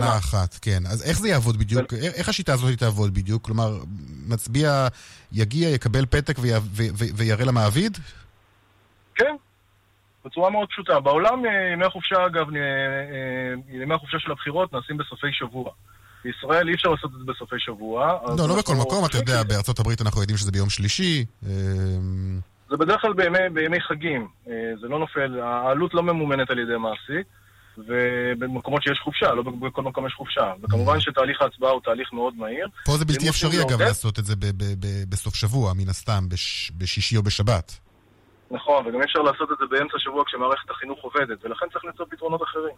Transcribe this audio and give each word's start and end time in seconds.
שנה 0.00 0.18
אחת, 0.18 0.58
כן. 0.62 0.82
אז 0.86 1.02
איך 1.02 1.18
זה 1.18 1.28
יעבוד 1.28 1.56
בדיוק? 1.56 1.94
איך 1.94 2.28
השיטה 2.28 2.52
הזאת 2.52 2.78
תעבוד 2.78 3.14
בדיוק? 3.14 3.44
כלומר, 3.44 3.78
מצביע 4.28 4.88
יגיע, 5.32 5.68
יקבל 5.68 6.06
פתק 6.06 6.36
ויראה 7.16 7.44
למעביד? 7.44 7.98
כן, 9.14 9.34
בצורה 10.24 10.50
מאוד 10.50 10.68
פשוטה. 10.68 11.00
בעולם 11.00 11.46
אה, 11.46 11.72
ימי 11.72 11.84
החופשה, 11.84 12.26
אגב, 12.26 12.46
אה, 12.54 12.60
אה, 12.60 13.82
ימי 13.82 13.94
החופשה 13.94 14.18
של 14.18 14.30
הבחירות 14.30 14.72
נעשים 14.72 14.96
בסופי 14.96 15.32
שבוע. 15.32 15.70
בישראל 16.24 16.68
אי 16.68 16.74
אפשר 16.74 16.88
לעשות 16.88 17.10
את 17.14 17.18
זה 17.18 17.32
בסופי 17.32 17.56
שבוע. 17.58 18.18
לא, 18.38 18.48
לא 18.48 18.56
בכל 18.58 18.74
מקום, 18.74 19.04
אתה 19.04 19.16
יודע, 19.16 19.42
בארצות 19.42 19.78
הברית 19.78 20.00
אנחנו 20.00 20.20
יודעים 20.20 20.38
שזה 20.38 20.52
ביום 20.52 20.70
שלישי. 20.70 21.24
זה 22.68 22.76
בדרך 22.76 23.00
כלל 23.00 23.12
בימי, 23.12 23.38
בימי 23.52 23.80
חגים. 23.80 24.28
זה 24.80 24.88
לא 24.88 24.98
נופל, 24.98 25.40
העלות 25.40 25.94
לא 25.94 26.02
ממומנת 26.02 26.50
על 26.50 26.58
ידי 26.58 26.76
מעסיק. 26.76 27.26
ובמקומות 27.78 28.82
שיש 28.82 29.00
חופשה, 29.04 29.34
לא 29.34 29.42
בכל 29.42 29.82
מקום 29.82 30.06
יש 30.06 30.12
חופשה. 30.12 30.52
וכמובן 30.62 30.96
mm. 30.96 31.00
שתהליך 31.00 31.42
ההצבעה 31.42 31.70
הוא 31.70 31.80
תהליך 31.84 32.12
מאוד 32.12 32.34
מהיר. 32.36 32.68
פה 32.84 32.96
זה 32.96 33.04
בלתי 33.04 33.28
אפשרי 33.28 33.62
אגב 33.62 33.82
לעשות 33.82 34.18
את 34.18 34.24
זה 34.24 34.34
בסוף 35.08 35.34
שבוע, 35.34 35.72
מן 35.76 35.88
הסתם, 35.88 36.24
בשישי 36.78 37.16
או 37.16 37.22
בשבת. 37.22 37.78
נכון, 38.50 38.86
וגם 38.86 39.02
אפשר 39.02 39.20
לעשות 39.20 39.48
את 39.52 39.56
זה 39.60 39.64
באמצע 39.70 39.98
שבוע 39.98 40.24
כשמערכת 40.26 40.70
החינוך 40.70 40.98
עובדת, 41.02 41.44
ולכן 41.44 41.66
צריך 41.72 41.84
למצוא 41.84 42.06
פתרונות 42.10 42.42
אחרים. 42.42 42.74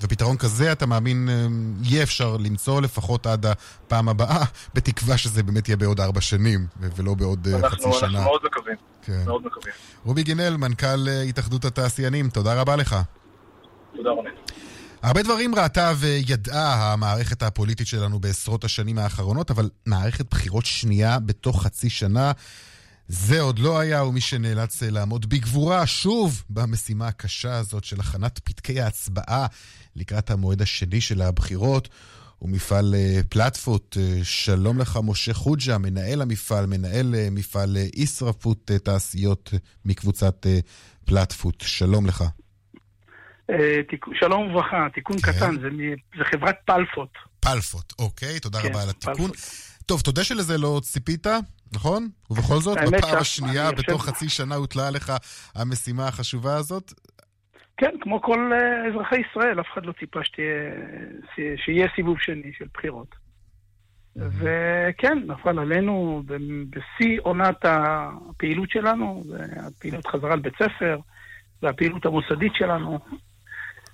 ופתרון 0.00 0.36
כזה, 0.36 0.72
אתה 0.72 0.86
מאמין, 0.86 1.28
אה, 1.28 1.46
יהיה 1.82 2.02
אפשר 2.02 2.36
למצוא 2.36 2.80
לפחות 2.82 3.26
עד 3.26 3.46
הפעם 3.46 4.08
הבאה, 4.08 4.44
בתקווה 4.74 5.18
שזה 5.18 5.42
באמת 5.42 5.68
יהיה 5.68 5.76
בעוד 5.76 6.00
ארבע 6.00 6.20
שנים, 6.20 6.66
ולא 6.96 7.14
בעוד 7.14 7.48
אה, 7.50 7.58
אנחנו, 7.58 7.68
חצי 7.68 7.98
שנה. 7.98 8.08
אנחנו 8.08 8.24
מאוד 8.24 8.40
מקווים. 8.44 8.76
כן. 9.02 9.22
מאוד 9.26 9.46
מקווים. 9.46 9.74
רובי 10.04 10.22
גינל, 10.22 10.56
מנכ"ל 10.56 11.08
אה, 11.08 11.22
התאחדות 11.22 11.64
התעשיינים, 11.64 12.28
תודה 12.28 12.60
רבה 12.60 12.76
לך. 12.76 12.96
תודה 13.98 14.10
רבה. 14.10 14.30
הרבה 15.02 15.22
דברים 15.22 15.54
ראתה 15.54 15.92
וידעה 15.98 16.92
המערכת 16.92 17.42
הפוליטית 17.42 17.86
שלנו 17.86 18.20
בעשרות 18.20 18.64
השנים 18.64 18.98
האחרונות, 18.98 19.50
אבל 19.50 19.70
מערכת 19.86 20.30
בחירות 20.30 20.66
שנייה 20.66 21.18
בתוך 21.18 21.62
חצי 21.62 21.90
שנה 21.90 22.32
זה 23.08 23.40
עוד 23.40 23.58
לא 23.58 23.78
היה, 23.78 24.04
ומי 24.04 24.20
שנאלץ 24.20 24.82
לעמוד 24.82 25.28
בגבורה 25.28 25.86
שוב 25.86 26.42
במשימה 26.50 27.08
הקשה 27.08 27.56
הזאת 27.56 27.84
של 27.84 28.00
הכנת 28.00 28.40
פתקי 28.44 28.80
ההצבעה 28.80 29.46
לקראת 29.96 30.30
המועד 30.30 30.62
השני 30.62 31.00
של 31.00 31.22
הבחירות. 31.22 31.88
הוא 32.38 32.50
מפעל 32.50 32.94
אה, 32.94 33.20
פלטפוט. 33.28 33.96
אה, 34.00 34.20
שלום 34.22 34.78
לך, 34.78 34.98
משה 35.04 35.34
חוג'ה, 35.34 35.78
מנהל 35.78 36.22
המפעל, 36.22 36.66
מנהל 36.66 37.14
אה, 37.14 37.28
מפעל 37.30 37.76
ישרפות 37.94 38.70
תעשיות 38.84 39.54
מקבוצת 39.84 40.46
פלטפוט. 41.04 41.60
שלום 41.60 42.06
לך. 42.06 42.24
שלום 44.14 44.50
וברכה, 44.50 44.86
תיקון 44.94 45.16
כן. 45.18 45.32
קטן, 45.32 45.60
זה, 45.60 45.68
זה 46.18 46.24
חברת 46.24 46.56
פלפוט. 46.64 47.10
פלפוט, 47.40 47.92
אוקיי, 47.98 48.40
תודה 48.40 48.58
כן, 48.62 48.68
רבה 48.68 48.82
על 48.82 48.88
התיקון. 48.90 49.14
פלפוט. 49.14 49.36
טוב, 49.86 50.00
תודה 50.00 50.24
שלזה 50.24 50.58
לא 50.58 50.80
ציפית. 50.82 51.26
נכון? 51.72 52.08
ובכל 52.30 52.56
זאת, 52.56 52.78
בפעם 52.92 53.18
השנייה, 53.18 53.72
בתוך 53.72 54.04
חצי 54.04 54.28
שנה 54.28 54.54
הוטלה 54.54 54.88
עליך 54.88 55.12
המשימה 55.54 56.08
החשובה 56.08 56.56
הזאת? 56.56 56.92
כן, 57.76 57.90
כמו 58.00 58.22
כל 58.22 58.52
uh, 58.52 58.88
אזרחי 58.90 59.16
ישראל, 59.30 59.60
אף 59.60 59.66
אחד 59.72 59.86
לא 59.86 59.92
ציפה 59.92 60.24
שתהיה, 60.24 60.70
שיהיה 61.64 61.88
סיבוב 61.96 62.16
שני 62.20 62.52
של 62.58 62.64
בחירות. 62.74 63.14
וכן, 64.16 65.18
נפל 65.26 65.58
עלינו 65.58 66.22
בשיא 66.70 67.18
עונת 67.22 67.64
הפעילות 67.64 68.70
שלנו, 68.70 69.24
הפעילות 69.56 70.06
חזרה 70.06 70.36
לבית 70.36 70.54
ספר, 70.54 70.98
והפעילות 71.62 72.06
המוסדית 72.06 72.52
שלנו. 72.54 72.98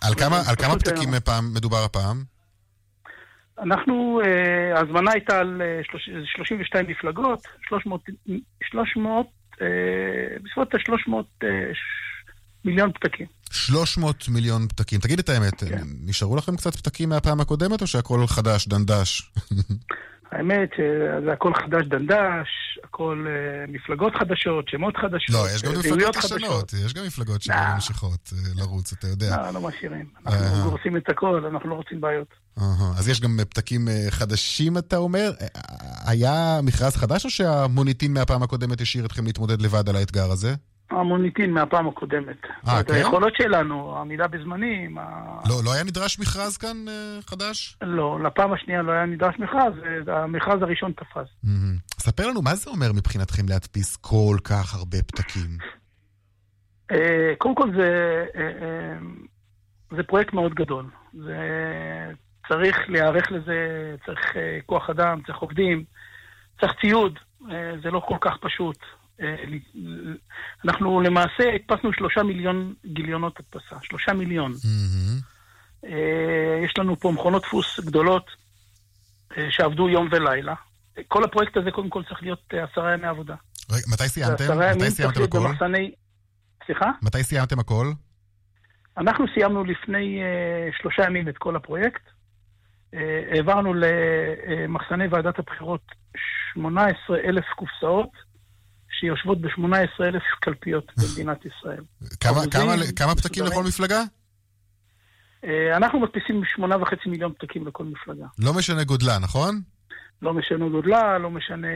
על 0.06 0.14
כמה, 0.14 0.42
על 0.48 0.56
כמה 0.56 0.78
פתקים 0.78 1.08
מדובר 1.54 1.84
הפעם? 1.84 2.24
אנחנו, 3.58 4.20
אה, 4.24 4.78
ההזמנה 4.78 5.12
הייתה 5.12 5.38
על 5.38 5.62
32 6.36 6.86
אה, 6.86 6.90
מפלגות, 6.90 7.46
300, 7.68 8.00
300 8.62 9.26
בסביבות 10.42 10.74
ה-300 10.74 11.46
מיליון 12.64 12.92
פתקים. 12.92 13.26
300 13.50 14.28
מיליון 14.28 14.68
פתקים. 14.68 15.00
תגיד 15.00 15.18
את 15.18 15.28
האמת, 15.28 15.64
כן. 15.64 15.82
נשארו 16.06 16.36
לכם 16.36 16.56
קצת 16.56 16.76
פתקים 16.76 17.08
מהפעם 17.08 17.40
הקודמת, 17.40 17.82
או 17.82 17.86
שהכל 17.86 18.26
חדש, 18.26 18.68
דנדש? 18.68 19.22
האמת 20.32 20.70
שזה 20.76 21.32
הכל 21.32 21.52
חדש 21.54 21.86
דנדש, 21.86 22.48
הכל 22.84 23.26
uh, 23.26 23.70
מפלגות 23.70 24.12
חדשות, 24.14 24.68
שמות 24.68 24.96
חדשות, 24.96 25.36
לא, 25.36 25.46
יש 25.54 25.62
גם 25.62 25.72
מפלגות 25.78 26.16
ישנות, 26.16 26.72
יש 26.72 26.94
גם 26.94 27.04
מפלגות 27.06 27.42
שלא 27.42 27.54
ממשיכות 27.74 28.32
לרוץ, 28.56 28.92
אתה 28.92 29.06
יודע. 29.06 29.36
לא, 29.36 29.50
לא 29.50 29.60
משאירים. 29.60 30.06
אנחנו 30.26 30.70
גורסים 30.70 30.96
את 30.96 31.08
הכל, 31.08 31.44
אנחנו 31.52 31.70
לא 31.70 31.74
רוצים 31.74 32.00
בעיות. 32.00 32.34
אז 32.98 33.08
יש 33.08 33.20
גם 33.20 33.38
פתקים 33.50 33.88
אה, 33.88 34.06
חדשים, 34.10 34.78
אתה 34.78 34.96
אומר. 34.96 35.32
אה, 35.40 35.46
היה 36.06 36.60
מכרז 36.62 36.96
חדש, 36.96 37.24
או 37.24 37.30
שהמוניטין 37.30 38.14
מהפעם 38.14 38.42
הקודמת 38.42 38.80
השאיר 38.80 39.06
אתכם 39.06 39.24
להתמודד 39.24 39.62
לבד 39.62 39.88
על 39.88 39.96
האתגר 39.96 40.30
הזה? 40.30 40.54
המוניטין 40.94 41.50
מהפעם 41.50 41.88
הקודמת. 41.88 42.36
אה, 42.68 42.84
כן? 42.84 42.94
היכולות 42.94 43.32
שלנו, 43.36 43.96
העמידה 43.96 44.28
בזמנים. 44.28 44.98
לא, 45.48 45.54
לא 45.64 45.72
היה 45.72 45.84
נדרש 45.84 46.18
מכרז 46.18 46.56
כאן 46.56 46.88
אה, 46.88 47.18
חדש? 47.26 47.76
לא, 47.82 48.18
לפעם 48.26 48.52
השנייה 48.52 48.82
לא 48.82 48.92
היה 48.92 49.06
נדרש 49.06 49.34
מכרז, 49.38 49.72
המכרז 50.06 50.62
הראשון 50.62 50.92
תפס. 50.92 51.28
Mm-hmm. 51.44 51.98
ספר 51.98 52.28
לנו, 52.28 52.42
מה 52.42 52.54
זה 52.54 52.70
אומר 52.70 52.92
מבחינתכם 52.92 53.42
להדפיס 53.48 53.96
כל 53.96 54.36
כך 54.44 54.74
הרבה 54.74 54.98
פתקים? 55.02 55.58
אה, 56.90 57.32
קודם 57.38 57.54
כל 57.54 57.70
זה, 57.76 58.24
אה, 58.36 58.42
אה, 58.42 58.96
זה 59.96 60.02
פרויקט 60.02 60.32
מאוד 60.32 60.54
גדול. 60.54 60.86
זה 61.12 61.36
צריך 62.48 62.76
להיערך 62.88 63.32
לזה, 63.32 63.94
צריך 64.06 64.36
אה, 64.36 64.58
כוח 64.66 64.90
אדם, 64.90 65.20
צריך 65.26 65.38
עובדים, 65.38 65.84
צריך 66.60 66.72
ציוד, 66.80 67.18
אה, 67.50 67.72
זה 67.82 67.90
לא 67.90 68.00
כל 68.08 68.16
כך 68.20 68.36
פשוט. 68.40 68.78
אה, 69.20 69.34
אנחנו 70.64 71.00
למעשה 71.00 71.44
הדפסנו 71.54 71.92
שלושה 71.92 72.22
מיליון 72.22 72.74
גיליונות 72.86 73.40
הדפסה, 73.40 73.76
שלושה 73.82 74.12
מיליון. 74.12 74.52
יש 76.64 76.78
לנו 76.78 77.00
פה 77.00 77.12
מכונות 77.12 77.42
דפוס 77.42 77.80
גדולות 77.80 78.30
שעבדו 79.50 79.88
יום 79.88 80.08
ולילה. 80.10 80.54
כל 81.08 81.24
הפרויקט 81.24 81.56
הזה 81.56 81.70
קודם 81.70 81.90
כל 81.90 82.02
צריך 82.08 82.22
להיות 82.22 82.54
עשרה 82.70 82.94
ימי 82.94 83.06
עבודה. 83.06 83.34
רגע, 83.70 83.82
מתי 83.92 84.08
סיימתם? 84.08 84.44
מתי 84.76 84.90
סיימתם 84.90 85.22
הכל? 85.22 85.38
במחסני... 85.38 85.90
סליחה? 86.66 86.90
מתי 87.02 87.22
סיימתם 87.22 87.58
הכל? 87.58 87.86
אנחנו 88.98 89.24
סיימנו 89.34 89.64
לפני 89.64 90.20
uh, 90.22 90.82
שלושה 90.82 91.02
ימים 91.02 91.28
את 91.28 91.38
כל 91.38 91.56
הפרויקט. 91.56 92.02
אה, 92.94 93.22
העברנו 93.32 93.74
למחסני 93.74 95.06
ועדת 95.10 95.38
הבחירות 95.38 95.80
18 96.54 97.18
אלף 97.18 97.44
קופסאות 97.56 98.10
שיושבות 99.00 99.40
ב-18 99.40 100.04
אלף 100.04 100.22
קלפיות 100.40 100.92
במדינת 100.96 101.38
ישראל. 101.44 101.84
כמה, 102.20 102.40
כמה, 102.50 102.74
כמה 102.96 103.14
פתקים 103.14 103.44
לכל 103.44 103.64
מפלגה? 103.64 104.02
אה, 105.44 105.76
אנחנו 105.76 106.00
מדפיסים 106.00 106.42
8.5 106.58 106.96
מיליון 107.06 107.32
פתקים 107.38 107.66
לכל 107.66 107.84
מפלגה. 107.84 108.26
לא 108.38 108.54
משנה 108.54 108.84
גודלה, 108.84 109.18
נכון? 109.18 109.60
לא 110.22 110.34
משנה 110.34 110.68
גודלה, 110.68 111.18
לא 111.18 111.30
משנה 111.30 111.68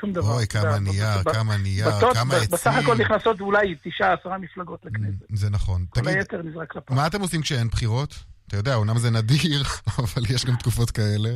שום 0.00 0.12
דבר. 0.12 0.34
אוי, 0.34 0.46
כמה 0.46 0.78
נייר, 0.78 1.22
כמה 1.32 1.56
נייר, 1.56 1.90
כמה 2.14 2.34
עצים. 2.34 2.48
בסך 2.52 2.74
הכל 2.82 2.96
נכנסות 2.96 3.40
אולי 3.40 3.74
תשעה, 3.82 4.12
עשרה 4.12 4.38
מפלגות 4.38 4.84
לכנסת. 4.84 5.24
זה 5.32 5.50
נכון. 5.50 5.84
כל 5.90 6.08
היתר 6.08 6.42
נזרק 6.42 6.76
לפעם. 6.76 6.96
מה 6.96 7.06
אתם 7.06 7.20
עושים 7.20 7.42
כשאין 7.42 7.68
בחירות? 7.68 8.31
אתה 8.52 8.60
יודע, 8.60 8.74
אומנם 8.74 8.98
זה 8.98 9.10
נדיר, 9.10 9.62
אבל 9.98 10.22
יש 10.34 10.44
גם 10.44 10.54
תקופות 10.56 10.90
כאלה. 10.90 11.30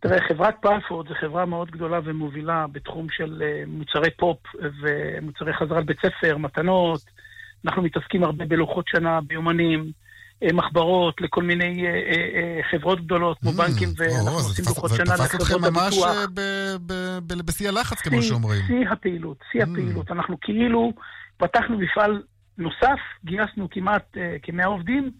תראה, 0.00 0.18
חברת 0.28 0.54
פלפורד 0.62 1.08
זו 1.08 1.14
חברה 1.20 1.46
מאוד 1.46 1.70
גדולה 1.70 2.00
ומובילה 2.04 2.66
בתחום 2.72 3.06
של 3.10 3.42
אה, 3.44 3.62
מוצרי 3.66 4.10
פופ 4.10 4.38
ומוצרי 4.82 5.52
חזרה 5.52 5.80
לבית 5.80 5.96
ספר, 5.98 6.36
מתנות. 6.36 7.00
אנחנו 7.64 7.82
מתעסקים 7.82 8.24
הרבה 8.24 8.44
בלוחות 8.44 8.88
שנה, 8.88 9.20
ביומנים, 9.20 9.90
אה, 10.42 10.52
מחברות 10.52 11.20
לכל 11.20 11.42
מיני 11.42 11.86
אה, 11.86 12.60
חברות 12.70 13.04
גדולות, 13.04 13.38
כמו 13.38 13.50
mm, 13.50 13.54
בנקים, 13.56 13.88
ואנחנו 13.96 14.30
עושים 14.30 14.64
לוחות 14.68 14.90
שנה 14.90 15.14
לחברות 15.14 15.20
הביטוח. 15.22 15.32
זה 15.32 15.38
תפס 15.38 15.52
אתכם 15.52 15.74
ממש 15.74 15.98
בשיא 17.46 17.68
הלחץ, 17.68 18.00
כמו 18.00 18.22
שאומרים. 18.22 18.62
שיא 18.66 18.88
הפעילות, 18.90 19.36
שיא 19.52 19.60
mm. 19.60 19.64
הפעילות. 19.70 20.10
אנחנו 20.10 20.36
כאילו 20.40 20.92
פתחנו 21.36 21.78
מפעל 21.78 22.22
נוסף, 22.58 23.00
גייסנו 23.24 23.68
כמעט 23.70 24.16
כמאה 24.42 24.66
עובדים. 24.66 25.10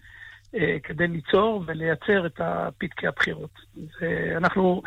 אה, 0.55 0.76
כדי 0.82 1.08
ליצור 1.08 1.64
ולייצר 1.67 2.26
את 2.26 2.41
פתקי 2.79 3.06
הבחירות. 3.06 3.50
אנחנו, 4.37 4.82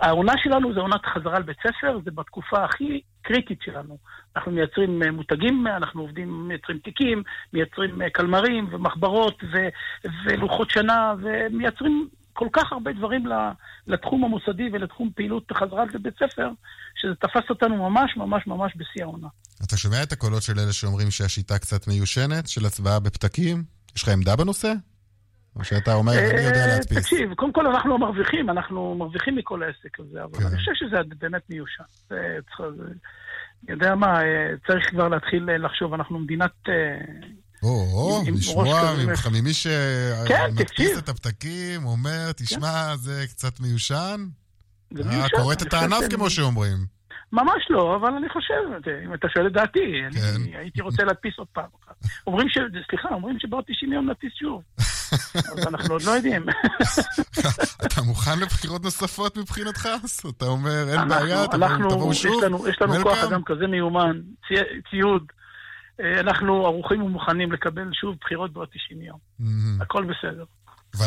העונה 0.00 0.32
שלנו 0.36 0.74
זה 0.74 0.80
עונת 0.80 1.06
חזרה 1.14 1.38
לבית 1.38 1.56
ספר, 1.60 1.98
זה 2.04 2.10
בתקופה 2.10 2.64
הכי 2.64 3.00
קריטית 3.22 3.58
שלנו. 3.62 3.98
אנחנו 4.36 4.52
מייצרים 4.52 5.02
אה, 5.02 5.10
מותגים, 5.10 5.66
אנחנו 5.66 6.00
עובדים, 6.02 6.48
מייצרים 6.48 6.78
תיקים, 6.78 7.22
מייצרים 7.52 8.02
אה, 8.02 8.10
קלמרים 8.10 8.68
ומחברות 8.70 9.42
ו, 9.52 9.56
ולוחות 10.24 10.70
שנה, 10.70 11.14
ומייצרים 11.22 12.08
כל 12.32 12.48
כך 12.52 12.72
הרבה 12.72 12.92
דברים 12.92 13.24
לתחום 13.86 14.24
המוסדי 14.24 14.68
ולתחום 14.72 15.10
פעילות 15.14 15.52
חזרה 15.52 15.84
לבית 15.94 16.14
ספר, 16.14 16.50
שזה 16.94 17.14
תפס 17.14 17.50
אותנו 17.50 17.90
ממש 17.90 18.16
ממש 18.16 18.46
ממש 18.46 18.72
בשיא 18.76 19.02
העונה. 19.02 19.28
אתה 19.66 19.76
שומע 19.76 20.02
את 20.02 20.12
הקולות 20.12 20.42
של 20.42 20.52
אלה 20.58 20.72
שאומרים 20.72 21.10
שהשיטה 21.10 21.58
קצת 21.58 21.88
מיושנת, 21.88 22.48
של 22.48 22.66
הצבעה 22.66 23.00
בפתקים? 23.00 23.77
יש 23.98 24.02
לך 24.02 24.08
עמדה 24.08 24.36
בנושא? 24.36 24.72
או 25.56 25.64
שאתה 25.64 25.94
אומר, 25.94 26.12
אני 26.18 26.40
יודע 26.40 26.66
להדפיס. 26.66 26.98
תקשיב, 26.98 27.34
קודם 27.34 27.52
כל 27.52 27.66
אנחנו 27.66 27.94
המרוויחים, 27.94 28.50
אנחנו 28.50 28.94
מרוויחים 28.94 29.36
מכל 29.36 29.62
העסק 29.62 30.00
הזה, 30.00 30.24
אבל 30.24 30.46
אני 30.46 30.56
חושב 30.56 30.72
שזה 30.74 30.96
באמת 31.18 31.42
מיושן. 31.50 31.82
אני 32.10 32.18
יודע 33.68 33.94
מה, 33.94 34.20
צריך 34.66 34.90
כבר 34.90 35.08
להתחיל 35.08 35.56
לחשוב, 35.56 35.94
אנחנו 35.94 36.18
מדינת... 36.18 36.52
או, 37.62 38.22
לשמוע 38.36 38.94
ממי 39.32 39.52
שמדפיס 39.52 40.98
את 40.98 41.08
הפתקים, 41.08 41.86
אומר, 41.86 42.32
תשמע, 42.36 42.96
זה 42.96 43.24
קצת 43.28 43.60
מיושן? 43.60 44.26
זה 44.94 45.04
מיושן. 45.04 45.36
כורת 45.36 45.62
את 45.62 45.74
הענף, 45.74 46.04
כמו 46.10 46.30
שאומרים. 46.30 46.97
ממש 47.32 47.66
לא, 47.70 47.96
אבל 47.96 48.12
אני 48.14 48.28
חושב, 48.28 48.54
אם 49.04 49.14
אתה 49.14 49.28
שואל 49.28 49.46
את 49.46 49.52
דעתי, 49.52 50.02
כן. 50.12 50.20
אני 50.36 50.56
הייתי 50.56 50.80
רוצה 50.80 51.04
להדפיס 51.04 51.38
עוד 51.38 51.46
פעם 51.52 51.64
אחת. 51.84 51.94
אומרים 52.26 52.48
ש... 52.48 52.58
סליחה, 52.88 53.08
אומרים 53.08 53.38
שבעוד 53.38 53.64
90 53.66 53.92
יום 53.92 54.10
נדפיס 54.10 54.32
שוב. 54.34 54.62
אז 55.52 55.66
אנחנו 55.66 55.94
עוד 55.94 56.02
לא 56.02 56.10
יודעים. 56.10 56.46
אתה 57.86 58.02
מוכן 58.02 58.38
לבחירות 58.38 58.84
נוספות 58.84 59.36
מבחינתך? 59.36 59.88
אתה 60.36 60.44
אומר, 60.44 60.84
אין 60.88 61.08
בעיה, 61.08 61.46
תבואו 61.46 62.14
שוב? 62.14 62.42
יש 62.68 62.82
לנו 62.82 63.02
כוח 63.02 63.24
אדם 63.24 63.42
כזה 63.44 63.66
מיומן, 63.66 64.20
ציוד. 64.90 65.22
אה, 66.00 66.20
אנחנו 66.20 66.66
ערוכים 66.66 67.02
ומוכנים 67.02 67.52
לקבל 67.52 67.88
שוב 67.92 68.16
בחירות 68.20 68.52
בעוד 68.52 68.68
90 68.72 69.02
יום. 69.02 69.18
הכל 69.80 70.04
בסדר. 70.04 70.44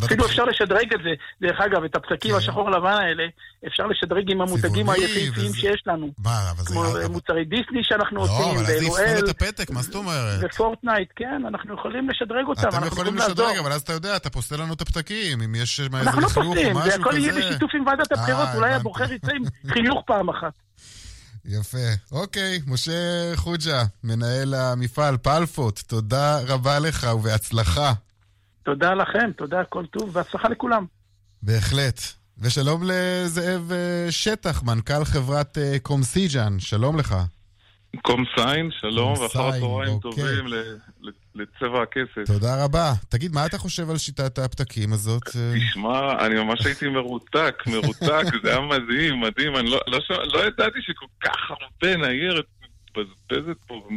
אפילו 0.06 0.26
אפשר 0.26 0.44
לשדרג 0.44 0.94
את 0.94 1.00
זה, 1.04 1.10
דרך 1.42 1.60
אגב, 1.66 1.84
את 1.84 1.96
הפתקים 1.96 2.32
כן. 2.32 2.38
השחור 2.38 2.72
לבן 2.72 2.98
האלה, 3.02 3.24
אפשר 3.68 3.84
לשדרג 3.88 4.32
עם 4.32 4.42
המותגים 4.42 4.90
היפהפיים 4.90 5.54
שיש 5.54 5.84
לנו. 5.88 6.12
מה, 6.18 6.52
אבל 6.52 6.64
זה... 6.64 6.74
כמו 6.74 6.84
מוצרי 7.10 7.46
דיסני 7.46 7.84
שאנחנו 7.84 8.20
עושים, 8.20 8.36
לא, 8.40 8.52
אבל 8.52 8.66
אז 8.66 8.82
יפסול 8.82 9.26
את 9.26 9.30
הפתק, 9.30 9.70
מה 9.70 9.82
זאת 9.82 9.96
אומרת? 9.96 10.40
ופורטנייט, 10.42 11.10
כן, 11.16 11.42
אנחנו 11.48 11.74
יכולים 11.74 12.10
לשדרג 12.10 12.46
אותם, 12.48 12.68
אתם 12.68 12.88
יכולים 12.88 13.16
לשדרג, 13.16 13.58
אבל 13.58 13.72
אז 13.72 13.82
אתה 13.82 13.94
יודע, 13.94 14.16
אתה 14.16 14.30
פוסל 14.30 14.62
לנו 14.62 14.74
את 14.74 14.82
הפתקים, 14.82 15.42
אם 15.42 15.56
יש 15.56 15.80
איזה 15.80 15.98
אנחנו 15.98 16.22
לא 16.22 16.28
פוסלים, 16.28 16.84
זה 16.84 16.96
הכל 16.96 17.18
יהיה 17.18 17.34
בשיתוף 17.34 17.72
עם 17.76 17.88
ועדת 17.88 18.12
הבחירות, 18.12 18.48
אה, 18.48 18.56
אולי 18.56 18.74
הבוחר 18.74 19.14
יצא 19.14 19.32
עם 19.32 19.44
חינוך 19.74 20.04
פעם 20.06 20.30
אחת. 20.30 20.54
יפה. 21.46 21.78
אוקיי, 22.12 22.60
משה 22.68 22.92
חוג'ה, 23.36 23.84
מנהל 24.04 24.54
המפעל 24.54 25.18
פלפוט, 25.18 25.80
תודה 25.80 26.40
רבה 26.48 26.80
לך 26.80 27.08
ובהצלחה. 27.16 27.94
תודה 28.64 28.94
לכם, 28.94 29.32
תודה, 29.38 29.64
כל 29.64 29.86
טוב, 29.86 30.16
והצלחה 30.16 30.50
לכולם. 30.50 30.86
בהחלט. 31.44 32.00
ושלום 32.42 32.82
לזאב 32.84 33.72
אה, 33.72 34.12
שטח, 34.12 34.64
מנכ"ל 34.64 35.06
חברת 35.06 35.58
אה, 35.58 35.80
קומסיג'ן, 35.82 36.60
שלום 36.60 37.00
לך. 37.00 37.16
קומסיין, 38.02 38.70
שלום, 38.72 39.14
ואחר 39.14 39.48
הצהריים 39.48 39.94
אוקיי. 39.94 40.12
טובים 40.12 40.46
לצבע 41.36 41.82
הכסף. 41.82 42.24
תודה 42.26 42.64
רבה. 42.64 42.94
תגיד, 43.10 43.32
מה 43.34 43.46
אתה 43.46 43.58
חושב 43.58 43.90
על 43.90 43.98
שיטת 43.98 44.40
הפתקים 44.40 44.94
הזאת? 44.94 45.22
אה? 45.36 45.54
תשמע, 45.56 46.26
אני 46.26 46.36
ממש 46.44 46.66
הייתי 46.66 46.88
מרותק, 46.88 47.56
מרותק, 47.68 48.24
זה 48.44 48.50
היה 48.50 48.62
מדהים, 48.62 49.22
מדהים. 49.22 49.56
אני 49.56 49.70
לא, 49.70 49.82
לא, 49.88 50.00
לא 50.34 50.48
ידעתי 50.48 50.80
שכל 50.82 51.06
כך 51.24 51.38
הרבה 51.50 51.98
ניירת 51.98 52.46
מתבזבזת 52.64 53.58
פה. 53.68 53.88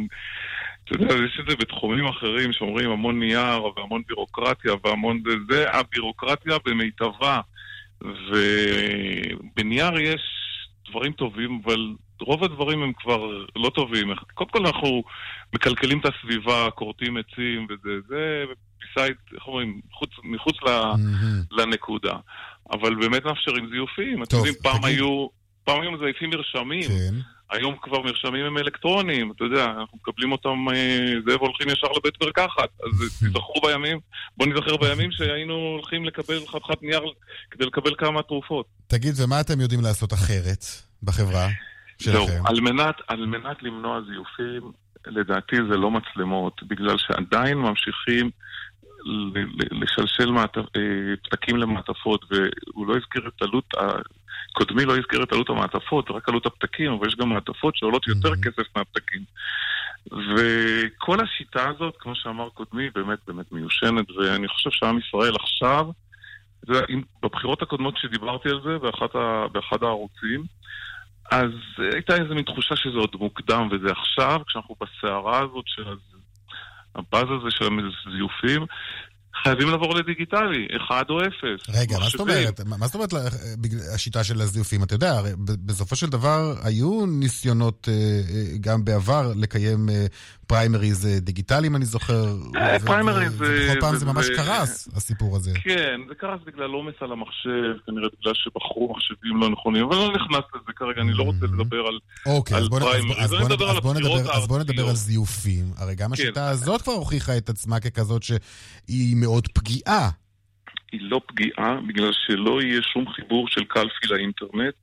אתה 0.85 0.93
יודע, 0.93 1.13
יש 1.13 1.39
את 1.39 1.49
זה 1.49 1.55
בתחומים 1.55 2.05
אחרים 2.05 2.53
שאומרים 2.53 2.91
המון 2.91 3.19
נייר 3.19 3.63
והמון 3.77 4.01
בירוקרטיה 4.07 4.73
והמון 4.83 5.21
זה, 5.25 5.35
זה 5.49 5.71
הבירוקרטיה 5.71 6.57
במיטבה. 6.65 7.39
ובנייר 8.01 9.99
יש 9.99 10.21
דברים 10.89 11.11
טובים, 11.11 11.61
אבל 11.65 11.93
רוב 12.21 12.43
הדברים 12.43 12.83
הם 12.83 12.93
כבר 12.93 13.43
לא 13.55 13.69
טובים. 13.69 14.07
קודם 14.33 14.49
כל 14.49 14.65
אנחנו 14.65 15.03
מקלקלים 15.55 15.99
את 15.99 16.05
הסביבה, 16.05 16.69
כורתים 16.71 17.17
עצים 17.17 17.67
וזה, 17.69 17.91
זה 18.07 18.43
פיסייד, 18.79 19.15
איך 19.33 19.47
אומרים, 19.47 19.81
מחוץ, 19.91 20.09
מחוץ 20.23 20.55
mm-hmm. 20.63 21.55
לנקודה. 21.57 22.13
אבל 22.71 22.95
באמת 22.95 23.25
מאפשרים 23.25 23.69
זיופים. 23.69 24.23
אתם 24.23 24.35
יודעים, 24.35 24.55
פעם 24.63 24.85
היו, 24.85 25.27
פעם 25.63 25.81
היו 25.81 25.91
מזייפים 25.91 26.29
מרשמים. 26.29 26.81
כן. 26.81 27.34
היום 27.51 27.75
כבר 27.81 28.01
מרשמים 28.01 28.45
הם 28.45 28.57
אלקטרוניים, 28.57 29.31
אתה 29.31 29.43
יודע, 29.43 29.65
אנחנו 29.65 29.97
מקבלים 30.01 30.31
אותם, 30.31 30.65
אה, 30.73 31.13
זה 31.27 31.35
והולכים 31.35 31.69
ישר 31.69 31.87
לבית 31.97 32.23
מרקחת. 32.23 32.69
אז 32.83 33.23
תזכרו 33.23 33.61
בימים, 33.63 33.99
בואו 34.37 34.49
נזכר 34.49 34.77
בימים 34.77 35.11
שהיינו 35.11 35.53
הולכים 35.53 36.05
לקבל 36.05 36.39
חתיכת 36.47 36.83
נייר 36.83 37.03
כדי 37.51 37.65
לקבל 37.65 37.95
כמה 37.97 38.21
תרופות. 38.21 38.65
תגיד, 38.87 39.13
ומה 39.23 39.41
אתם 39.41 39.61
יודעים 39.61 39.81
לעשות 39.81 40.13
אחרת 40.13 40.65
בחברה 41.03 41.47
שלכם? 41.99 42.17
זהו, 42.17 42.27
על 42.45 42.61
מנת, 42.61 42.95
על 43.07 43.25
מנת 43.25 43.63
למנוע 43.63 44.01
זיופים, 44.01 44.71
לדעתי 45.07 45.55
זה 45.71 45.77
לא 45.77 45.91
מצלמות, 45.91 46.63
בגלל 46.63 46.97
שעדיין 46.97 47.57
ממשיכים 47.57 48.29
לשלשל 49.71 50.31
מעט, 50.31 50.57
אה, 50.57 50.63
פתקים 51.23 51.57
למעטפות, 51.57 52.25
והוא 52.31 52.87
לא 52.87 52.95
הזכיר 52.97 53.27
את 53.27 53.41
עלות 53.41 53.73
קודמי 54.53 54.85
לא 54.85 54.97
הזכיר 54.97 55.23
את 55.23 55.31
עלות 55.31 55.49
המעטפות, 55.49 56.11
רק 56.11 56.29
עלות 56.29 56.45
הפתקים, 56.45 56.91
אבל 56.91 57.07
יש 57.07 57.15
גם 57.15 57.29
מעטפות 57.29 57.75
שעולות 57.75 58.07
יותר 58.07 58.31
mm-hmm. 58.31 58.43
כסף 58.43 58.67
מהפתקים. 58.75 59.21
וכל 60.11 61.17
השיטה 61.23 61.69
הזאת, 61.69 61.95
כמו 61.99 62.15
שאמר 62.15 62.49
קודמי, 62.49 62.89
באמת 62.95 63.19
באמת 63.27 63.51
מיושנת, 63.51 64.11
ואני 64.11 64.47
חושב 64.47 64.69
שעם 64.71 64.99
ישראל 64.99 65.35
עכשיו, 65.35 65.85
זה, 66.67 66.81
בבחירות 67.23 67.61
הקודמות 67.61 67.97
שדיברתי 67.97 68.49
על 68.49 68.61
זה, 68.63 68.77
באחד, 68.77 69.07
ה, 69.15 69.47
באחד 69.51 69.83
הערוצים, 69.83 70.43
אז 71.31 71.51
הייתה 71.93 72.15
איזו 72.15 72.35
מין 72.35 72.43
תחושה 72.43 72.75
שזה 72.75 72.97
עוד 72.97 73.15
מוקדם, 73.19 73.67
וזה 73.71 73.91
עכשיו, 73.91 74.41
כשאנחנו 74.47 74.75
בסערה 74.81 75.39
הזאת 75.39 75.63
של 75.67 75.83
הבאז 76.95 77.23
הזה 77.23 77.51
של 77.51 77.65
הזיופים, 78.07 78.65
חייבים 79.43 79.69
לעבור 79.69 79.95
לדיגיטלי, 79.95 80.67
אחד 80.77 81.03
או 81.09 81.21
אפס. 81.21 81.69
רגע, 81.81 81.99
מה 81.99 82.05
זאת 82.09 82.19
אומרת? 82.19 82.59
מה 82.65 82.87
זאת 82.87 82.95
אומרת 82.95 83.13
השיטה 83.93 84.23
של 84.23 84.41
הזיופים? 84.41 84.83
אתה 84.83 84.95
יודע, 84.95 85.11
הרי 85.11 85.31
בסופו 85.65 85.95
של 85.95 86.09
דבר 86.09 86.53
היו 86.63 87.05
ניסיונות 87.05 87.89
אה, 87.91 87.93
אה, 87.93 88.57
גם 88.61 88.85
בעבר 88.85 89.31
לקיים 89.35 89.89
אה, 89.89 90.05
פריימריז 90.47 91.07
דיגיטליים, 91.21 91.75
אני 91.75 91.85
זוכר. 91.85 92.35
פריימריז... 92.85 93.33
ובכל 93.37 93.81
פעם 93.81 93.95
זה 93.95 94.05
ממש 94.05 94.29
קרס, 94.29 94.89
הסיפור 94.95 95.35
הזה. 95.35 95.51
כן, 95.63 96.01
זה 96.09 96.15
קרס 96.15 96.39
בגלל 96.45 96.69
עומס 96.69 96.93
על 97.01 97.11
המחשב, 97.11 97.73
כנראה 97.85 98.07
בגלל 98.19 98.33
שבחרו 98.33 98.93
מחשבים 98.95 99.41
לא 99.41 99.49
נכונים, 99.49 99.85
אבל 99.85 99.95
לא 99.95 100.13
נכנס 100.15 100.43
לזה 100.55 100.71
כרגע, 100.75 101.01
אני 101.01 101.13
לא 101.13 101.23
רוצה 101.23 101.45
mm. 101.45 101.53
לדבר 101.53 101.77
על 101.77 101.99
אוקיי, 102.25 102.57
אז 102.57 104.47
בוא 104.47 104.59
נדבר 104.59 104.87
על 104.89 104.95
זיופים. 104.95 105.65
הרי 105.77 105.95
גם 105.95 106.07
כן. 106.07 106.13
השיטה 106.13 106.49
הזאת 106.49 106.81
כבר 106.81 106.93
הוכיחה 106.93 107.37
את 107.37 107.49
עצמה 107.49 107.79
ככזאת 107.79 108.23
שהיא 108.87 109.15
מאוד 109.15 109.47
פגיעה. 109.47 110.09
היא 110.91 111.01
לא 111.01 111.21
פגיעה 111.27 111.79
בגלל 111.87 112.11
שלא 112.13 112.61
יהיה 112.61 112.81
שום 112.81 113.09
חיבור 113.09 113.47
של 113.47 113.63
קלפי 113.63 114.07
לאינטרנט 114.09 114.73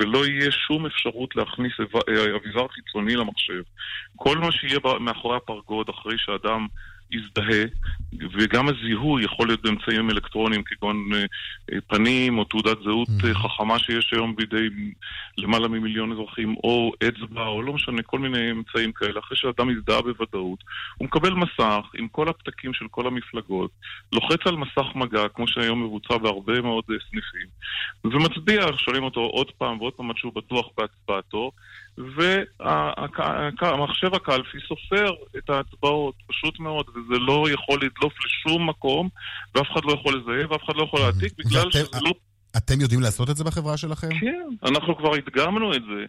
ולא 0.00 0.26
יהיה 0.26 0.50
שום 0.50 0.86
אפשרות 0.86 1.36
להכניס 1.36 1.72
אה, 1.80 2.36
אביזר 2.36 2.68
חיצוני 2.68 3.16
למחשב. 3.16 3.62
כל 4.16 4.38
מה 4.38 4.52
שיהיה 4.52 4.78
מאחורי 5.00 5.36
הפרגוד 5.36 5.88
אחרי 5.88 6.14
שאדם 6.18 6.66
יזדהה, 7.12 7.64
וגם 8.32 8.68
הזיהוי 8.68 9.24
יכול 9.24 9.46
להיות 9.46 9.62
באמצעים 9.62 10.10
אלקטרוניים 10.10 10.62
כגון 10.62 11.08
אה, 11.14 11.24
אה, 11.72 11.78
פנים 11.86 12.38
או 12.38 12.44
תעודת 12.44 12.78
זהות 12.84 13.08
mm. 13.08 13.34
חכמה 13.34 13.78
שיש 13.78 14.10
היום 14.12 14.36
בידי 14.36 14.68
למעלה 15.38 15.68
ממיליון 15.68 16.12
אזרחים, 16.12 16.54
או 16.64 16.92
אצבע, 17.08 17.46
או 17.46 17.62
לא 17.62 17.72
משנה, 17.72 18.02
כל 18.02 18.18
מיני 18.18 18.50
אמצעים 18.50 18.92
כאלה. 18.92 19.20
אחרי 19.20 19.36
שאדם 19.36 19.70
יזדהה 19.70 20.02
בוודאות, 20.02 20.64
הוא 20.96 21.06
מקבל 21.06 21.34
מסך 21.34 21.86
עם 21.94 22.08
כל 22.08 22.28
הפתקים 22.28 22.74
של 22.74 22.86
כל 22.90 23.06
המפלגות, 23.06 23.70
לוחץ 24.12 24.40
על 24.46 24.56
מסך 24.56 24.94
מגע, 24.94 25.28
כמו 25.28 25.48
שהיום 25.48 25.84
מבוצע 25.84 26.16
בהרבה 26.16 26.60
מאוד 26.60 26.84
סניפים, 27.10 27.46
ומצביע, 28.04 28.66
שואלים 28.76 29.02
אותו 29.02 29.20
עוד 29.20 29.50
פעם 29.50 29.80
ועוד 29.80 29.92
פעם 29.92 30.10
עד 30.10 30.16
שהוא 30.16 30.32
בטוח 30.34 30.66
בהצבעתו. 30.78 31.50
והמחשב 33.60 34.14
הקלפי 34.14 34.58
סופר 34.68 35.12
את 35.38 35.50
ההצבעות, 35.50 36.14
פשוט 36.26 36.60
מאוד, 36.60 36.88
וזה 36.88 37.18
לא 37.18 37.46
יכול 37.50 37.80
לדלוף 37.82 38.12
לשום 38.24 38.68
מקום, 38.68 39.08
ואף 39.54 39.66
אחד 39.72 39.84
לא 39.84 39.92
יכול 39.92 40.20
לזהה, 40.20 40.50
ואף 40.50 40.64
אחד 40.64 40.76
לא 40.76 40.82
יכול 40.82 41.00
להעתיק, 41.00 41.32
בגלל 41.38 41.70
שזה 41.70 41.98
לא... 42.02 42.12
אתם 42.56 42.80
יודעים 42.80 43.00
לעשות 43.00 43.30
את 43.30 43.36
זה 43.36 43.44
בחברה 43.44 43.76
שלכם? 43.76 44.08
כן, 44.20 44.48
אנחנו 44.64 44.96
כבר 44.96 45.14
הדגמנו 45.14 45.74
את 45.74 45.82
זה, 45.82 46.04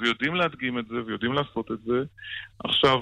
ויודעים 0.00 0.34
להדגים 0.34 0.78
את 0.78 0.86
זה, 0.88 0.96
ויודעים 1.06 1.32
לעשות 1.32 1.70
את 1.70 1.78
זה. 1.86 2.02
עכשיו, 2.64 2.98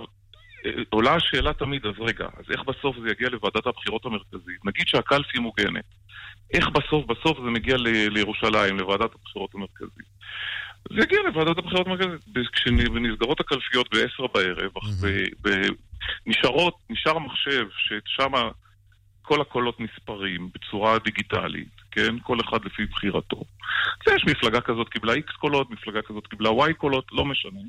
עולה 0.90 1.14
השאלה 1.14 1.52
תמיד, 1.52 1.86
אז 1.86 1.94
רגע, 1.98 2.24
אז 2.24 2.44
איך 2.50 2.60
בסוף 2.64 2.96
זה 3.02 3.10
יגיע 3.10 3.28
לוועדת 3.28 3.66
הבחירות 3.66 4.06
המרכזית? 4.06 4.64
נגיד 4.64 4.88
שהקלפי 4.88 5.38
מוגנת. 5.38 5.84
איך 6.52 6.68
בסוף 6.68 7.06
בסוף 7.06 7.38
זה 7.44 7.50
מגיע 7.50 7.76
ל- 7.76 8.08
לירושלים, 8.08 8.78
לוועדת 8.78 9.14
הבחירות 9.14 9.54
המרכזית? 9.54 10.12
זה 10.90 11.00
יגיע 11.02 11.18
לוועדת 11.26 11.58
הבחירות 11.58 11.86
המרכזית. 11.86 12.48
כשנסגרות 12.52 13.40
הקלפיות 13.40 13.94
ב-10 13.94 14.26
בערב, 14.34 14.72
ונשארות, 16.26 16.74
נשאר 16.90 17.18
מחשב 17.18 17.66
ששם 17.76 18.32
כל 19.22 19.40
הקולות 19.40 19.80
נספרים 19.80 20.50
בצורה 20.54 20.98
דיגיטלית, 20.98 21.80
כן? 21.90 22.18
כל 22.22 22.38
אחד 22.40 22.64
לפי 22.64 22.84
בחירתו. 22.86 23.44
אז 24.06 24.12
יש 24.16 24.24
מפלגה 24.26 24.60
כזאת 24.60 24.88
קיבלה 24.88 25.14
X 25.14 25.32
קולות, 25.38 25.70
מפלגה 25.70 26.02
כזאת 26.02 26.26
קיבלה 26.26 26.50
Y 26.50 26.72
קולות, 26.72 27.04
לא 27.12 27.24
משנה. 27.24 27.60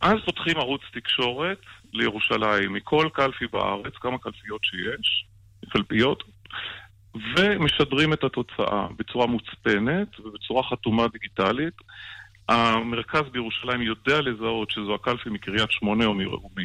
אז 0.00 0.16
פותחים 0.24 0.56
ערוץ 0.56 0.80
תקשורת 0.92 1.60
לירושלים, 1.92 2.72
מכל 2.72 3.08
קלפי 3.12 3.46
בארץ, 3.46 3.92
כמה 4.00 4.18
קלפיות 4.18 4.60
שיש, 4.64 5.24
קלפיות, 5.70 6.22
ומשדרים 7.14 8.12
את 8.12 8.24
התוצאה 8.24 8.86
בצורה 8.98 9.26
מוצפנת 9.26 10.20
ובצורה 10.20 10.62
חתומה 10.62 11.08
דיגיטלית. 11.08 11.74
המרכז 12.48 13.22
בירושלים 13.32 13.82
יודע 13.82 14.20
לזהות 14.20 14.70
שזו 14.70 14.94
הקלפי 14.94 15.30
מקריית 15.30 15.70
שמונה 15.70 16.04
או, 16.04 16.14
מ, 16.14 16.20
או, 16.20 16.50
מ, 16.56 16.60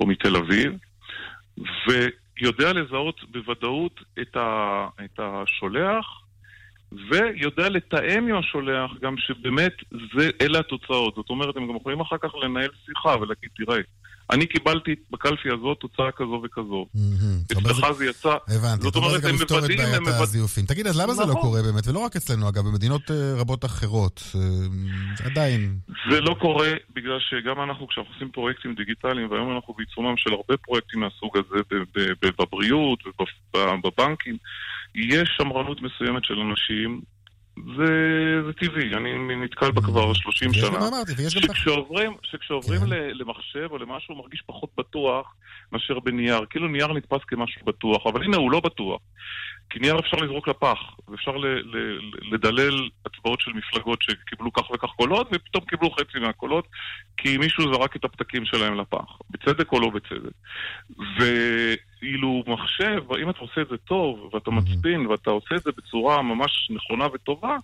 או 0.00 0.06
מתל 0.06 0.36
אביב, 0.36 0.72
ויודע 1.58 2.72
לזהות 2.72 3.20
בוודאות 3.30 4.00
את, 4.20 4.36
ה, 4.36 4.86
את 5.04 5.20
השולח, 5.22 6.06
ויודע 7.10 7.68
לתאם 7.68 8.28
עם 8.28 8.36
השולח 8.36 8.90
גם 9.00 9.14
שבאמת 9.18 9.72
זה, 10.16 10.30
אלה 10.40 10.58
התוצאות. 10.58 11.14
זאת 11.14 11.30
אומרת, 11.30 11.56
הם 11.56 11.68
גם 11.68 11.76
יכולים 11.76 12.00
אחר 12.00 12.16
כך 12.18 12.34
לנהל 12.34 12.70
שיחה 12.86 13.16
ולהגיד, 13.20 13.50
תראה, 13.56 13.78
אני 14.30 14.46
קיבלתי 14.46 14.94
בקלפי 15.10 15.48
הזאת 15.50 15.78
תוצאה 15.80 16.12
כזו 16.12 16.42
וכזו. 16.44 16.86
אצלך 17.52 17.92
זה 17.92 18.06
יצא... 18.06 18.34
הבנתי, 18.48 18.82
זאת 18.82 18.96
אומרת, 18.96 19.24
הם 19.24 19.34
מוודאים, 19.34 19.80
הם 19.80 20.02
מוודאים... 20.02 20.22
הזיופים. 20.22 20.64
תגיד, 20.66 20.86
אז 20.86 21.00
למה 21.00 21.14
זה 21.14 21.22
לא 21.22 21.28
נכון. 21.28 21.42
קורה 21.42 21.62
באמת? 21.62 21.88
ולא 21.88 21.98
רק 21.98 22.16
אצלנו, 22.16 22.48
אגב, 22.48 22.64
במדינות 22.64 23.10
אה, 23.10 23.34
רבות 23.36 23.64
אחרות. 23.64 24.22
אה, 24.34 25.26
עדיין. 25.26 25.78
זה 26.10 26.20
לא 26.20 26.34
קורה 26.40 26.70
בגלל 26.94 27.18
שגם 27.20 27.62
אנחנו, 27.62 27.88
כשאנחנו 27.88 28.14
עושים 28.14 28.28
פרויקטים 28.28 28.74
דיגיטליים, 28.74 29.30
והיום 29.30 29.56
אנחנו 29.56 29.74
בעיצומם 29.74 30.16
של 30.16 30.32
הרבה 30.32 30.56
פרויקטים 30.56 31.00
מהסוג 31.00 31.36
הזה 31.36 31.62
בבריאות 32.38 32.98
ובבנקים, 33.56 34.36
יש 34.94 35.28
שמרנות 35.38 35.82
מסוימת 35.82 36.24
של 36.24 36.40
אנשים 36.40 37.00
זה, 37.56 38.42
זה 38.46 38.52
טבעי, 38.52 38.94
אני 38.94 39.36
נתקל 39.36 39.70
בה 39.70 39.80
כבר 39.80 40.14
30 40.14 40.52
שנה. 40.52 40.68
גם 40.68 40.74
אמרתי, 40.74 41.12
ויש 41.16 41.34
גם... 41.34 41.42
שכשעוברים, 41.42 42.12
שכשעוברים 42.22 42.80
כן. 42.80 42.86
למחשב 42.90 43.68
או 43.70 43.78
למשהו 43.78 44.14
הוא 44.14 44.22
מרגיש 44.22 44.42
פחות 44.46 44.70
בטוח 44.76 45.34
מאשר 45.72 45.98
בנייר. 46.00 46.44
כאילו 46.50 46.68
נייר 46.68 46.92
נתפס 46.92 47.20
כמשהו 47.28 47.66
בטוח, 47.66 48.06
אבל 48.06 48.24
הנה 48.24 48.36
הוא 48.36 48.50
לא 48.50 48.60
בטוח. 48.60 49.00
כי 49.70 49.78
נייר 49.78 49.98
אפשר 49.98 50.16
לזרוק 50.16 50.48
לפח, 50.48 50.78
ואפשר 51.08 51.36
ל- 51.36 51.76
ל- 51.76 51.98
לדלל 52.32 52.88
הצבעות 53.06 53.40
של 53.40 53.52
מפלגות 53.52 54.02
שקיבלו 54.02 54.52
כך 54.52 54.70
וכך 54.70 54.88
קולות, 54.88 55.28
ופתאום 55.32 55.64
קיבלו 55.64 55.90
חצי 55.90 56.18
מהקולות, 56.18 56.66
כי 57.16 57.38
מישהו 57.38 57.74
זרק 57.74 57.96
את 57.96 58.04
הפתקים 58.04 58.44
שלהם 58.44 58.80
לפח, 58.80 59.18
בצדק 59.30 59.72
או 59.72 59.80
לא 59.80 59.90
בצדק. 59.90 60.32
ואילו 61.18 62.44
מחשב, 62.46 63.12
אם 63.22 63.30
אתה 63.30 63.38
עושה 63.38 63.60
את 63.60 63.68
זה 63.68 63.76
טוב, 63.76 64.34
ואתה 64.34 64.50
מצפין, 64.50 65.06
ואתה 65.06 65.30
עושה 65.30 65.54
את 65.54 65.62
זה 65.62 65.70
בצורה 65.76 66.22
ממש 66.22 66.70
נכונה 66.70 67.06
וטובה, 67.14 67.56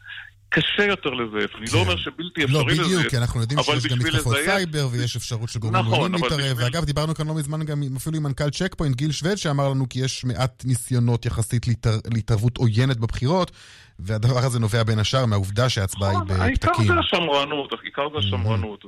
קשה 0.53 0.85
יותר 0.85 1.11
לזייף. 1.11 1.57
אני 1.57 1.67
לא 1.73 1.79
אומר 1.79 1.97
שבלתי 1.97 2.45
אפשרי 2.45 2.65
לזייף, 2.65 2.79
לא, 2.79 2.85
בדיוק, 2.85 3.07
כי 3.07 3.17
אנחנו 3.17 3.41
יודעים 3.41 3.63
שיש 3.63 3.87
גם 3.87 3.99
מתקפות 3.99 4.37
סייבר, 4.45 4.89
ויש 4.93 5.17
אפשרות 5.17 5.49
של 5.49 5.59
גורמים 5.59 5.81
נכון, 5.81 6.13
להתערב. 6.15 6.57
ואגב, 6.57 6.85
דיברנו 6.85 7.15
כאן 7.15 7.27
לא 7.27 7.35
מזמן 7.35 7.65
גם 7.65 7.83
אפילו 7.97 8.17
עם 8.17 8.23
מנכ"ל 8.23 8.51
צ'ק 8.51 8.75
פוינט, 8.75 8.97
גיל 8.97 9.13
שווד, 9.13 9.37
שאמר 9.37 9.69
לנו 9.69 9.89
כי 9.89 9.99
יש 9.99 10.25
מעט 10.25 10.65
ניסיונות 10.65 11.27
יחסית 11.27 11.67
להתערבות 12.15 12.57
עוינת 12.57 12.97
בבחירות, 12.97 13.51
והדבר 13.99 14.39
הזה 14.39 14.59
נובע 14.59 14.83
בין 14.83 14.99
השאר 14.99 15.27
מהעובדה 15.27 15.69
שההצבעה 15.69 16.11
היא 16.11 16.19
בפתקים. 16.19 16.43
העיקר 16.43 16.95
זה 16.95 17.01
השמרנות, 17.01 17.73
העיקר 17.83 18.09
זה 18.13 18.19
השמרנות, 18.19 18.85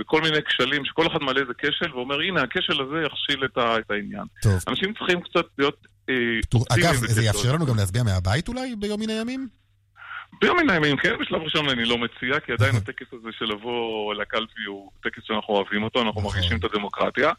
וכל 0.00 0.22
מיני 0.22 0.38
כשלים, 0.48 0.84
שכל 0.84 1.06
אחד 1.06 1.18
מעלה 1.22 1.40
איזה 1.40 1.52
כשל 1.58 1.94
ואומר, 1.94 2.20
הנה, 2.20 2.42
הכשל 2.42 2.82
הזה 2.82 3.06
יכשיל 3.06 3.44
את 3.44 3.90
העניין. 3.90 4.24
אנשים 4.68 4.94
צריכים 4.98 5.20
קצת 5.20 5.44
להיות... 5.58 5.86
אה, 6.10 6.14
אגב, 6.70 6.94
זה 6.94 7.22
יאפשר 7.22 7.52
לנו 7.52 7.66
גם 7.66 7.76
להצביע 7.76 8.02
מהבית 8.02 8.48
אולי 8.48 8.76
ביום 8.76 9.00
מן 9.00 9.10
הימים? 9.10 9.59
ביום 10.40 10.56
מן 10.56 10.70
הימים, 10.70 10.96
כן, 10.96 11.14
בשלב 11.20 11.42
ראשון 11.42 11.68
אני 11.68 11.84
לא 11.84 11.98
מציע, 11.98 12.40
כי 12.40 12.52
עדיין 12.52 12.76
הטקס 12.82 13.06
הזה 13.12 13.28
של 13.38 13.44
לבוא 13.44 14.14
לקלפי 14.14 14.64
הוא 14.66 14.90
טקס 15.02 15.22
שאנחנו 15.24 15.54
אוהבים 15.54 15.82
אותו, 15.82 16.02
אנחנו 16.02 16.20
נכון. 16.20 16.32
מרגישים 16.34 16.56
את 16.58 16.64
הדמוקרטיה, 16.64 17.32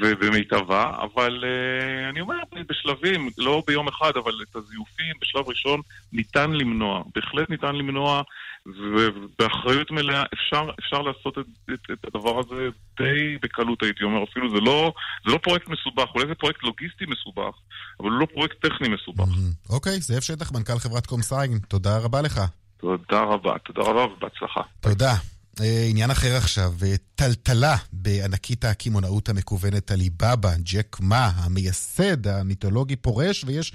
ובמיטבה, 0.00 0.92
אבל 1.02 1.44
uh, 1.44 2.10
אני 2.10 2.20
אומר, 2.20 2.36
בשלבים, 2.68 3.30
לא 3.38 3.62
ביום 3.66 3.88
אחד, 3.88 4.12
אבל 4.16 4.32
את 4.42 4.56
הזיופים 4.56 5.14
בשלב 5.20 5.48
ראשון 5.48 5.80
ניתן 6.12 6.50
למנוע, 6.50 7.02
בהחלט 7.14 7.50
ניתן 7.50 7.76
למנוע. 7.76 8.22
ובאחריות 8.66 9.90
מלאה 9.90 10.22
אפשר, 10.34 10.70
אפשר 10.80 11.02
לעשות 11.02 11.38
את, 11.38 11.46
את, 11.74 11.90
את 11.92 12.04
הדבר 12.04 12.38
הזה 12.38 12.68
די 12.96 13.38
בקלות, 13.42 13.82
הייתי 13.82 14.04
אומר. 14.04 14.24
אפילו 14.24 14.50
זה 14.50 14.60
לא, 14.60 14.92
זה 15.26 15.32
לא 15.32 15.38
פרויקט 15.38 15.68
מסובך, 15.68 16.14
אולי 16.14 16.26
זה 16.26 16.34
פרויקט 16.34 16.62
לוגיסטי 16.62 17.04
מסובך, 17.08 17.54
אבל 18.00 18.10
הוא 18.10 18.20
לא 18.20 18.26
פרויקט 18.26 18.66
טכני 18.66 18.88
מסובך. 18.88 19.24
אוקיי, 19.70 20.00
זאב 20.00 20.20
שטח, 20.20 20.52
מנכ"ל 20.52 20.78
חברת 20.78 21.06
קומסיין, 21.06 21.58
תודה 21.68 21.98
רבה 21.98 22.13
לך. 22.22 22.40
תודה 22.80 23.20
רבה, 23.20 23.58
תודה 23.58 23.82
רבה 23.82 24.04
ובהצלחה. 24.04 24.60
תודה. 24.80 25.14
אה, 25.60 25.86
עניין 25.90 26.10
אחר 26.10 26.36
עכשיו, 26.36 26.72
אה, 26.82 26.94
טלטלה 27.14 27.76
בענקית 27.92 28.64
הקמעונאות 28.64 29.28
המקוונת 29.28 29.90
עליבאבא, 29.90 30.50
ג'ק 30.62 30.96
מה, 31.00 31.30
המייסד 31.34 32.26
המיתולוגי 32.26 32.96
פורש, 32.96 33.44
ויש 33.44 33.72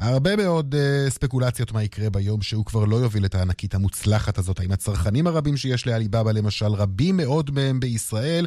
הרבה 0.00 0.36
מאוד 0.36 0.74
uh, 0.74 1.10
ספקולציות 1.10 1.72
מה 1.72 1.82
יקרה 1.82 2.10
ביום 2.10 2.42
שהוא 2.42 2.64
כבר 2.64 2.84
לא 2.84 2.96
יוביל 2.96 3.24
את 3.24 3.34
הענקית 3.34 3.74
המוצלחת 3.74 4.38
הזאת. 4.38 4.60
האם 4.60 4.72
הצרכנים 4.72 5.26
הרבים 5.26 5.56
שיש 5.56 5.86
לעליבאבא, 5.86 6.32
למשל, 6.32 6.66
רבים 6.66 7.16
מאוד 7.16 7.50
מהם 7.50 7.80
בישראל, 7.80 8.46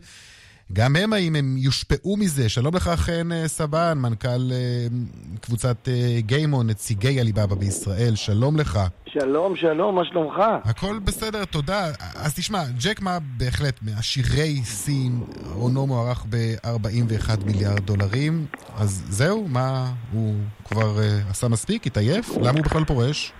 גם 0.72 0.96
הם, 0.96 1.14
האם 1.14 1.36
הם 1.36 1.56
יושפעו 1.58 2.18
מזה? 2.18 2.50
שלום 2.50 2.76
לך, 2.76 2.90
חן 2.96 3.32
אה, 3.32 3.48
סבן, 3.48 3.94
מנכ"ל 3.96 4.28
uh, 4.28 5.40
קבוצת 5.42 5.88
גיימון, 6.18 6.70
נציגי 6.70 7.20
עליבאבא 7.20 7.56
בישראל, 7.56 8.16
שלום 8.16 8.58
לך. 8.58 8.80
שלום, 9.06 9.56
שלום, 9.56 9.96
מה 9.96 10.06
שלומך? 10.06 10.44
הכל 10.64 11.00
בסדר, 11.04 11.46
תודה. 11.46 11.86
אז 12.16 12.36
תשמע, 12.36 12.60
ג'ק 12.84 13.02
מה 13.02 13.18
בהחלט 13.38 13.80
מעשירי 13.82 14.56
סין, 14.64 15.12
הונו 15.54 15.88
מוערך 15.88 16.26
ב-41 16.30 17.46
מיליארד 17.46 17.80
דולרים, 17.80 18.46
אז 18.78 19.06
זהו, 19.10 19.48
מה, 19.48 19.86
הוא 20.12 20.36
כבר 20.66 20.98
uh, 20.98 21.30
עשה 21.30 21.48
מספיק, 21.48 21.88
התעייף? 21.88 22.30
למה 22.38 22.52
הוא 22.52 22.64
בכלל 22.66 22.86
פורש? 22.86 23.34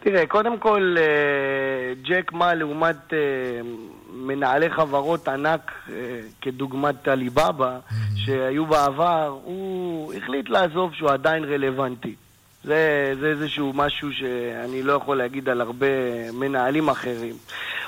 תראה, 0.00 0.26
קודם 0.26 0.58
כל, 0.58 0.96
ג'ק 2.02 2.32
מה 2.32 2.54
לעומת... 2.54 3.12
מנהלי 4.12 4.70
חברות 4.70 5.28
ענק 5.28 5.72
אה, 5.90 5.94
כדוגמת 6.40 7.08
עליבאבא, 7.08 7.78
שהיו 8.16 8.66
בעבר, 8.66 9.38
הוא 9.44 10.14
החליט 10.14 10.48
לעזוב 10.48 10.94
שהוא 10.94 11.10
עדיין 11.10 11.44
רלוונטי. 11.44 12.14
זה, 12.64 13.12
זה 13.20 13.26
איזשהו 13.26 13.72
משהו 13.74 14.12
שאני 14.12 14.82
לא 14.82 14.92
יכול 14.92 15.18
להגיד 15.18 15.48
על 15.48 15.60
הרבה 15.60 15.86
מנהלים 16.32 16.88
אחרים. 16.88 17.34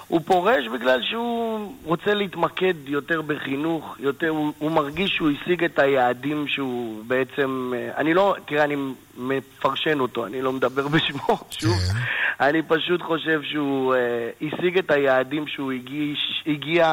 הוא 0.09 0.21
פורש 0.27 0.69
בגלל 0.75 1.03
שהוא 1.03 1.73
רוצה 1.85 2.15
להתמקד 2.15 2.75
יותר 2.87 3.23
בחינוך, 3.23 3.97
יותר, 3.99 4.29
הוא, 4.29 4.53
הוא 4.59 4.71
מרגיש 4.71 5.11
שהוא 5.11 5.31
השיג 5.31 5.65
את 5.65 5.79
היעדים 5.79 6.49
שהוא 6.49 7.05
בעצם... 7.07 7.73
אה, 7.77 7.91
אני 7.97 8.15
לא, 8.15 8.37
תראה, 8.47 8.65
אני 8.65 8.77
מפרשן 9.17 10.01
אותו, 10.01 10.27
אני 10.27 10.43
לא 10.43 10.53
מדבר 10.53 10.89
בשמו, 10.95 11.39
שוב. 11.51 11.73
כן. 11.73 11.99
אני 12.41 12.63
פשוט 12.63 13.03
חושב 13.03 13.41
שהוא 13.43 13.95
uh, 13.95 14.47
השיג 14.47 14.79
את 14.79 14.91
היעדים 14.91 15.47
שהוא 15.47 15.73
הגיש, 15.73 16.45
הגיע, 16.47 16.93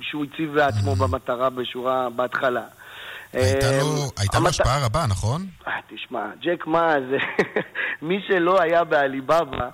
שהוא 0.00 0.24
הציב 0.24 0.54
בעצמו 0.54 0.92
mm. 0.92 0.96
במטרה 0.96 1.50
בשורה, 1.50 2.10
בהתחלה. 2.10 2.62
הייתה 3.32 4.38
לו 4.38 4.44
אה, 4.44 4.48
השפעה 4.48 4.86
רבה, 4.86 5.06
נכון? 5.08 5.46
תשמע, 5.94 6.26
ג'ק 6.42 6.66
מה 6.66 6.94
זה, 7.10 7.18
מי 8.08 8.20
שלא 8.28 8.62
היה 8.62 8.84
בעליבאבא, 8.84 9.68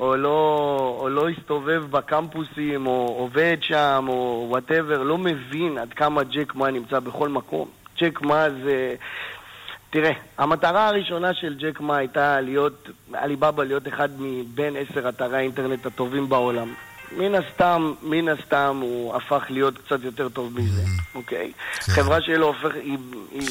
או 0.00 0.16
לא, 0.16 0.96
או 1.00 1.08
לא 1.08 1.28
הסתובב 1.28 1.84
בקמפוסים, 1.90 2.86
או 2.86 3.16
עובד 3.18 3.56
שם, 3.60 4.04
או 4.08 4.46
whatever, 4.48 5.02
לא 5.02 5.18
מבין 5.18 5.78
עד 5.78 5.92
כמה 5.92 6.22
ג'ק 6.22 6.54
מה 6.54 6.70
נמצא 6.70 7.00
בכל 7.00 7.28
מקום. 7.28 7.68
ג'ק 8.00 8.22
מה 8.22 8.50
זה... 8.50 8.94
תראה, 9.90 10.12
המטרה 10.38 10.88
הראשונה 10.88 11.34
של 11.34 11.54
ג'ק 11.58 11.80
מה 11.80 11.96
הייתה 11.96 12.40
להיות, 12.40 12.90
עליבאבא 13.12 13.64
להיות 13.64 13.88
אחד 13.88 14.08
מבין 14.18 14.76
עשר 14.76 15.08
אתרי 15.08 15.36
האינטרנט 15.36 15.86
הטובים 15.86 16.28
בעולם. 16.28 16.68
מן 17.16 17.34
הסתם, 17.34 17.92
מן 18.02 18.28
הסתם 18.28 18.78
הוא 18.82 19.16
הפך 19.16 19.44
להיות 19.50 19.78
קצת 19.78 20.02
יותר 20.02 20.28
טוב 20.28 20.52
מזה, 20.54 20.82
mm-hmm. 20.82 21.14
אוקיי? 21.14 21.52
כן. 21.86 21.92
חברה 21.92 22.20
שלו 22.20 22.46
הופך... 22.46 22.74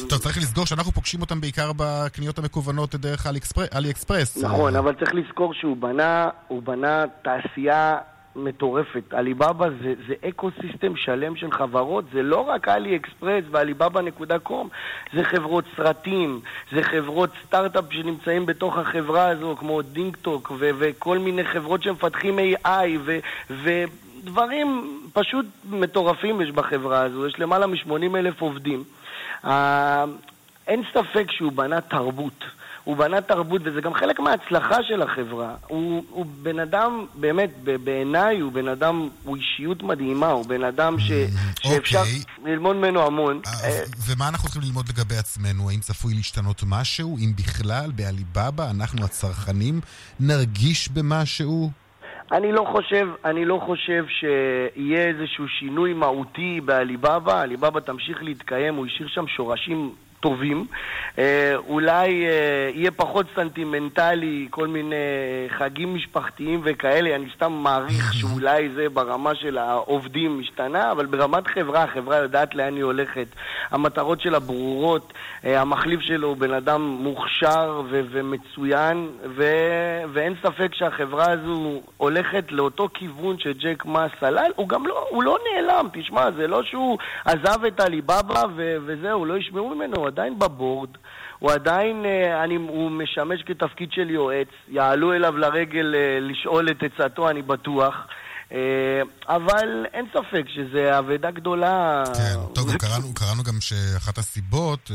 טוב, 0.10 0.20
צריך 0.20 0.38
לזכור 0.38 0.66
שאנחנו 0.66 0.92
פוגשים 0.92 1.22
אותם 1.22 1.42
בעיקר 1.42 1.72
בקניות 1.76 2.40
המקוונות 2.40 2.96
דרך 2.96 3.28
אלי 3.76 3.90
אקספרס. 3.90 4.38
נכון, 4.38 4.76
אבל 4.76 4.94
צריך 4.94 5.16
לזכור 5.16 5.54
שהוא 5.54 5.78
בנה, 5.78 6.30
הוא 6.48 6.64
בנה 6.64 7.04
תעשייה 7.22 7.98
מטורפת. 8.38 9.14
עליבאבא 9.14 9.70
זה, 9.70 9.94
זה 10.08 10.14
ecosystem 10.30 10.96
שלם 10.96 11.36
של 11.36 11.52
חברות, 11.52 12.06
זה 12.14 12.24
לא 12.24 12.50
רק 12.50 12.68
אלי 12.68 12.96
אקספרס 12.96 13.44
ועליבאבא 13.52 14.02
נקודה 14.02 14.40
com, 14.40 14.70
זה 15.14 15.24
חברות 15.24 15.66
סרטים, 15.76 16.40
זה 16.72 16.84
חברות 16.84 17.30
סטארט-אפ 17.46 17.86
שנמצאים 17.92 18.46
בתוך 18.46 18.78
החברה 18.78 19.28
הזו, 19.28 19.56
כמו 19.60 19.82
דינגטוק 19.82 20.52
ו- 20.52 20.70
וכל 20.78 21.18
מיני 21.18 21.44
חברות 21.44 21.84
שמפתחים 21.84 22.40
AI 22.40 22.88
ו- 23.00 23.20
ודברים 23.50 25.00
פשוט 25.14 25.46
מטורפים 25.70 26.42
יש 26.42 26.52
בחברה 26.52 27.02
הזו, 27.02 27.28
יש 27.28 27.40
למעלה 27.40 27.68
מ-80 27.68 28.16
אלף 28.16 28.42
עובדים. 28.42 28.84
Uh, 29.44 29.48
אין 30.68 30.84
ספק 30.94 31.32
שהוא 31.32 31.52
בנה 31.52 31.82
תרבות. 31.82 32.44
הוא 32.88 32.98
בנה 32.98 33.22
תרבות, 33.22 33.62
וזה 33.66 33.82
גם 33.82 33.94
חלק 33.94 34.20
מההצלחה 34.20 34.84
של 34.84 35.02
החברה. 35.02 35.56
הוא, 35.68 36.04
הוא 36.10 36.26
בן 36.44 36.60
אדם, 36.60 37.06
באמת, 37.16 37.50
בעיניי 37.84 38.40
הוא 38.40 38.52
בן 38.52 38.68
אדם, 38.68 39.10
הוא 39.24 39.38
אישיות 39.38 39.84
מדהימה, 39.84 40.28
הוא 40.28 40.46
בן 40.46 40.64
אדם 40.64 41.00
ש, 41.00 41.12
שאפשר 41.62 42.00
אוקיי. 42.00 42.22
ללמוד 42.46 42.76
ממנו 42.76 43.06
המון. 43.06 43.42
אה, 43.64 43.84
ומה 44.08 44.28
אנחנו 44.28 44.50
צריכים 44.50 44.62
ללמוד 44.62 44.86
לגבי 44.90 45.18
עצמנו? 45.18 45.70
האם 45.70 45.80
צפוי 45.80 46.14
להשתנות 46.14 46.62
משהו? 46.68 47.18
אם 47.18 47.34
בכלל, 47.38 47.92
בעליבאבא, 47.96 48.70
אנחנו 48.72 49.06
הצרכנים 49.06 49.82
נרגיש 50.20 50.90
במשהו? 50.90 51.70
אני 52.32 52.52
לא 52.52 52.66
חושב, 52.72 53.08
אני 53.26 53.46
לא 53.46 53.62
חושב 53.66 54.06
שיהיה 54.08 55.08
איזשהו 55.08 55.48
שינוי 55.48 55.94
מהותי 55.94 56.62
בעליבאבא, 56.66 57.42
עליבאבא 57.42 57.80
תמשיך 57.80 58.18
להתקיים, 58.22 58.76
הוא 58.76 58.86
השאיר 58.86 59.08
שם 59.08 59.28
שורשים 59.28 59.92
טובים. 60.20 60.66
אה, 61.18 61.56
אולי 61.56 62.26
אה, 62.26 62.70
יהיה 62.74 62.92
פחות 62.92 63.26
סנטימנטלי, 63.36 64.48
כל 64.50 64.68
מיני 64.68 64.96
חגים 65.50 65.96
משפחתיים 65.96 66.62
וכאלה, 66.64 67.16
אני 67.16 67.26
סתם 67.36 67.52
מעריך 67.52 68.14
שאולי 68.14 68.70
זה 68.76 68.90
ברמה 68.90 69.36
של 69.36 69.58
העובדים 69.58 70.40
משתנה, 70.40 70.92
אבל 70.92 71.06
ברמת 71.06 71.48
חברה, 71.48 71.84
החברה 71.84 72.18
יודעת 72.18 72.56
לאן 72.56 72.76
היא 72.76 72.84
הולכת, 72.84 73.28
המטרות 73.72 74.22
שלה 74.22 74.40
ברורות, 74.40 75.14
אה, 75.46 75.62
המחליף 75.62 76.02
שלו 76.02 76.28
הוא 76.28 76.38
בן 76.38 76.54
אדם 76.54 76.82
מוכשר 76.82 77.82
ו- 77.90 78.02
ומצוין, 78.10 79.10
ו- 79.36 80.02
ואין 80.14 80.34
ספק 80.44 80.74
שהחברה 80.74 81.32
הזו 81.32 81.82
הולכת 81.98 82.52
לאותו 82.52 82.88
כיוון 82.94 83.40
שג'ק 83.40 83.86
מה 83.86 84.08
סלל, 84.20 84.52
הוא 84.56 84.70
גם 84.70 84.88
לא, 84.88 85.06
הוא 85.10 85.24
לא 85.24 85.38
נעלם, 85.54 85.88
תשמע, 85.94 86.32
זה 86.32 86.48
לא 86.48 86.64
שהוא 86.64 86.98
עזב 87.26 87.66
את 87.66 87.80
עליבאבא 87.80 88.44
ו- 88.56 88.78
וזהו, 88.86 89.26
לא 89.26 89.38
ישמעו 89.38 89.76
ממנו. 89.76 90.07
הוא 90.08 90.12
עדיין 90.12 90.40
בבורד, 90.40 90.90
הוא 91.40 91.52
עדיין, 91.52 92.06
אה, 92.06 92.44
אני, 92.44 92.56
הוא 92.56 92.92
משמש 92.92 93.44
כתפקיד 93.46 93.90
של 93.92 94.10
יועץ, 94.10 94.48
יעלו 94.70 95.14
אליו 95.14 95.38
לרגל 95.38 95.96
אה, 95.96 96.20
לשאול 96.22 96.70
את 96.72 96.84
עצתו, 96.84 97.30
אני 97.30 97.42
בטוח. 97.42 97.94
אה, 98.52 99.02
אבל 99.28 99.86
אין 99.94 100.06
ספק 100.14 100.44
שזה 100.56 101.00
אבדה 101.00 101.32
גדולה. 101.32 102.04
כן, 102.06 102.54
טוב, 102.56 102.78
קראנו, 102.78 103.14
קראנו 103.14 103.44
גם 103.44 103.62
שאחת 103.62 104.18
הסיבות 104.18 104.92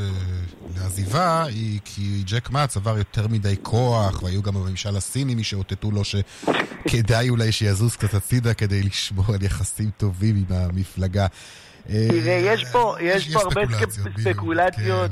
לעזיבה 0.77 1.45
היא 1.45 1.81
כי 1.85 2.23
ג'ק 2.27 2.51
מה 2.51 2.67
צבר 2.67 2.99
יותר 2.99 3.29
מדי 3.29 3.57
כוח, 3.63 4.23
והיו 4.23 4.43
גם 4.43 4.55
בממשל 4.55 4.97
הסיני 4.97 5.35
מי 5.35 5.45
שאותתו 5.45 5.91
לו 5.91 6.03
שכדאי 6.05 7.29
אולי 7.29 7.53
שיזוז 7.53 7.97
קצת 7.97 8.15
הצידה 8.15 8.55
כדי 8.55 8.83
לשמור 8.83 9.25
על 9.35 9.43
יחסים 9.43 9.91
טובים 9.97 10.37
עם 10.37 10.57
המפלגה. 10.57 11.27
תראה, 11.89 12.39
יש 12.43 12.65
פה, 12.73 12.95
יש 13.01 13.35
פה 13.35 13.41
הרבה 13.41 13.61
ספקולציות, 14.19 15.11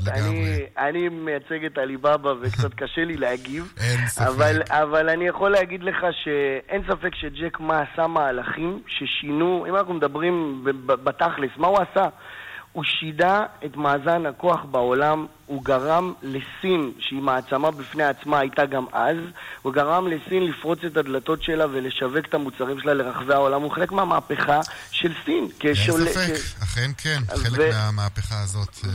אני 0.77 1.09
מייצג 1.09 1.65
את 1.65 1.77
עליבאבא 1.77 2.33
וקצת 2.41 2.73
קשה 2.73 3.05
לי 3.05 3.17
להגיב, 3.17 3.73
אבל 4.69 5.09
אני 5.09 5.27
יכול 5.27 5.51
להגיד 5.51 5.83
לך 5.83 6.05
שאין 6.23 6.81
ספק 6.87 7.15
שג'ק 7.15 7.59
מה 7.59 7.81
עשה 7.81 8.07
מהלכים 8.07 8.81
ששינו, 8.87 9.65
אם 9.69 9.75
אנחנו 9.75 9.93
מדברים 9.93 10.65
בתכלס, 10.85 11.51
מה 11.57 11.67
הוא 11.67 11.77
עשה? 11.77 12.07
הוא 12.73 12.83
שידה 12.83 13.45
את 13.65 13.77
מאזן 13.77 14.25
הכוח 14.25 14.63
בעולם, 14.71 15.25
הוא 15.45 15.63
גרם 15.63 16.13
לסין, 16.21 16.91
שהיא 16.99 17.21
מעצמה 17.21 17.71
בפני 17.71 18.03
עצמה, 18.03 18.39
הייתה 18.39 18.65
גם 18.65 18.85
אז, 18.91 19.17
הוא 19.61 19.73
גרם 19.73 20.07
לסין 20.07 20.43
לפרוץ 20.45 20.79
את 20.83 20.97
הדלתות 20.97 21.43
שלה 21.43 21.65
ולשווק 21.71 22.25
את 22.25 22.33
המוצרים 22.33 22.79
שלה 22.79 22.93
לרחבי 22.93 23.33
העולם. 23.33 23.61
הוא 23.61 23.71
חלק 23.71 23.91
מהמהפכה 23.91 24.59
של 24.91 25.11
סין. 25.25 25.47
אין 25.63 25.73
כשול... 25.73 26.07
ספק, 26.07 26.35
ש... 26.35 26.63
אכן 26.63 26.91
כן, 26.97 27.19
חלק 27.27 27.59
ו... 27.59 27.69
מהמהפכה 27.71 28.35
הזאת. 28.43 28.69
אה, 28.83 28.89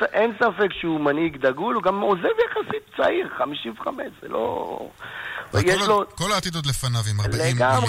ואין 0.00 0.32
ספק 0.38 0.72
שהוא 0.80 1.00
מנהיג 1.00 1.36
דגול, 1.36 1.74
הוא 1.74 1.82
גם 1.82 2.00
עוזב 2.00 2.24
יחסית 2.50 2.96
צעיר, 2.96 3.28
55, 3.38 3.94
זה 4.22 4.28
לא... 4.28 4.78
ויש 5.54 5.82
לו... 5.82 6.04
כל 6.14 6.32
העתיד 6.32 6.54
עוד 6.54 6.66
לפניו 6.66 7.00
עם 7.10 7.20
40 7.20 7.56
מיליארד 7.56 7.82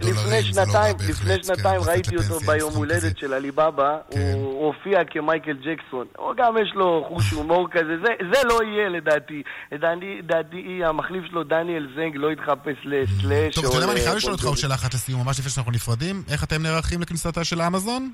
דולרים, 0.00 0.52
זה 0.52 0.60
לא 0.66 0.72
רע 0.72 0.92
בהחלט. 0.92 1.10
לפני 1.10 1.42
שנתיים 1.42 1.82
כן, 1.82 1.90
ראיתי 1.90 2.16
אותו 2.16 2.40
ביום 2.40 2.74
הולדת 2.74 3.18
של 3.18 3.32
עליבאבא, 3.32 3.96
כן. 4.10 4.32
הוא 4.34 4.66
הופיע 4.66 4.98
כמייקל 5.10 5.52
ג'קסון. 5.52 6.06
הוא 6.18 6.34
גם 6.36 6.54
יש 6.62 6.72
לו 6.74 7.04
חוש 7.08 7.30
הומור 7.30 7.68
כזה, 7.70 7.94
זה 8.32 8.40
לא 8.44 8.60
יהיה 8.62 8.88
לדעתי. 8.88 9.42
לדעתי 9.72 10.80
המחליף 10.84 11.24
שלו, 11.30 11.44
דניאל 11.44 11.88
זנג, 11.96 12.16
לא 12.16 12.32
יתחפש 12.32 12.76
לסלאש. 12.84 13.54
טוב, 13.54 13.64
אתה 13.64 13.76
יודע 13.76 13.86
מה, 13.86 13.92
אני 13.92 14.00
חייב 14.00 14.16
לשאול 14.16 14.32
אותך 14.32 14.44
עוד 14.44 14.56
שאלה 14.56 14.74
אחת 14.74 14.94
לסיום, 14.94 15.24
ממש 15.24 15.38
לפני 15.38 15.50
שאנחנו 15.50 15.72
נפרדים. 15.72 16.22
איך 16.30 16.44
אתם 16.44 16.62
נערכים 16.62 17.02
לכניסתה 17.02 17.44
של 17.44 17.62
אמזון? 17.62 18.10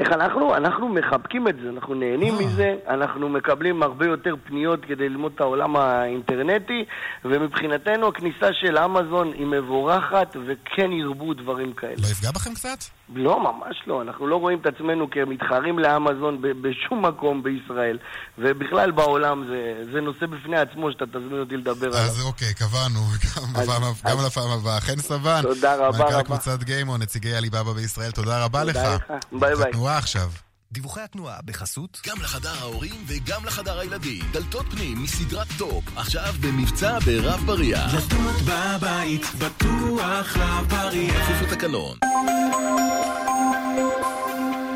איך 0.00 0.12
אנחנו? 0.12 0.56
אנחנו 0.56 0.88
מחבקים 0.88 1.48
את 1.48 1.56
זה, 1.62 1.68
אנחנו 1.68 1.94
נהנים 1.94 2.34
אה. 2.34 2.40
מזה, 2.40 2.74
אנחנו 2.88 3.28
מקבלים 3.28 3.82
הרבה 3.82 4.06
יותר 4.06 4.34
פניות 4.44 4.84
כדי 4.84 5.08
ללמוד 5.08 5.32
את 5.34 5.40
העולם 5.40 5.76
האינטרנטי, 5.76 6.84
ומבחינתנו 7.24 8.08
הכניסה 8.08 8.52
של 8.52 8.78
אמזון 8.78 9.32
היא 9.32 9.46
מבורכת, 9.46 10.36
וכן 10.46 10.92
ירבו 10.92 11.34
דברים 11.34 11.72
כאלה. 11.72 11.94
לא 12.02 12.06
יפגע 12.06 12.30
בכם 12.30 12.54
קצת? 12.54 12.99
לא, 13.14 13.40
ממש 13.40 13.82
לא. 13.86 14.02
אנחנו 14.02 14.26
לא 14.26 14.36
רואים 14.36 14.58
את 14.58 14.66
עצמנו 14.66 15.10
כמתחרים 15.10 15.78
לאמזון 15.78 16.38
בשום 16.40 17.06
מקום 17.06 17.42
בישראל, 17.42 17.98
ובכלל 18.38 18.90
בעולם 18.90 19.44
זה, 19.48 19.92
זה 19.92 20.00
נושא 20.00 20.26
בפני 20.26 20.58
עצמו 20.58 20.92
שאתה 20.92 21.06
תזמין 21.06 21.40
אותי 21.40 21.56
לדבר 21.56 21.86
עליו. 21.86 22.00
אז 22.00 22.26
אוקיי, 22.26 22.54
קבענו, 22.54 23.00
גם, 23.24 23.60
אז, 23.60 23.68
גם 24.04 24.18
אז... 24.18 24.26
לפעם 24.26 24.50
הבאה. 24.50 24.80
חן 24.80 24.96
סבן, 24.96 25.42
תודה 25.42 25.74
רבה 25.74 25.88
רבה. 25.88 26.04
מנכ"ל 26.04 26.22
קבוצת 26.22 26.62
גיימו, 26.62 26.96
נציגי 26.96 27.34
עליבאבא 27.34 27.72
בישראל, 27.72 28.10
תודה 28.10 28.44
רבה 28.44 28.60
תודה 28.60 28.70
לך. 28.70 28.76
תודה 28.76 28.96
לך, 29.16 29.24
ביי 29.32 29.54
ביי. 29.56 29.68
התנועה 29.68 29.98
עכשיו. 29.98 30.30
דיווחי 30.72 31.00
התנועה 31.00 31.36
בחסות 31.44 32.00
גם 32.06 32.16
לחדר 32.22 32.52
ההורים 32.60 33.04
וגם 33.06 33.44
לחדר 33.44 33.78
הילדים. 33.78 34.24
דלתות 34.32 34.66
פנים 34.70 35.02
מסדרת 35.02 35.46
טופ, 35.58 35.84
עכשיו 35.96 36.34
במבצע 36.40 36.98
ברב 36.98 37.40
בריח. 37.46 37.94
דלתות 37.94 38.42
בבית, 38.44 39.22
בטוח 39.38 40.36
רב 40.36 40.66
בריח. 40.68 41.28
כפוף 41.28 41.42
לתקנון. 41.42 41.96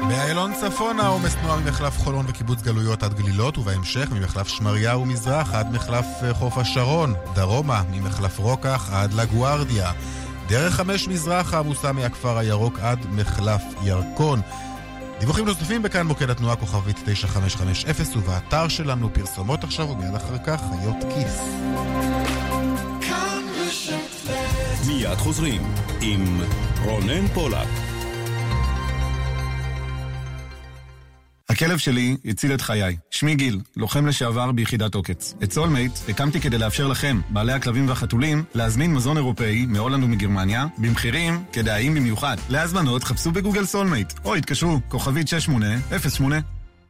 באיילון 0.08 0.52
צפון 0.54 1.00
העומס 1.00 1.34
תנועה 1.34 1.60
ממחלף 1.60 1.98
חולון 1.98 2.26
וקיבוץ 2.28 2.62
גלויות 2.62 3.02
עד 3.02 3.14
גלילות, 3.14 3.58
ובהמשך 3.58 4.08
ממחלף 4.10 4.48
שמריהו 4.48 5.06
מזרח 5.06 5.54
עד 5.54 5.72
מחלף 5.72 6.06
אה, 6.22 6.34
חוף 6.34 6.58
השרון. 6.58 7.14
דרומה 7.34 7.82
ממחלף 7.90 8.38
רוקח 8.38 8.88
עד 8.92 9.12
לגוארדיה. 9.12 9.92
דרך 10.48 10.74
חמש 10.74 11.08
מזרחה 11.08 11.58
עמוסה 11.58 11.92
מהכפר 11.92 12.38
הירוק 12.38 12.78
עד 12.78 13.06
מחלף 13.10 13.62
ירקון. 13.82 14.40
דיווחים 15.24 15.44
נוספים 15.44 15.82
בכאן 15.82 16.06
מוקד 16.06 16.30
התנועה 16.30 16.56
כוכבית 16.56 16.96
9550 17.04 18.18
ובאתר 18.18 18.68
שלנו 18.68 19.14
פרסומות 19.14 19.64
עכשיו 19.64 19.90
ומיד 19.90 20.14
אחר 20.14 20.38
כך 20.46 20.60
חיות 20.60 20.96
כיס. 21.14 21.40
מיד 24.86 25.18
חוזרים 25.18 25.62
עם 26.00 26.40
רונן 26.82 27.28
פולק. 27.28 27.93
הכלב 31.48 31.78
שלי 31.78 32.16
הציל 32.24 32.54
את 32.54 32.60
חיי. 32.60 32.96
שמי 33.10 33.34
גיל, 33.34 33.60
לוחם 33.76 34.06
לשעבר 34.06 34.52
ביחידת 34.52 34.94
עוקץ. 34.94 35.34
את 35.42 35.52
סולמייט 35.52 35.92
הקמתי 36.08 36.40
כדי 36.40 36.58
לאפשר 36.58 36.86
לכם, 36.86 37.20
בעלי 37.28 37.52
הכלבים 37.52 37.88
והחתולים, 37.88 38.44
להזמין 38.54 38.94
מזון 38.94 39.16
אירופאי 39.16 39.66
מהולנד 39.66 40.04
ומגרמניה, 40.04 40.66
במחירים 40.78 41.44
כדאיים 41.52 41.94
במיוחד. 41.94 42.36
להזמנות 42.48 43.04
חפשו 43.04 43.30
בגוגל 43.30 43.66
סולמייט, 43.66 44.12
או 44.24 44.34
התקשרו, 44.34 44.78
כוכבית 44.88 45.28
6808. 45.28 46.36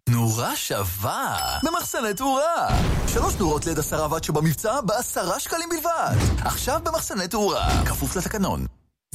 נורה 0.08 0.56
שווה 0.56 1.38
במחסני 1.62 2.14
תאורה. 2.16 2.68
שלוש 3.08 3.34
נורות 3.34 3.66
ליד 3.66 3.78
עשרה 3.78 4.12
ואט 4.12 4.24
שבמבצע 4.24 4.80
בעשרה 4.80 5.40
שקלים 5.40 5.68
בלבד. 5.70 6.16
עכשיו 6.44 6.80
במחסני 6.84 7.28
תאורה, 7.28 7.84
כפוף 7.86 8.16
לתקנון. 8.16 8.66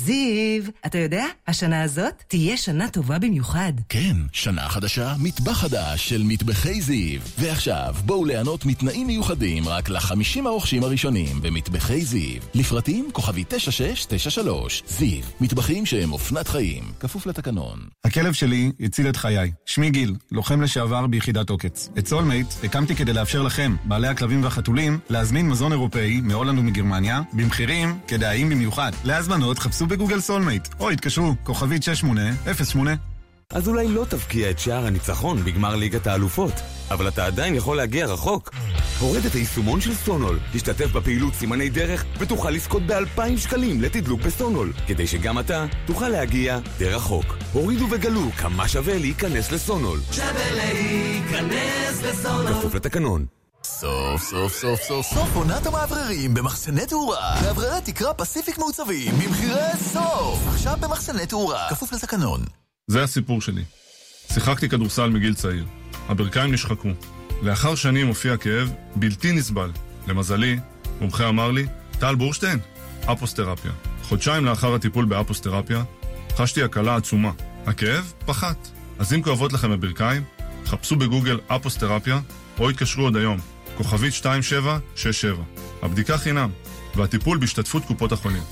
זיו, 0.05 0.63
אתה 0.85 0.97
יודע, 0.97 1.25
השנה 1.47 1.83
הזאת 1.83 2.23
תהיה 2.27 2.57
שנה 2.57 2.89
טובה 2.89 3.19
במיוחד. 3.19 3.73
כן, 3.89 4.15
שנה 4.31 4.69
חדשה, 4.69 5.15
מטבח 5.19 5.51
חדש 5.51 6.09
של 6.09 6.23
מטבחי 6.25 6.81
זיו. 6.81 7.21
ועכשיו, 7.37 7.95
בואו 8.05 8.25
ליהנות 8.25 8.65
מתנאים 8.65 9.07
מיוחדים 9.07 9.67
רק 9.67 9.89
לחמישים 9.89 10.47
הרוכשים 10.47 10.83
הראשונים 10.83 11.41
במטבחי 11.41 12.05
זיו. 12.05 12.41
לפרטים 12.53 13.09
כוכבית 13.11 13.43
9693. 13.47 14.83
זיו, 14.87 15.23
מטבחים 15.41 15.85
שהם 15.85 16.11
אופנת 16.11 16.47
חיים, 16.47 16.83
כפוף 16.99 17.25
לתקנון. 17.25 17.79
הכלב 18.03 18.33
שלי 18.33 18.71
הציל 18.79 19.09
את 19.09 19.15
חיי. 19.15 19.51
שמי 19.65 19.89
גיל, 19.89 20.15
לוחם 20.31 20.61
לשעבר 20.61 21.07
ביחידת 21.07 21.49
עוקץ. 21.49 21.89
את 21.97 22.07
סולמייט 22.07 22.47
הקמתי 22.63 22.95
כדי 22.95 23.13
לאפשר 23.13 23.41
לכם, 23.41 23.75
בעלי 23.83 24.07
הכלבים 24.07 24.43
והחתולים, 24.43 24.99
להזמין 25.09 25.49
מזון 25.49 25.71
אירופאי 25.71 26.21
מהולנד 26.21 26.59
ומגרמניה, 26.59 27.21
במחירים 27.33 27.99
כדאיים 28.07 28.49
במיוחד. 28.49 28.91
להזמנות 29.03 29.59
חפשו 29.59 29.88
בגוגל 29.89 30.19
סולמייט, 30.19 30.67
או 30.79 30.89
התקשרו, 30.89 31.33
כוכבית 31.43 31.83
6808. 31.83 32.95
אז 33.53 33.67
אולי 33.67 33.87
לא 33.87 34.05
תבקיע 34.09 34.49
את 34.49 34.59
שער 34.59 34.85
הניצחון 34.85 35.43
בגמר 35.43 35.75
ליגת 35.75 36.07
האלופות, 36.07 36.53
אבל 36.91 37.07
אתה 37.07 37.25
עדיין 37.25 37.55
יכול 37.55 37.77
להגיע 37.77 38.05
רחוק. 38.05 38.51
הורד 38.99 39.25
את 39.25 39.33
היישומון 39.33 39.81
של 39.81 39.93
סונול, 39.93 40.39
תשתתף 40.53 40.91
בפעילות 40.91 41.33
סימני 41.33 41.69
דרך 41.69 42.05
ותוכל 42.19 42.49
לזכות 42.49 42.83
באלפיים 42.83 43.37
שקלים 43.37 43.81
לתדלוק 43.81 44.21
בסונול, 44.21 44.73
כדי 44.87 45.07
שגם 45.07 45.39
אתה 45.39 45.65
תוכל 45.85 46.09
להגיע 46.09 46.59
די 46.77 46.89
רחוק. 46.89 47.37
הורידו 47.53 47.87
וגלו 47.91 48.31
כמה 48.37 48.67
שווה 48.67 48.97
להיכנס 48.97 49.51
לסונול. 49.51 49.99
שווה 50.11 50.51
להיכנס 50.51 52.03
לסונול. 52.03 52.53
כפוף 52.53 52.75
לתקנון. 52.75 53.38
סוף 53.79 54.23
סוף 54.23 54.53
סוף 54.53 54.81
סוף 54.81 55.05
סוף 55.05 55.35
עונת 55.35 55.65
המאווררים 55.65 56.33
במחסני 56.33 56.85
תאורה. 56.85 57.41
מאווררי 57.43 57.81
תקרה 57.81 58.13
פסיפיק 58.13 58.57
מעוצבים 58.57 59.15
במחירי 59.15 59.77
סוף. 59.77 60.47
עכשיו 60.47 60.77
במחסני 60.79 61.25
תאורה, 61.25 61.67
כפוף 61.69 61.93
לתקנון. 61.93 62.41
זה 62.87 63.03
הסיפור 63.03 63.41
שלי. 63.41 63.63
שיחקתי 64.33 64.69
כדורסל 64.69 65.09
מגיל 65.09 65.33
צעיר. 65.33 65.65
הברכיים 66.09 66.53
נשחקו. 66.53 66.89
לאחר 67.41 67.75
שנים 67.75 68.07
הופיע 68.07 68.37
כאב 68.37 68.73
בלתי 68.95 69.31
נסבל. 69.31 69.71
למזלי, 70.07 70.59
מומחה 71.01 71.29
אמר 71.29 71.51
לי, 71.51 71.65
טל 71.99 72.15
בורשטיין, 72.15 72.59
אפוסטרפיה. 73.05 73.71
חודשיים 74.03 74.45
לאחר 74.45 74.73
הטיפול 74.73 75.05
באפוסטרפיה, 75.05 75.83
חשתי 76.35 76.63
הקלה 76.63 76.95
עצומה. 76.95 77.31
הכאב 77.65 78.13
פחת. 78.25 78.67
אז 78.99 79.13
אם 79.13 79.21
כואבות 79.23 79.53
לכם 79.53 79.71
הברכיים, 79.71 80.23
חפשו 80.65 80.95
בגוגל 80.95 81.39
אפוסטרפיה, 81.47 82.19
או 82.59 82.69
התקשרו 82.69 83.03
עוד 83.03 83.15
היום, 83.15 83.39
כוכבית 83.79 84.13
2767. 84.13 85.43
הבדיקה 85.81 86.17
חינם, 86.17 86.49
והטיפול 86.95 87.37
בהשתתפות 87.37 87.85
קופות 87.85 88.11
החולים. 88.11 88.43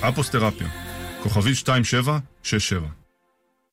אפוסטרפיה, 0.00 0.66
כוכבית 1.22 1.56
2767. 1.56 2.86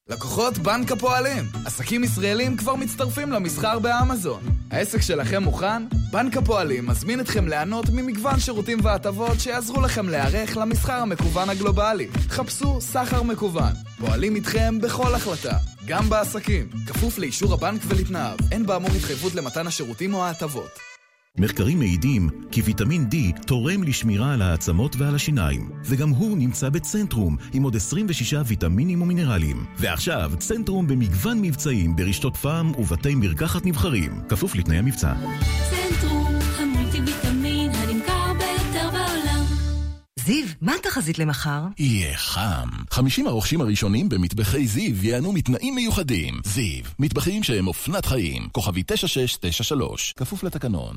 לקוחות 0.08 0.58
בנק 0.58 0.92
הפועלים. 0.92 1.46
עסקים 1.66 2.04
ישראלים 2.04 2.58
כבר 2.58 2.76
מצטרפים 2.76 3.32
למסחר 3.32 3.80
באמזון. 3.80 4.44
העסק 4.72 5.02
שלכם 5.02 5.44
מוכן? 5.44 5.84
בנק 6.12 6.38
הפועלים 6.38 6.88
מזמין 6.88 7.20
אתכם 7.20 7.48
ליהנות 7.48 7.90
ממגוון 7.90 8.40
שירותים 8.40 8.80
והטבות 8.84 9.40
שיעזרו 9.40 9.82
לכם 9.82 10.10
להיערך 10.10 10.58
למסחר 10.58 10.94
המקוון 11.02 11.50
הגלובלי. 11.50 12.08
חפשו 12.30 12.82
סחר 12.82 13.24
מקוון. 13.24 13.74
פועלים 14.00 14.36
איתכם 14.36 14.82
בכל 14.82 15.16
החלטה, 15.16 15.58
גם 15.86 16.10
בעסקים. 16.10 16.70
כפוף 16.88 17.18
לאישור 17.18 17.54
הבנק 17.54 17.82
ולתנאיו. 17.88 18.38
אין 18.52 18.66
באמור 18.66 18.92
התחייבות 18.92 19.36
למתן 19.36 19.68
השירותים 19.68 20.14
או 20.14 20.26
ההטבות. 20.26 20.90
מחקרים 21.38 21.80
מעידים 21.80 22.30
כי 22.52 22.62
ויטמין 22.62 23.10
D 23.12 23.46
תורם 23.46 23.84
לשמירה 23.84 24.34
על 24.34 24.41
העצמות 24.41 24.96
ועל 24.96 25.15
השיניים, 25.15 25.70
וגם 25.86 26.10
הוא 26.10 26.38
נמצא 26.38 26.70
בצנטרום 26.70 27.38
עם 27.54 27.63
עוד 27.63 27.76
26 27.76 28.34
ויטמינים 28.46 29.02
ומינרלים. 29.02 29.65
ועכשיו, 29.80 30.32
צנטרום 30.39 30.88
במגוון 30.88 31.41
מבצעים 31.41 31.96
ברשתות 31.96 32.38
פארם 32.38 32.72
ובתי 32.78 33.15
מרקחת 33.15 33.65
נבחרים, 33.65 34.22
כפוף 34.30 34.56
לתנאי 34.56 34.78
המבצע. 34.78 35.13
צנטרום, 35.70 36.21
זיו, 40.26 40.46
מה 40.62 40.74
התחזית 40.80 41.20
למחר? 41.20 41.62
יהיה 41.80 42.18
חם. 42.18 42.70
50 42.90 43.28
הרוכשים 43.28 43.62
הראשונים 43.62 44.10
במטבחי 44.10 44.68
זיו 44.68 45.06
ייהנו 45.06 45.32
מתנאים 45.32 45.76
מיוחדים. 45.76 46.42
זיו, 46.46 46.84
מטבחים 47.00 47.44
שהם 47.44 47.68
אופנת 47.68 48.06
חיים. 48.06 48.48
כוכבי 48.52 48.84
9693, 48.86 50.14
כפוף 50.18 50.44
לתקנון. 50.44 50.96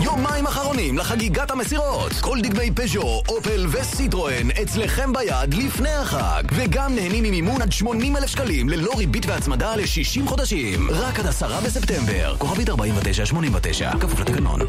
יומיים 0.00 0.46
אחרונים 0.46 0.98
לחגיגת 0.98 1.50
המסירות. 1.50 2.12
כל 2.20 2.38
דגמי 2.42 2.70
פז'ו, 2.70 3.22
אופל 3.28 3.66
וסיטרואן 3.72 4.50
אצלכם 4.62 5.12
ביד 5.12 5.54
לפני 5.54 5.92
החג. 5.92 6.42
וגם 6.52 6.94
נהנים 6.94 7.24
ממימון 7.24 7.62
עד 7.62 7.72
80 7.72 8.16
אלף 8.16 8.30
שקלים 8.30 8.68
ללא 8.68 8.92
ריבית 8.96 9.26
והצמדה 9.26 9.76
ל-60 9.76 10.26
חודשים. 10.26 10.90
רק 10.90 11.18
עד 11.18 11.26
10 11.26 11.60
בספטמבר. 11.60 12.36
כוכבית 12.38 12.68
4989, 12.68 13.90
כפוף 14.00 14.20
לתקנון. 14.20 14.60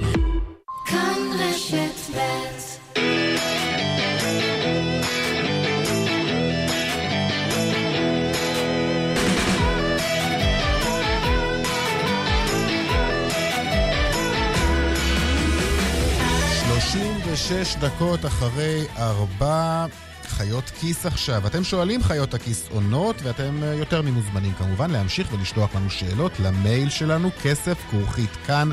ושש 17.34 17.76
דקות 17.76 18.26
אחרי 18.26 18.86
ארבע 18.98 19.86
חיות 20.24 20.70
כיס 20.80 21.06
עכשיו. 21.06 21.48
אתם 21.48 21.64
שואלים 21.64 22.04
חיות 22.04 22.34
הכיס 22.34 22.68
עונות, 22.72 23.16
ואתם 23.24 23.64
אה, 23.64 23.74
יותר 23.74 24.02
ממוזמנים 24.02 24.54
כמובן 24.54 24.92
להמשיך 24.92 25.34
ולשלוח 25.34 25.76
לנו 25.76 25.90
שאלות 25.90 26.40
למייל 26.40 26.90
שלנו, 26.90 27.30
כסף 27.44 27.78
כרוכית 27.90 28.30
כאן. 28.48 28.70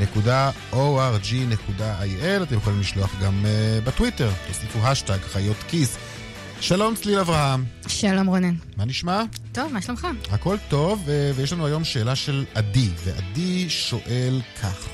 נקודה 0.00 0.50
org.il, 0.72 2.42
אתם 2.42 2.56
יכולים 2.56 2.80
לשלוח 2.80 3.14
גם 3.22 3.44
uh, 3.44 3.84
בטוויטר, 3.84 4.30
תוסיפו 4.46 4.78
השטג 4.86 5.18
חיות 5.18 5.56
כיס. 5.68 5.96
שלום 6.60 6.94
צליל 6.94 7.18
אברהם. 7.18 7.64
שלום 7.86 8.26
רונן. 8.26 8.54
מה 8.76 8.84
נשמע? 8.84 9.22
טוב, 9.52 9.72
מה 9.72 9.82
שלומך? 9.82 10.06
הכל 10.30 10.56
טוב, 10.68 11.02
ו- 11.06 11.30
ויש 11.36 11.52
לנו 11.52 11.66
היום 11.66 11.84
שאלה 11.84 12.16
של 12.16 12.44
עדי, 12.54 12.88
ועדי 13.04 13.70
שואל 13.70 14.40
כך: 14.62 14.88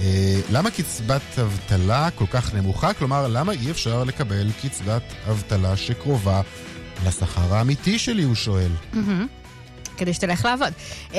אה, 0.00 0.40
למה 0.52 0.70
קצבת 0.70 1.38
אבטלה 1.42 2.10
כל 2.10 2.26
כך 2.30 2.54
נמוכה? 2.54 2.94
כלומר, 2.94 3.28
למה 3.28 3.52
אי 3.52 3.70
אפשר 3.70 4.04
לקבל 4.04 4.48
קצבת 4.62 5.02
אבטלה 5.30 5.76
שקרובה 5.76 6.40
לשכר 7.06 7.54
האמיתי 7.54 7.98
שלי, 7.98 8.22
הוא 8.22 8.34
שואל. 8.34 8.70
מהמם. 8.92 9.26
כדי 10.00 10.14
שתלך 10.14 10.44
לעבוד. 10.44 10.72
Um, 11.12 11.16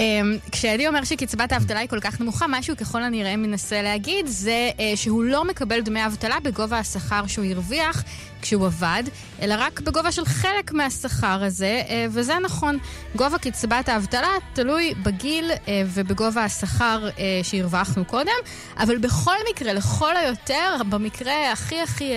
כשאלי 0.52 0.88
אומר 0.88 1.04
שקצבת 1.04 1.52
האבטלה 1.52 1.80
היא 1.80 1.90
כל 1.90 2.00
כך 2.00 2.22
נמוכה, 2.22 2.48
מה 2.48 2.64
שהוא 2.64 2.78
ככל 2.78 3.04
הנראה 3.04 3.36
מנסה 3.36 3.82
להגיד 3.82 4.28
זה 4.28 4.70
uh, 4.78 4.82
שהוא 4.96 5.24
לא 5.24 5.46
מקבל 5.46 5.82
דמי 5.82 6.06
אבטלה 6.06 6.40
בגובה 6.44 6.80
השכר 6.80 7.28
שהוא 7.28 7.46
הרוויח 7.46 8.04
כשהוא 8.42 8.66
עבד, 8.66 9.04
אלא 9.42 9.56
רק 9.58 9.80
בגובה 9.80 10.12
של 10.12 10.26
חלק 10.26 10.72
מהשכר 10.72 11.44
הזה, 11.44 11.82
uh, 11.88 11.92
וזה 12.12 12.34
נכון. 12.44 12.78
גובה 13.16 13.38
קצבת 13.38 13.90
האבטלה 13.90 14.28
תלוי 14.54 14.94
בגיל 15.04 15.52
uh, 15.52 15.70
ובגובה 15.88 16.44
השכר 16.44 17.10
uh, 17.10 17.20
שהרווחנו 17.44 18.06
קודם, 18.06 18.32
אבל 18.78 18.98
בכל 18.98 19.36
מקרה, 19.52 19.74
לכל 19.74 20.18
היותר, 20.18 20.82
במקרה 20.90 21.52
הכי 21.52 21.82
הכי 21.82 22.14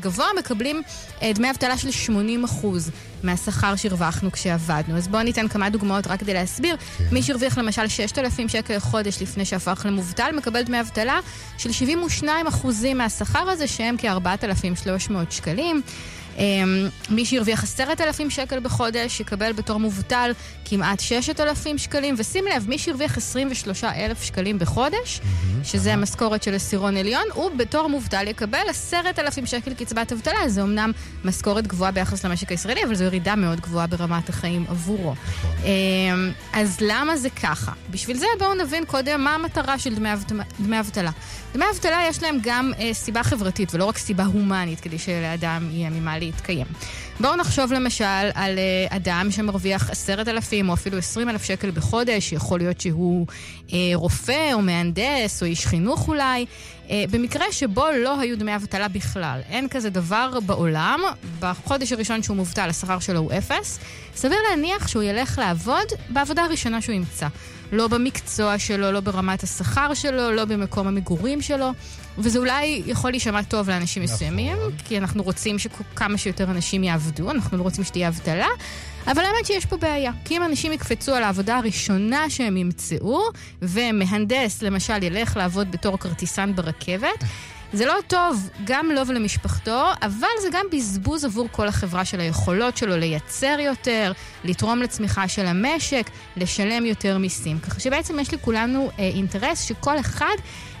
גבוה, 0.00 0.26
מקבלים 0.38 0.82
דמי 1.24 1.50
אבטלה 1.50 1.78
של 1.78 1.90
80 1.90 2.44
אחוז. 2.44 2.90
מהשכר 3.22 3.76
שהרווחנו 3.76 4.32
כשעבדנו. 4.32 4.96
אז 4.96 5.08
בואו 5.08 5.22
ניתן 5.22 5.48
כמה 5.48 5.70
דוגמאות 5.70 6.06
רק 6.06 6.20
כדי 6.20 6.34
להסביר. 6.34 6.76
כן. 6.76 7.04
מי 7.12 7.22
שהרוויח 7.22 7.58
למשל 7.58 7.88
6,000 7.88 8.48
שקל 8.48 8.76
לחודש 8.76 9.22
לפני 9.22 9.44
שהפך 9.44 9.86
למובטל, 9.88 10.30
מקבל 10.36 10.62
דמי 10.62 10.80
אבטלה 10.80 11.18
של 11.58 11.72
72 11.72 12.46
אחוזים 12.46 12.98
מהשכר 12.98 13.50
הזה, 13.50 13.66
שהם 13.66 13.96
כ-4,300 13.98 15.12
שקלים. 15.30 15.67
I'm. 15.68 15.84
מי 17.10 17.24
שהרוויח 17.24 17.62
10,000 17.62 18.30
שקל 18.30 18.60
בחודש 18.60 19.20
יקבל 19.20 19.52
בתור 19.52 19.80
מובטל 19.80 20.32
כמעט 20.64 21.00
6,000 21.00 21.78
שקלים, 21.78 22.14
ושים 22.18 22.44
לב, 22.46 22.68
מי 22.68 22.78
שהרוויח 22.78 23.16
23,000 23.16 24.22
שקלים 24.22 24.58
בחודש, 24.58 25.20
שזה 25.64 25.92
המשכורת 25.92 26.42
של 26.42 26.54
עשירון 26.54 26.96
עליון, 26.96 27.24
הוא 27.34 27.50
בתור 27.56 27.88
מובטל 27.88 28.28
יקבל 28.28 28.62
10,000 28.68 29.46
שקל 29.46 29.74
קצבת 29.74 30.12
אבטלה. 30.12 30.48
זה 30.48 30.62
אמנם 30.62 30.92
משכורת 31.24 31.66
גבוהה 31.66 31.90
ביחס 31.92 32.24
למשק 32.24 32.50
הישראלי, 32.50 32.84
אבל 32.84 32.94
זו 32.94 33.04
ירידה 33.04 33.36
מאוד 33.36 33.60
גבוהה 33.60 33.86
ברמת 33.86 34.28
החיים 34.28 34.64
עבורו. 34.68 35.14
אמ, 35.64 35.68
אז 36.52 36.76
למה 36.80 37.16
זה 37.16 37.30
ככה? 37.30 37.72
בשביל 37.90 38.16
זה 38.16 38.26
בואו 38.38 38.54
נבין 38.54 38.84
קודם 38.84 39.24
מה 39.24 39.34
המטרה 39.34 39.78
של 39.78 39.94
דמי 40.58 40.80
אבטלה. 40.80 41.10
דמי 41.54 41.64
אבטלה 41.74 42.00
יש 42.08 42.22
להם 42.22 42.38
גם 42.42 42.72
אה, 42.80 42.94
סיבה 42.94 43.22
חברתית 43.22 43.74
ולא 43.74 43.84
רק 43.84 43.98
סיבה 43.98 44.24
הומנית, 44.24 44.80
כדי 44.80 44.98
שלאדם 44.98 45.68
יהיה 45.70 45.90
ממה 45.90 46.18
להתקיים. 46.28 46.66
בואו 47.20 47.36
נחשוב 47.36 47.72
למשל 47.72 48.04
על 48.34 48.58
אה, 48.58 48.96
אדם 48.96 49.28
שמרוויח 49.30 49.90
עשרת 49.90 50.28
אלפים 50.28 50.68
או 50.68 50.74
אפילו 50.74 50.98
עשרים 50.98 51.28
אלף 51.28 51.44
שקל 51.44 51.70
בחודש, 51.70 52.32
יכול 52.32 52.58
להיות 52.58 52.80
שהוא 52.80 53.26
אה, 53.72 53.78
רופא 53.94 54.52
או 54.52 54.62
מהנדס 54.62 55.42
או 55.42 55.46
איש 55.46 55.66
חינוך 55.66 56.08
אולי, 56.08 56.46
אה, 56.90 57.04
במקרה 57.10 57.44
שבו 57.50 57.84
לא 58.04 58.20
היו 58.20 58.38
דמי 58.38 58.56
אבטלה 58.56 58.88
בכלל. 58.88 59.40
אין 59.48 59.68
כזה 59.68 59.90
דבר 59.90 60.38
בעולם, 60.46 61.00
בחודש 61.40 61.92
הראשון 61.92 62.22
שהוא 62.22 62.36
מובטל 62.36 62.68
השכר 62.68 62.98
שלו 62.98 63.20
הוא 63.20 63.32
אפס, 63.38 63.78
סביר 64.16 64.38
להניח 64.50 64.88
שהוא 64.88 65.02
ילך 65.02 65.38
לעבוד 65.38 65.86
בעבודה 66.08 66.44
הראשונה 66.44 66.80
שהוא 66.80 66.94
ימצא. 66.94 67.26
לא 67.72 67.88
במקצוע 67.88 68.58
שלו, 68.58 68.92
לא 68.92 69.00
ברמת 69.00 69.42
השכר 69.42 69.94
שלו, 69.94 70.32
לא 70.32 70.44
במקום 70.44 70.86
המגורים 70.86 71.42
שלו. 71.42 71.72
וזה 72.18 72.38
אולי 72.38 72.82
יכול 72.86 73.10
להישמע 73.10 73.42
טוב 73.42 73.70
לאנשים 73.70 74.02
מסוימים, 74.02 74.56
כי 74.84 74.98
אנחנו 74.98 75.22
רוצים 75.22 75.58
שכמה 75.58 76.18
שיותר 76.18 76.44
אנשים 76.44 76.84
יעבדו, 76.84 77.07
אנחנו 77.30 77.58
לא 77.58 77.62
רוצים 77.62 77.84
שתהיה 77.84 78.08
אבטלה, 78.08 78.48
אבל 79.06 79.18
האמת 79.24 79.46
שיש 79.46 79.66
פה 79.66 79.76
בעיה. 79.76 80.12
כי 80.24 80.36
אם 80.36 80.42
אנשים 80.42 80.72
יקפצו 80.72 81.14
על 81.14 81.22
העבודה 81.22 81.56
הראשונה 81.56 82.30
שהם 82.30 82.56
ימצאו, 82.56 83.22
ומהנדס 83.62 84.62
למשל 84.62 85.02
ילך 85.02 85.36
לעבוד 85.36 85.70
בתור 85.70 85.98
כרטיסן 85.98 86.54
ברכבת, 86.54 87.24
זה 87.72 87.86
לא 87.86 87.94
טוב 88.06 88.50
גם 88.64 88.90
לו 88.90 89.06
ולמשפחתו, 89.06 89.84
אבל 90.02 90.28
זה 90.42 90.48
גם 90.52 90.66
בזבוז 90.72 91.24
עבור 91.24 91.48
כל 91.52 91.68
החברה 91.68 92.04
של 92.04 92.20
היכולות 92.20 92.76
שלו 92.76 92.96
לייצר 92.96 93.56
יותר, 93.60 94.12
לתרום 94.44 94.82
לצמיחה 94.82 95.28
של 95.28 95.46
המשק, 95.46 96.10
לשלם 96.36 96.86
יותר 96.86 97.18
מיסים. 97.18 97.58
ככה 97.58 97.80
שבעצם 97.80 98.18
יש 98.18 98.34
לכולנו 98.34 98.90
אה, 98.98 99.04
אינטרס 99.04 99.60
שכל 99.60 100.00
אחד 100.00 100.34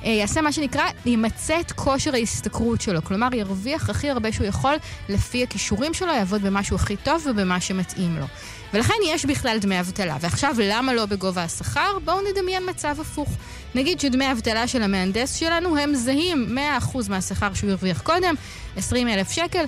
יעשה 0.04 0.40
מה 0.40 0.52
שנקרא, 0.52 0.82
ימצה 1.06 1.60
את 1.60 1.72
כושר 1.72 2.14
ההשתכרות 2.14 2.80
שלו. 2.80 3.04
כלומר, 3.04 3.28
ירוויח 3.34 3.90
הכי 3.90 4.10
הרבה 4.10 4.32
שהוא 4.32 4.46
יכול 4.46 4.74
לפי 5.08 5.42
הכישורים 5.42 5.94
שלו, 5.94 6.12
יעבוד 6.12 6.42
במה 6.42 6.62
שהוא 6.62 6.76
הכי 6.76 6.96
טוב 6.96 7.26
ובמה 7.30 7.60
שמתאים 7.60 8.16
לו. 8.18 8.26
ולכן 8.72 8.94
יש 9.06 9.24
בכלל 9.24 9.58
דמי 9.58 9.80
אבטלה. 9.80 10.16
ועכשיו, 10.20 10.56
למה 10.62 10.94
לא 10.94 11.06
בגובה 11.06 11.42
השכר? 11.42 11.98
בואו 12.04 12.20
נדמיין 12.30 12.62
מצב 12.70 13.00
הפוך. 13.00 13.28
נגיד 13.74 14.00
שדמי 14.00 14.24
האבטלה 14.24 14.68
של 14.68 14.82
המהנדס 14.82 15.34
שלנו 15.34 15.78
הם 15.78 15.94
זהים 15.94 16.58
100% 16.80 16.98
מהשכר 17.08 17.54
שהוא 17.54 17.70
הרוויח 17.70 18.02
קודם, 18.02 18.34
20 18.76 19.08
אלף 19.08 19.30
שקל. 19.30 19.64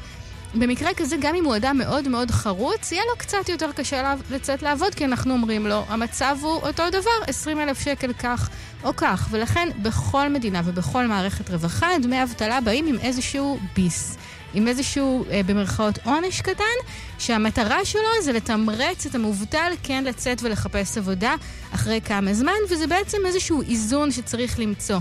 במקרה 0.54 0.94
כזה, 0.96 1.16
גם 1.20 1.34
אם 1.34 1.44
הוא 1.44 1.56
אדם 1.56 1.78
מאוד 1.78 2.08
מאוד 2.08 2.30
חרוץ, 2.30 2.92
יהיה 2.92 3.02
לו 3.10 3.18
קצת 3.18 3.48
יותר 3.48 3.72
קשה 3.72 4.14
לצאת 4.30 4.62
לעבוד, 4.62 4.94
כי 4.94 5.04
אנחנו 5.04 5.32
אומרים 5.32 5.66
לו, 5.66 5.84
המצב 5.88 6.36
הוא 6.40 6.52
אותו 6.52 6.90
דבר, 6.90 7.10
20 7.26 7.60
אלף 7.60 7.80
שקל 7.80 8.12
כך 8.12 8.50
או 8.84 8.96
כך. 8.96 9.28
ולכן, 9.30 9.68
בכל 9.82 10.28
מדינה 10.28 10.62
ובכל 10.64 11.06
מערכת 11.06 11.50
רווחה, 11.50 11.88
דמי 12.02 12.22
אבטלה 12.22 12.60
באים 12.60 12.86
עם 12.86 12.96
איזשהו 12.98 13.58
ביס. 13.76 14.16
עם 14.54 14.68
איזשהו, 14.68 15.24
אה, 15.30 15.40
במרכאות, 15.46 15.98
עונש 16.04 16.40
קטן, 16.40 16.64
שהמטרה 17.18 17.84
שלו 17.84 18.22
זה 18.22 18.32
לתמרץ 18.32 19.06
את 19.06 19.14
המובטל 19.14 19.72
כן 19.82 20.04
לצאת 20.04 20.42
ולחפש 20.42 20.98
עבודה 20.98 21.34
אחרי 21.74 22.00
כמה 22.04 22.34
זמן, 22.34 22.52
וזה 22.70 22.86
בעצם 22.86 23.18
איזשהו 23.26 23.62
איזון 23.62 24.10
שצריך 24.12 24.58
למצוא. 24.58 24.98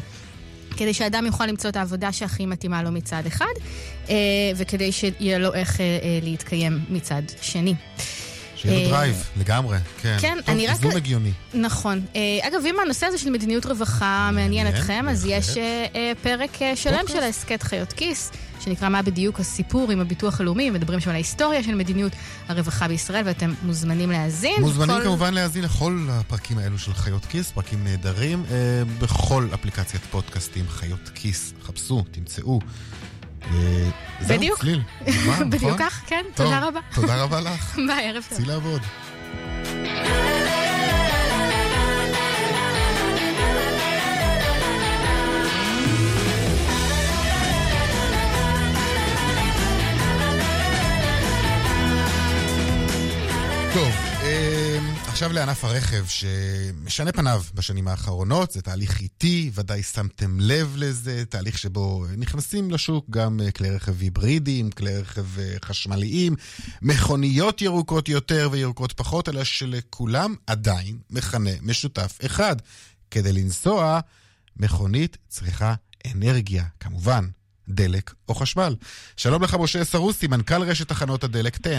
כדי 0.78 0.94
שאדם 0.94 1.26
יוכל 1.26 1.46
למצוא 1.46 1.70
את 1.70 1.76
העבודה 1.76 2.12
שהכי 2.12 2.46
מתאימה 2.46 2.84
לו 2.84 2.92
מצד 2.92 3.24
אחד, 3.28 3.46
אה, 4.10 4.16
וכדי 4.56 4.92
שיהיה 4.92 5.38
לו 5.38 5.54
איך 5.54 5.82
אה, 5.82 5.86
אה, 5.86 6.20
להתקיים 6.22 6.80
מצד 6.90 7.22
שני. 7.42 7.74
שיהיה 8.62 8.84
לו 8.84 8.90
drive, 8.90 9.24
לגמרי, 9.40 9.78
כן. 10.02 10.18
כן, 10.22 10.38
אני 10.48 10.68
רק... 10.68 10.76
איזון 10.76 10.96
הגיוני. 10.96 11.32
נכון. 11.54 12.02
אה, 12.16 12.22
אגב, 12.48 12.62
אם 12.66 12.76
הנושא 12.86 13.06
הזה 13.06 13.18
של 13.18 13.30
מדיניות 13.30 13.66
רווחה 13.66 14.30
מעניין 14.34 14.68
אתכם, 14.68 15.06
אז 15.10 15.26
יש 15.26 15.58
אה, 15.58 15.86
אה, 15.96 16.12
פרק 16.24 16.62
אה, 16.62 16.76
שלם 16.76 17.04
של 17.08 17.20
ההסכת 17.24 17.64
חיות 17.64 17.94
כיס, 17.94 18.32
שנקרא 18.60 18.90
מה 18.90 19.02
בדיוק 19.02 19.40
הסיפור 19.40 19.92
עם 19.92 20.00
הביטוח 20.00 20.40
הלאומי, 20.42 20.70
מדברים 20.70 21.00
שם 21.00 21.10
על 21.10 21.16
ההיסטוריה 21.16 21.64
של 21.64 21.76
מדיניות 21.76 22.12
הרווחה 22.48 22.88
בישראל, 22.88 23.22
ואתם 23.26 23.54
מוזמנים 23.64 24.12
להאזין. 24.12 24.56
מוזמנים 24.62 24.96
כל- 24.98 25.04
כמובן 25.04 25.34
להאזין 25.34 25.64
לכל 25.64 26.08
הפרקים 26.10 26.58
האלו 26.58 26.78
של 26.78 26.94
חיות 26.94 27.26
כיס, 27.26 27.52
פרקים 27.52 27.84
נהדרים, 27.84 28.44
אה, 28.52 28.56
בכל 29.00 29.48
אפליקציית 29.54 30.04
פודקאסטים, 30.12 30.66
חיות 30.70 31.10
כיס, 31.16 31.54
חפשו, 31.64 32.04
תמצאו. 32.12 32.60
אה, 33.44 33.90
זהו, 34.20 34.38
בדיוק. 34.38 34.60
צליל. 34.60 34.82
בדיוק 35.50 35.64
נכון? 35.64 35.78
כך, 35.78 36.02
כן, 36.08 36.26
תודה 36.36 36.68
רבה. 36.68 36.80
תודה 36.96 37.24
רבה 37.24 37.42
לך. 37.42 37.76
ביי, 37.88 38.10
ערב 38.10 38.24
טוב. 38.30 38.38
צאי 38.38 38.46
לעבוד. 38.46 38.82
טוב, 53.74 54.09
עכשיו 55.10 55.34
לענף 55.34 55.64
הרכב 55.64 56.06
שמשנה 56.08 57.12
פניו 57.12 57.42
בשנים 57.54 57.88
האחרונות, 57.88 58.52
זה 58.52 58.62
תהליך 58.62 59.00
איטי, 59.00 59.52
ודאי 59.54 59.84
שמתם 59.84 60.40
לב 60.40 60.74
לזה, 60.78 61.24
תהליך 61.30 61.58
שבו 61.58 62.06
נכנסים 62.18 62.72
לשוק 62.72 63.06
גם 63.10 63.40
אה, 63.42 63.52
כלי 63.52 63.70
רכב 63.70 64.02
היברידיים, 64.02 64.72
כלי 64.72 64.98
רכב 64.98 65.40
אה, 65.40 65.56
חשמליים, 65.66 66.36
מכוניות 66.82 67.62
ירוקות 67.62 68.10
יותר 68.10 68.50
וירוקות 68.52 68.94
פחות, 68.94 69.30
אלא 69.30 69.44
שלכולם 69.44 70.36
עדיין 70.48 70.98
מכנה 71.10 71.52
משותף 71.62 72.18
אחד. 72.26 72.56
כדי 73.12 73.34
לנסוע, 73.34 74.00
מכונית 74.58 75.18
צריכה 75.28 75.74
אנרגיה, 76.14 76.64
כמובן, 76.80 77.28
דלק 77.70 78.14
או 78.30 78.36
חשמל. 78.36 78.76
שלום 79.18 79.44
לך, 79.44 79.56
משה 79.60 79.84
סרוסי, 79.84 80.28
מנכ"ל 80.28 80.62
רשת 80.64 80.88
תחנות 80.88 81.24
הדלק 81.24 81.68
10. 81.68 81.78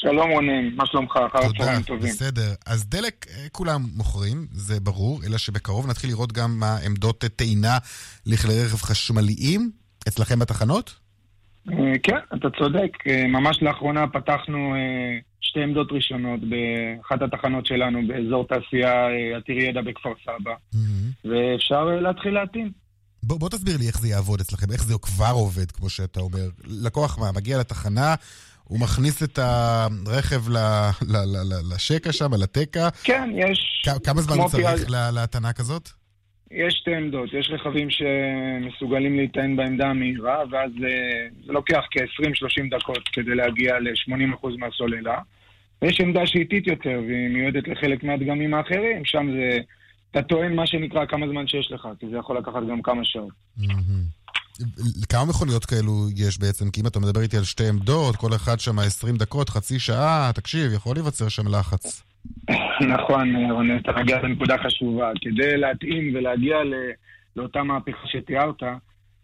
שלום 0.00 0.30
רונן, 0.30 0.74
מה 0.74 0.86
שלומך? 0.86 1.18
אחר 1.26 1.38
הצהריים 1.38 1.82
טובים. 1.82 2.08
בסדר. 2.08 2.54
אז 2.66 2.86
דלק 2.88 3.26
אה, 3.30 3.46
כולם 3.52 3.80
מוכרים, 3.96 4.46
זה 4.52 4.80
ברור, 4.80 5.20
אלא 5.26 5.38
שבקרוב 5.38 5.86
נתחיל 5.86 6.10
לראות 6.10 6.32
גם 6.32 6.60
מה 6.60 6.76
עמדות 6.86 7.24
אה, 7.24 7.28
טעינה 7.28 7.78
לכלי 8.26 8.64
רכב 8.64 8.76
חשמליים 8.76 9.70
אצלכם 10.08 10.38
בתחנות? 10.38 10.94
אה, 11.70 11.74
כן, 12.02 12.18
אתה 12.34 12.48
צודק. 12.58 12.92
ממש 13.28 13.62
לאחרונה 13.62 14.06
פתחנו 14.06 14.74
שתי 15.48 15.62
עמדות 15.62 15.88
ראשונות 15.92 16.40
באחת 16.40 17.22
התחנות 17.22 17.66
שלנו 17.66 17.98
באזור 18.08 18.46
תעשייה 18.46 19.06
עתיר 19.36 19.58
ידע 19.58 19.80
בכפר 19.80 20.12
סבא, 20.24 20.54
ואפשר 21.24 21.88
אה, 21.90 22.00
להתחיל 22.00 22.34
להטעין. 22.34 22.70
בוא, 23.22 23.38
בוא 23.38 23.48
תסביר 23.48 23.76
לי 23.76 23.86
איך 23.86 24.00
זה 24.00 24.08
יעבוד 24.08 24.40
אצלכם, 24.40 24.66
איך 24.72 24.84
זה 24.84 24.94
כבר 25.02 25.32
עובד, 25.32 25.70
כמו 25.70 25.90
שאתה 25.90 26.20
אומר. 26.20 26.48
לקוח 26.64 27.18
מה, 27.18 27.32
מגיע 27.36 27.58
לתחנה, 27.58 28.14
הוא 28.68 28.80
מכניס 28.80 29.22
את 29.22 29.38
הרכב 29.38 30.48
ל, 30.48 30.56
ל, 31.08 31.16
ל, 31.16 31.36
ל, 31.52 31.74
לשקע 31.74 32.12
שם, 32.12 32.34
לתקע. 32.42 32.88
כן, 33.04 33.30
יש... 33.34 33.82
כ- 33.84 34.06
כמה 34.06 34.20
זמן 34.20 34.36
הוא 34.38 34.48
צריך 34.48 34.90
ל- 34.90 35.10
להטענה 35.14 35.52
כזאת? 35.52 35.88
יש 36.50 36.74
שתי 36.74 36.94
עמדות, 36.94 37.30
יש 37.32 37.50
רכבים 37.50 37.88
שמסוגלים 37.90 39.16
להיטען 39.16 39.56
בעמדה 39.56 39.86
המהירה, 39.86 40.38
ואז 40.50 40.70
אה, 40.84 41.28
זה 41.46 41.52
לוקח 41.52 41.80
כ-20-30 41.90 42.78
דקות 42.78 43.08
כדי 43.12 43.34
להגיע 43.34 43.78
ל-80% 43.78 44.48
מהסוללה. 44.58 45.18
ויש 45.82 46.00
עמדה 46.00 46.26
שהיא 46.26 46.42
איטית 46.42 46.66
יותר, 46.66 47.00
והיא 47.06 47.28
מיועדת 47.28 47.68
לחלק 47.68 48.04
מהדגמים 48.04 48.54
האחרים, 48.54 49.04
שם 49.04 49.26
זה... 49.32 49.58
אתה 50.10 50.22
טוען 50.22 50.54
מה 50.54 50.66
שנקרא 50.66 51.06
כמה 51.06 51.28
זמן 51.28 51.46
שיש 51.46 51.72
לך, 51.72 51.88
כי 52.00 52.06
זה 52.10 52.16
יכול 52.16 52.38
לקחת 52.38 52.62
גם 52.70 52.82
כמה 52.82 53.04
שעות. 53.04 53.32
כמה 55.08 55.24
מכוניות 55.24 55.64
כאלו 55.64 56.06
יש 56.16 56.38
בעצם? 56.38 56.70
כי 56.70 56.80
אם 56.80 56.86
אתה 56.86 57.00
מדבר 57.00 57.20
איתי 57.20 57.36
על 57.36 57.44
שתי 57.44 57.68
עמדות, 57.68 58.16
כל 58.16 58.34
אחד 58.34 58.60
שם 58.60 58.78
20 58.78 59.16
דקות, 59.16 59.48
חצי 59.48 59.78
שעה, 59.78 60.30
תקשיב, 60.34 60.72
יכול 60.72 60.96
להיווצר 60.96 61.28
שם 61.28 61.48
לחץ. 61.48 62.02
נכון, 62.80 63.36
רונן, 63.50 63.76
אתה 63.78 63.92
מגיע 63.92 64.22
לנקודה 64.22 64.56
חשובה. 64.58 65.10
כדי 65.20 65.56
להתאים 65.56 66.14
ולהגיע 66.14 66.56
לאותה 67.36 67.62
מהפכה 67.62 68.06
שתיארת, 68.06 68.62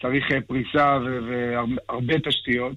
צריך 0.02 0.24
אה, 0.32 0.40
פריסה 0.40 0.98
והרבה 1.28 2.14
תשתיות. 2.24 2.76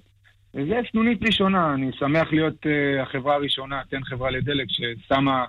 וזה 0.54 0.74
סנונית 0.90 1.22
ראשונה, 1.22 1.74
אני 1.74 1.90
שמח 1.98 2.32
להיות 2.32 2.66
uh, 2.66 3.02
החברה 3.02 3.34
הראשונה, 3.34 3.82
תן 3.90 4.04
חברה 4.04 4.30
לדלק, 4.30 4.66
ששמה 4.68 5.44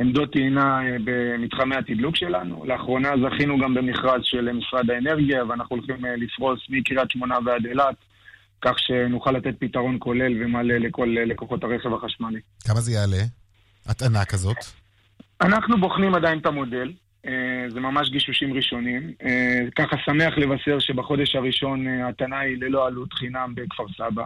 עמדות 0.00 0.32
טעינה 0.32 0.80
uh, 0.80 0.84
במתחמי 1.04 1.76
התדלוק 1.76 2.16
שלנו. 2.16 2.64
לאחרונה 2.66 3.08
זכינו 3.26 3.58
גם 3.58 3.74
במכרז 3.74 4.20
של 4.22 4.52
משרד 4.52 4.90
האנרגיה, 4.90 5.44
ואנחנו 5.44 5.76
הולכים 5.76 6.04
uh, 6.04 6.08
לפרוס 6.08 6.60
מקריית 6.68 7.10
שמונה 7.10 7.38
ועד 7.44 7.66
אילת, 7.66 7.96
כך 8.60 8.78
שנוכל 8.78 9.32
לתת 9.32 9.54
פתרון 9.58 9.96
כולל 9.98 10.44
ומלא 10.44 10.74
לכל 10.74 11.16
לקוחות 11.26 11.64
הרכב 11.64 11.94
החשמלי. 11.94 12.40
כמה 12.68 12.80
זה 12.80 12.92
יעלה? 12.92 13.22
הטענה 13.86 14.24
כזאת? 14.24 14.56
אנחנו 15.40 15.80
בוחנים 15.80 16.14
עדיין 16.14 16.38
את 16.38 16.46
המודל, 16.46 16.92
אה, 17.26 17.70
זה 17.70 17.80
ממש 17.80 18.10
גישושים 18.10 18.54
ראשונים. 18.54 19.12
אה, 19.22 19.60
ככה 19.76 19.96
שמח 20.04 20.38
לבשר 20.38 20.78
שבחודש 20.78 21.36
הראשון 21.36 21.88
אה, 21.88 22.08
הטענה 22.08 22.38
היא 22.38 22.56
ללא 22.60 22.86
עלות 22.86 23.12
חינם 23.12 23.54
בכפר 23.54 23.84
סבא. 23.96 24.24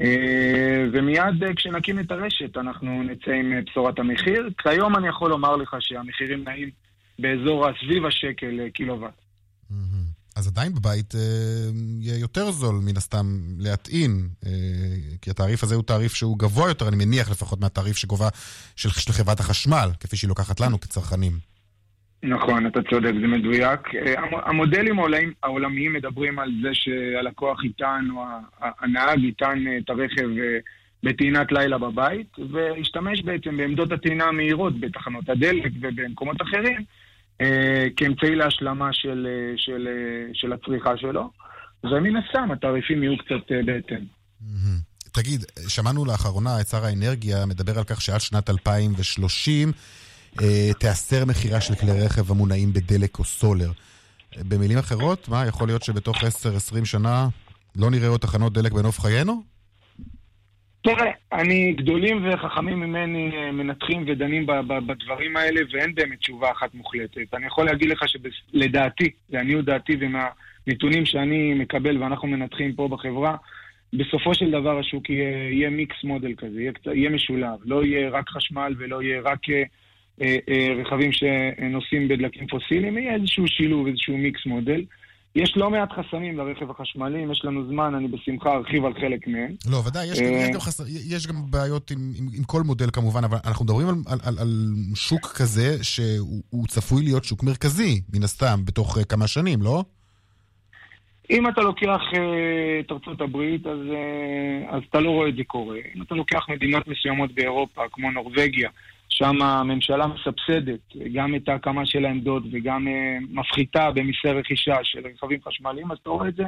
אה, 0.00 0.84
ומיד 0.92 1.44
אה, 1.44 1.54
כשנקים 1.54 1.98
את 1.98 2.10
הרשת 2.10 2.56
אנחנו 2.56 3.02
נצא 3.02 3.30
עם 3.30 3.52
אה, 3.52 3.58
בשורת 3.66 3.98
המחיר. 3.98 4.48
כיום 4.58 4.96
אני 4.96 5.08
יכול 5.08 5.30
לומר 5.30 5.56
לך 5.56 5.76
שהמחירים 5.80 6.44
נעים 6.44 6.70
באזור 7.18 7.68
הסביב 7.68 8.06
השקל 8.06 8.68
קילוואט. 8.74 9.22
אז 10.36 10.48
עדיין 10.48 10.74
בבית 10.74 11.14
יהיה 12.00 12.18
יותר 12.18 12.50
זול 12.50 12.74
מן 12.74 12.96
הסתם 12.96 13.40
להטעין, 13.58 14.28
כי 15.22 15.30
התעריף 15.30 15.62
הזה 15.62 15.74
הוא 15.74 15.82
תעריף 15.82 16.14
שהוא 16.14 16.38
גבוה 16.38 16.68
יותר, 16.68 16.88
אני 16.88 16.96
מניח 16.96 17.30
לפחות 17.30 17.60
מהתעריף 17.60 17.96
שגובה 17.96 18.28
של, 18.76 18.90
של 18.90 19.12
חברת 19.12 19.40
החשמל, 19.40 19.90
כפי 20.00 20.16
שהיא 20.16 20.28
לוקחת 20.28 20.60
לנו 20.60 20.80
כצרכנים. 20.80 21.51
נכון, 22.22 22.66
אתה 22.66 22.80
צודק, 22.90 23.12
זה 23.20 23.26
מדויק. 23.26 23.80
אה, 23.94 24.14
המ- 24.20 24.40
המודלים 24.44 24.98
העולמיים, 24.98 25.32
העולמיים 25.42 25.92
מדברים 25.92 26.38
על 26.38 26.50
זה 26.62 26.68
שהלקוח 26.72 27.64
יטען, 27.64 28.10
או 28.10 28.24
הנהג 28.60 29.24
יטען 29.24 29.66
אה, 29.66 29.78
את 29.78 29.90
הרכב 29.90 30.28
אה, 30.38 30.58
בטעינת 31.02 31.52
לילה 31.52 31.78
בבית, 31.78 32.26
וישתמש 32.52 33.22
בעצם 33.22 33.56
בעמדות 33.56 33.92
הטעינה 33.92 34.24
המהירות 34.24 34.80
בתחנות 34.80 35.28
הדלק 35.28 35.72
ובמקומות 35.80 36.42
אחרים, 36.42 36.84
כאמצעי 37.96 38.34
להשלמה 38.34 38.88
של, 38.92 39.26
של, 39.56 39.88
של 40.32 40.52
הצריכה 40.52 40.96
שלו. 40.96 41.30
ומן 41.84 42.16
הסתם 42.16 42.50
התעריפים 42.52 43.02
יהיו 43.02 43.18
קצת 43.18 43.52
בהתאם. 43.66 44.04
תגיד, 45.12 45.44
שמענו 45.68 46.04
לאחרונה 46.04 46.60
את 46.60 46.66
שר 46.66 46.84
האנרגיה 46.84 47.46
מדבר 47.46 47.78
על 47.78 47.84
כך 47.84 48.00
שעד 48.00 48.20
שנת 48.20 48.50
2030 48.50 49.68
אה, 49.68 49.72
תיאסר 50.78 51.24
מכירה 51.24 51.60
של 51.60 51.74
כלי 51.74 52.04
רכב 52.04 52.30
המונעים 52.30 52.72
בדלק 52.72 53.18
או 53.18 53.24
סולר. 53.24 53.70
במילים 54.48 54.78
אחרות, 54.78 55.28
מה, 55.28 55.46
יכול 55.46 55.68
להיות 55.68 55.82
שבתוך 55.82 56.16
10-20 56.16 56.84
שנה 56.84 57.28
לא 57.76 57.90
נראה 57.90 58.08
עוד 58.08 58.20
תחנות 58.20 58.52
דלק 58.52 58.72
בנוף 58.72 59.00
חיינו? 59.00 59.42
תראה, 60.82 61.10
אני, 61.32 61.72
גדולים 61.72 62.28
וחכמים 62.28 62.80
ממני 62.80 63.30
אה, 63.36 63.52
מנתחים 63.52 64.04
ודנים 64.06 64.46
בדברים 64.86 65.36
האלה, 65.36 65.60
ואין 65.72 65.94
באמת 65.94 66.18
תשובה 66.18 66.50
אחת 66.50 66.74
מוחלטת. 66.74 67.34
אני 67.34 67.46
יכול 67.46 67.66
להגיד 67.66 67.88
לך 67.88 68.04
שלדעתי, 68.08 69.10
לעניות 69.30 69.64
דעתי 69.64 69.96
ומהנתונים 70.00 71.06
שאני 71.06 71.54
מקבל 71.54 72.02
ואנחנו 72.02 72.28
מנתחים 72.28 72.74
פה 72.74 72.88
בחברה, 72.88 73.36
בסופו 73.92 74.34
של 74.34 74.50
דבר 74.50 74.78
השוק 74.78 75.10
יהיה, 75.10 75.50
יהיה 75.50 75.70
מיקס 75.70 75.96
מודל 76.04 76.34
כזה, 76.38 76.60
יהיה, 76.60 76.72
יהיה 76.94 77.10
משולב. 77.10 77.58
לא 77.64 77.84
יהיה 77.84 78.10
רק 78.10 78.28
חשמל 78.28 78.74
ולא 78.78 79.02
יהיה 79.02 79.20
רק 79.20 79.38
אה, 79.50 79.54
אה, 79.54 79.62
אה, 79.62 79.64
רכבים 80.80 81.10
שנוסעים 81.12 82.08
בדלקים 82.08 82.46
פוסיליים, 82.46 82.98
יהיה 82.98 83.14
איזשהו 83.14 83.46
שילוב, 83.46 83.86
איזשהו 83.86 84.16
מיקס 84.16 84.46
מודל. 84.46 84.84
יש 85.36 85.56
לא 85.56 85.70
מעט 85.70 85.88
חסמים 85.92 86.38
לרכב 86.38 86.70
החשמלי, 86.70 87.24
אם 87.24 87.32
יש 87.32 87.44
לנו 87.44 87.66
זמן, 87.68 87.94
אני 87.94 88.08
בשמחה 88.08 88.52
ארחיב 88.52 88.84
על 88.84 88.94
חלק 88.94 89.26
מהם. 89.26 89.54
לא, 89.70 89.82
ודאי, 89.86 90.06
יש, 90.06 90.20
גם, 90.20 90.26
אה, 90.26 90.30
יש, 90.30 90.50
גם 90.54 90.60
חס... 90.60 90.80
יש 91.14 91.26
גם 91.26 91.34
בעיות 91.50 91.90
עם, 91.90 91.98
עם, 92.18 92.26
עם 92.38 92.44
כל 92.44 92.62
מודל 92.62 92.90
כמובן, 92.92 93.24
אבל 93.24 93.38
אנחנו 93.44 93.64
מדברים 93.64 93.88
על, 93.88 93.94
על, 94.06 94.18
על, 94.24 94.38
על 94.38 94.48
שוק 94.94 95.26
כזה 95.26 95.84
שהוא 95.84 96.42
הוא 96.50 96.66
צפוי 96.66 97.02
להיות 97.02 97.24
שוק 97.24 97.42
מרכזי, 97.42 98.00
מן 98.14 98.22
הסתם, 98.22 98.60
בתוך 98.64 98.98
uh, 98.98 99.04
כמה 99.04 99.26
שנים, 99.26 99.62
לא? 99.62 99.84
אם 101.30 101.48
אתה 101.48 101.60
לוקח 101.60 102.00
אה, 102.14 102.80
את 102.80 102.92
ארצות 102.92 103.20
הברית, 103.20 103.66
אז, 103.66 103.78
אה, 103.90 104.76
אז 104.76 104.82
אתה 104.90 105.00
לא 105.00 105.10
רואה 105.10 105.28
את 105.28 105.36
זה 105.36 105.44
קורה. 105.46 105.78
אם 105.96 106.02
אתה 106.02 106.14
לוקח 106.14 106.48
מדינות 106.48 106.88
מסוימות 106.88 107.34
באירופה, 107.34 107.82
כמו 107.92 108.10
נורבגיה, 108.10 108.70
שם 109.14 109.42
הממשלה 109.42 110.06
מסבסדת 110.06 110.80
גם 111.12 111.34
את 111.34 111.48
ההקמה 111.48 111.86
של 111.86 112.04
העמדות 112.04 112.42
וגם 112.52 112.88
אה, 112.88 113.18
מפחיתה 113.30 113.90
במיסי 113.90 114.28
רכישה 114.28 114.76
של 114.82 115.00
רכבים 115.14 115.38
חשמליים, 115.48 115.92
אז 115.92 115.98
אתה 116.02 116.10
רואה 116.10 116.28
את 116.28 116.34
זה 116.34 116.44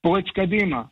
פורץ 0.00 0.24
קדימה. 0.34 0.82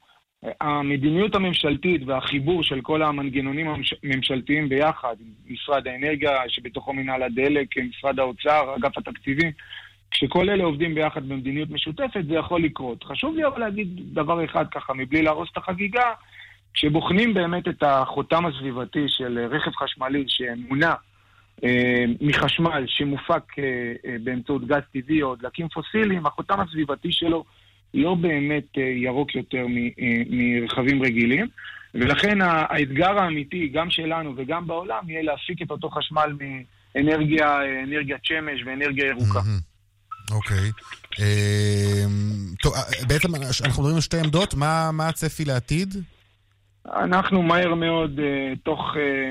המדיניות 0.61 1.35
הממשלתית 1.35 2.03
והחיבור 2.07 2.63
של 2.63 2.81
כל 2.81 3.03
המנגנונים 3.03 3.67
הממשלתיים 4.03 4.69
ביחד, 4.69 5.17
משרד 5.47 5.89
האנרגיה, 5.89 6.31
שבתוכו 6.49 6.93
מנהל 6.93 7.23
הדלק, 7.23 7.79
משרד 7.79 8.19
האוצר, 8.19 8.75
אגף 8.77 8.99
התקציבים, 8.99 9.53
כשכל 10.11 10.51
אלה 10.51 10.65
עובדים 10.65 10.95
ביחד 10.95 11.29
במדיניות 11.29 11.71
משותפת, 11.71 12.25
זה 12.29 12.35
יכול 12.35 12.63
לקרות. 12.63 13.05
חשוב 13.05 13.37
לי 13.37 13.47
אבל 13.47 13.61
להגיד 13.61 14.15
דבר 14.15 14.45
אחד 14.45 14.65
ככה, 14.71 14.95
מבלי 14.95 15.23
להרוס 15.23 15.49
את 15.53 15.57
החגיגה, 15.57 16.13
כשבוחנים 16.75 17.35
באמת 17.35 17.69
את 17.69 17.83
החותם 17.83 18.47
הסביבתי 18.47 19.05
של 19.09 19.47
רכב 19.51 19.71
חשמלי 19.77 20.25
שמונע 20.29 20.95
מחשמל 22.21 22.85
שמופק 22.87 23.59
אה, 23.59 23.65
אה, 24.07 24.17
באמצעות 24.25 24.67
גז 24.67 24.83
טבעי 24.93 25.23
או 25.23 25.37
דלקים 25.37 25.69
פוסיליים, 25.69 26.27
החותם 26.27 26.61
הסביבתי 26.61 27.13
שלו 27.13 27.45
לא 27.95 28.15
באמת 28.15 28.79
אה, 28.79 28.83
ירוק 28.83 29.35
יותר 29.35 29.67
אה, 29.99 30.23
מרכבים 30.31 31.03
רגילים. 31.03 31.47
ולכן 31.95 32.41
האתגר 32.41 33.19
האמיתי, 33.19 33.69
גם 33.69 33.91
שלנו 33.91 34.35
וגם 34.37 34.67
בעולם, 34.67 35.11
יהיה 35.11 35.23
להפיק 35.23 35.63
את 35.63 35.71
אותו 35.71 35.91
חשמל 35.91 36.37
מאנרגיה, 36.41 37.47
אה, 37.47 37.85
אנרגיית 37.85 38.25
שמש 38.25 38.63
ואנרגיה 38.67 39.07
ירוקה. 39.07 39.41
אוקיי. 40.31 40.71
אה, 41.21 42.05
טוב, 42.63 42.75
אה, 42.75 43.07
בעצם 43.09 43.35
אנחנו 43.35 43.83
מדברים 43.83 43.95
על 43.95 44.01
שתי 44.01 44.19
עמדות, 44.19 44.55
מה 44.93 45.09
הצפי 45.09 45.45
לעתיד? 45.45 45.95
אנחנו 46.93 47.43
מהר 47.43 47.75
מאוד, 47.75 48.21
אה, 48.21 48.53
תוך, 48.63 48.81
אה, 48.97 49.31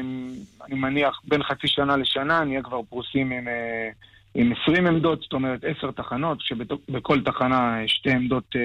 אני 0.68 0.76
מניח, 0.76 1.20
בין 1.28 1.44
חצי 1.44 1.68
שנה 1.68 1.98
לשנה, 1.98 2.44
נהיה 2.44 2.62
כבר 2.64 2.82
פרוסים 2.90 3.32
עם, 3.32 3.48
אה, 3.48 3.90
עם 4.36 4.54
20 4.64 4.88
עמדות, 4.88 5.22
זאת 5.22 5.34
אומרת 5.34 5.60
10 5.80 5.92
תחנות, 5.92 6.38
שבכל 6.42 7.22
תחנה 7.26 7.78
שתי 7.88 8.12
עמדות 8.12 8.56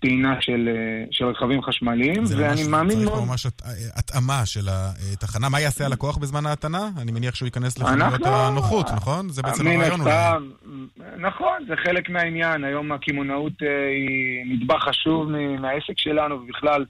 טעינה 0.00 0.36
של, 0.40 0.68
אה, 0.68 1.04
של 1.10 1.24
רכבים 1.24 1.62
חשמליים, 1.62 2.24
זה 2.24 2.34
ואני 2.38 2.48
ממש, 2.62 2.66
מאמין 2.70 2.96
צריך 2.96 3.08
מאוד... 3.10 3.18
פה 3.18 3.24
ממש 3.26 3.46
הת- 3.46 3.62
התאמה 3.96 4.46
של 4.46 4.60
התחנה. 5.12 5.48
מה 5.48 5.60
יעשה 5.60 5.86
הלקוח 5.86 6.16
בזמן 6.18 6.46
ההתנה? 6.46 6.88
אני 6.98 7.12
מניח 7.12 7.34
שהוא 7.34 7.46
ייכנס 7.46 7.78
לחנויות 7.78 8.12
אנחנו- 8.12 8.26
הנוחות, 8.36 8.86
נכון? 8.96 9.28
זה 9.28 9.42
בעצם 9.42 9.66
הרעיון 9.66 10.00
אולי. 10.00 10.12
נכון, 11.18 11.64
זה 11.68 11.74
חלק 11.84 12.10
מהעניין. 12.10 12.64
היום 12.64 12.92
הקמעונאות 12.92 13.52
אה, 13.62 13.68
היא 13.88 14.54
נדבך 14.56 14.82
חשוב 14.88 15.28
מהעסק 15.60 15.98
שלנו, 15.98 16.34
ובכלל 16.34 16.84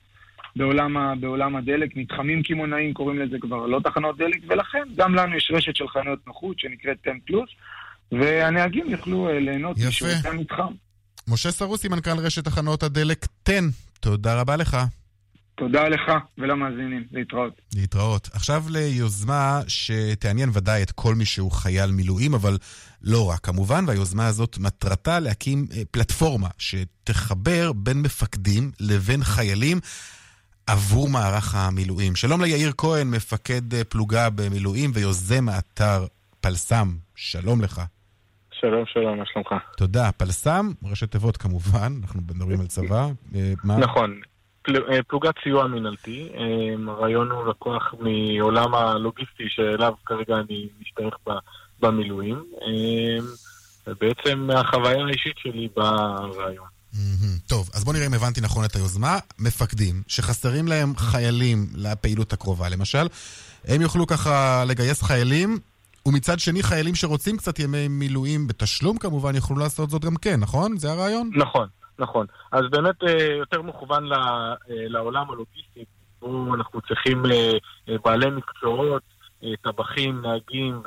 בעולם, 0.56 0.96
ה- 0.96 1.14
בעולם 1.20 1.56
הדלק. 1.56 1.96
מתחמים 1.96 2.42
קמעונאים 2.42 2.94
קוראים 2.94 3.18
לזה 3.18 3.36
כבר 3.40 3.66
לא 3.66 3.80
תחנות 3.84 4.16
דלק, 4.18 4.38
ולכן 4.48 4.82
גם 4.96 5.14
לנו 5.14 5.36
יש 5.36 5.50
רשת 5.54 5.76
של 5.76 5.88
חנויות 5.88 6.26
נוחות 6.26 6.58
שנקראת 6.58 6.96
10 7.02 7.10
פלוס, 7.26 7.50
והנהגים 8.12 8.90
יוכלו 8.90 9.28
אה, 9.28 9.40
ליהנות. 9.40 9.76
משירותי 9.88 10.28
המתחם. 10.28 10.72
משה 11.28 11.50
סרוסי, 11.50 11.88
מנכ"ל 11.88 12.18
רשת 12.18 12.44
תחנות 12.44 12.82
הדלק 12.82 13.26
10, 13.48 13.58
תודה 14.00 14.40
רבה 14.40 14.56
לך. 14.56 14.76
תודה 15.56 15.88
לך 15.88 16.02
ולמאזינים, 16.38 17.04
להתראות. 17.12 17.60
להתראות. 17.74 18.28
עכשיו 18.32 18.64
ליוזמה 18.70 19.60
שתעניין 19.68 20.50
ודאי 20.52 20.82
את 20.82 20.90
כל 20.90 21.14
מי 21.14 21.24
שהוא 21.24 21.52
חייל 21.52 21.90
מילואים, 21.90 22.34
אבל 22.34 22.58
לא 23.02 23.30
רק 23.30 23.40
כמובן, 23.40 23.84
והיוזמה 23.88 24.26
הזאת 24.26 24.58
מטרתה 24.58 25.20
להקים 25.20 25.66
אה, 25.76 25.82
פלטפורמה 25.90 26.48
שתחבר 26.58 27.72
בין 27.72 28.02
מפקדים 28.02 28.70
לבין 28.80 29.24
חיילים 29.24 29.80
עבור 30.66 31.08
מערך 31.08 31.54
המילואים. 31.54 32.16
שלום 32.16 32.40
ליאיר 32.42 32.72
כהן, 32.78 33.10
מפקד 33.10 33.74
אה, 33.74 33.84
פלוגה 33.84 34.30
במילואים 34.30 34.90
ויוזם 34.94 35.48
האתר 35.48 36.06
פלסם. 36.40 36.88
שלום 37.16 37.60
לך. 37.60 37.80
שלום, 38.60 38.84
שלום, 38.86 39.18
מה 39.18 39.24
שלומך? 39.26 39.54
תודה. 39.76 40.12
פלסם, 40.12 40.70
ראשי 40.82 41.06
תיבות 41.06 41.36
כמובן, 41.36 41.92
אנחנו 42.02 42.20
מדברים 42.20 42.60
על 42.60 42.66
צבא. 42.66 43.06
אה, 43.34 43.52
מה? 43.64 43.78
נכון, 43.78 44.20
פל- 44.62 44.92
אה, 44.92 45.02
פלוגת 45.02 45.34
סיוע 45.42 45.66
מינהלתי. 45.66 46.28
הרעיון 46.88 47.30
הוא 47.30 47.46
לקוח 47.48 47.94
מעולם 48.00 48.74
הלוגיסטי 48.74 49.44
שאליו 49.48 49.92
כרגע 50.06 50.34
אני 50.36 50.68
משתייך 50.80 51.14
במילואים. 51.80 52.44
ובעצם 53.86 54.38
מהחוויה 54.38 55.04
האישית 55.06 55.38
שלי 55.38 55.68
ברעיון. 55.76 56.73
טוב, 57.46 57.70
אז 57.74 57.84
בוא 57.84 57.92
נראה 57.92 58.06
אם 58.06 58.14
הבנתי 58.14 58.40
נכון 58.40 58.64
את 58.64 58.76
היוזמה. 58.76 59.18
מפקדים 59.38 60.02
שחסרים 60.08 60.68
להם 60.68 60.96
חיילים 60.96 61.66
לפעילות 61.74 62.32
הקרובה, 62.32 62.68
למשל, 62.68 63.06
הם 63.64 63.80
יוכלו 63.80 64.06
ככה 64.06 64.64
לגייס 64.64 65.02
חיילים, 65.02 65.58
ומצד 66.06 66.40
שני 66.40 66.62
חיילים 66.62 66.94
שרוצים 66.94 67.36
קצת 67.36 67.58
ימי 67.58 67.88
מילואים 67.88 68.46
בתשלום 68.46 68.98
כמובן 68.98 69.34
יוכלו 69.34 69.58
לעשות 69.58 69.90
זאת 69.90 70.04
גם 70.04 70.16
כן, 70.16 70.40
נכון? 70.40 70.76
זה 70.76 70.92
הרעיון? 70.92 71.30
נכון, 71.34 71.68
נכון. 71.98 72.26
אז 72.52 72.62
באמת 72.70 73.02
אה, 73.02 73.24
יותר 73.38 73.62
מכוון 73.62 74.12
אה, 74.12 74.18
לעולם 74.68 75.30
הלוגיסטי, 75.30 75.84
בו 76.20 76.54
אנחנו 76.54 76.80
צריכים 76.80 77.22
אה, 77.26 77.96
בעלי 78.04 78.30
מקצועות, 78.30 79.02
טבחים, 79.62 80.22
נהגים 80.22 80.82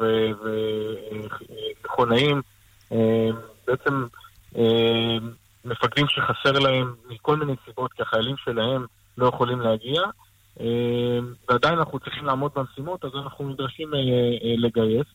ומכונאים, 1.82 2.42
בעצם 3.68 4.06
מפקדים 5.68 6.06
שחסר 6.08 6.60
להם 6.60 6.94
מכל 7.10 7.36
מיני 7.36 7.54
סיבות, 7.66 7.94
כי 7.94 8.02
החיילים 8.02 8.36
שלהם 8.38 8.86
לא 9.18 9.28
יכולים 9.28 9.62
להגיע, 9.62 10.02
אה, 10.60 11.20
ועדיין 11.50 11.78
אנחנו 11.80 12.00
צריכים 12.00 12.26
לעמוד 12.26 12.52
במשימות, 12.56 13.06
אז 13.06 13.12
אנחנו 13.16 13.50
נדרשים 13.50 13.94
אה, 13.94 14.00
אה, 14.00 14.56
לגייס, 14.58 15.08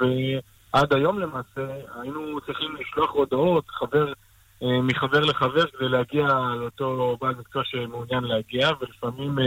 ועד 0.00 0.92
היום 0.92 1.18
למעשה 1.18 1.66
היינו 2.00 2.40
צריכים 2.46 2.76
לשלוח 2.76 3.10
הודעות, 3.10 3.64
חבר 3.68 4.12
מחבר 4.62 5.20
לחבר 5.20 5.66
כדי 5.66 5.88
להגיע 5.88 6.26
לאותו 6.60 7.16
בעל 7.20 7.34
מקצוע 7.34 7.62
שמעוניין 7.64 8.24
להגיע, 8.24 8.70
ולפעמים 8.80 9.38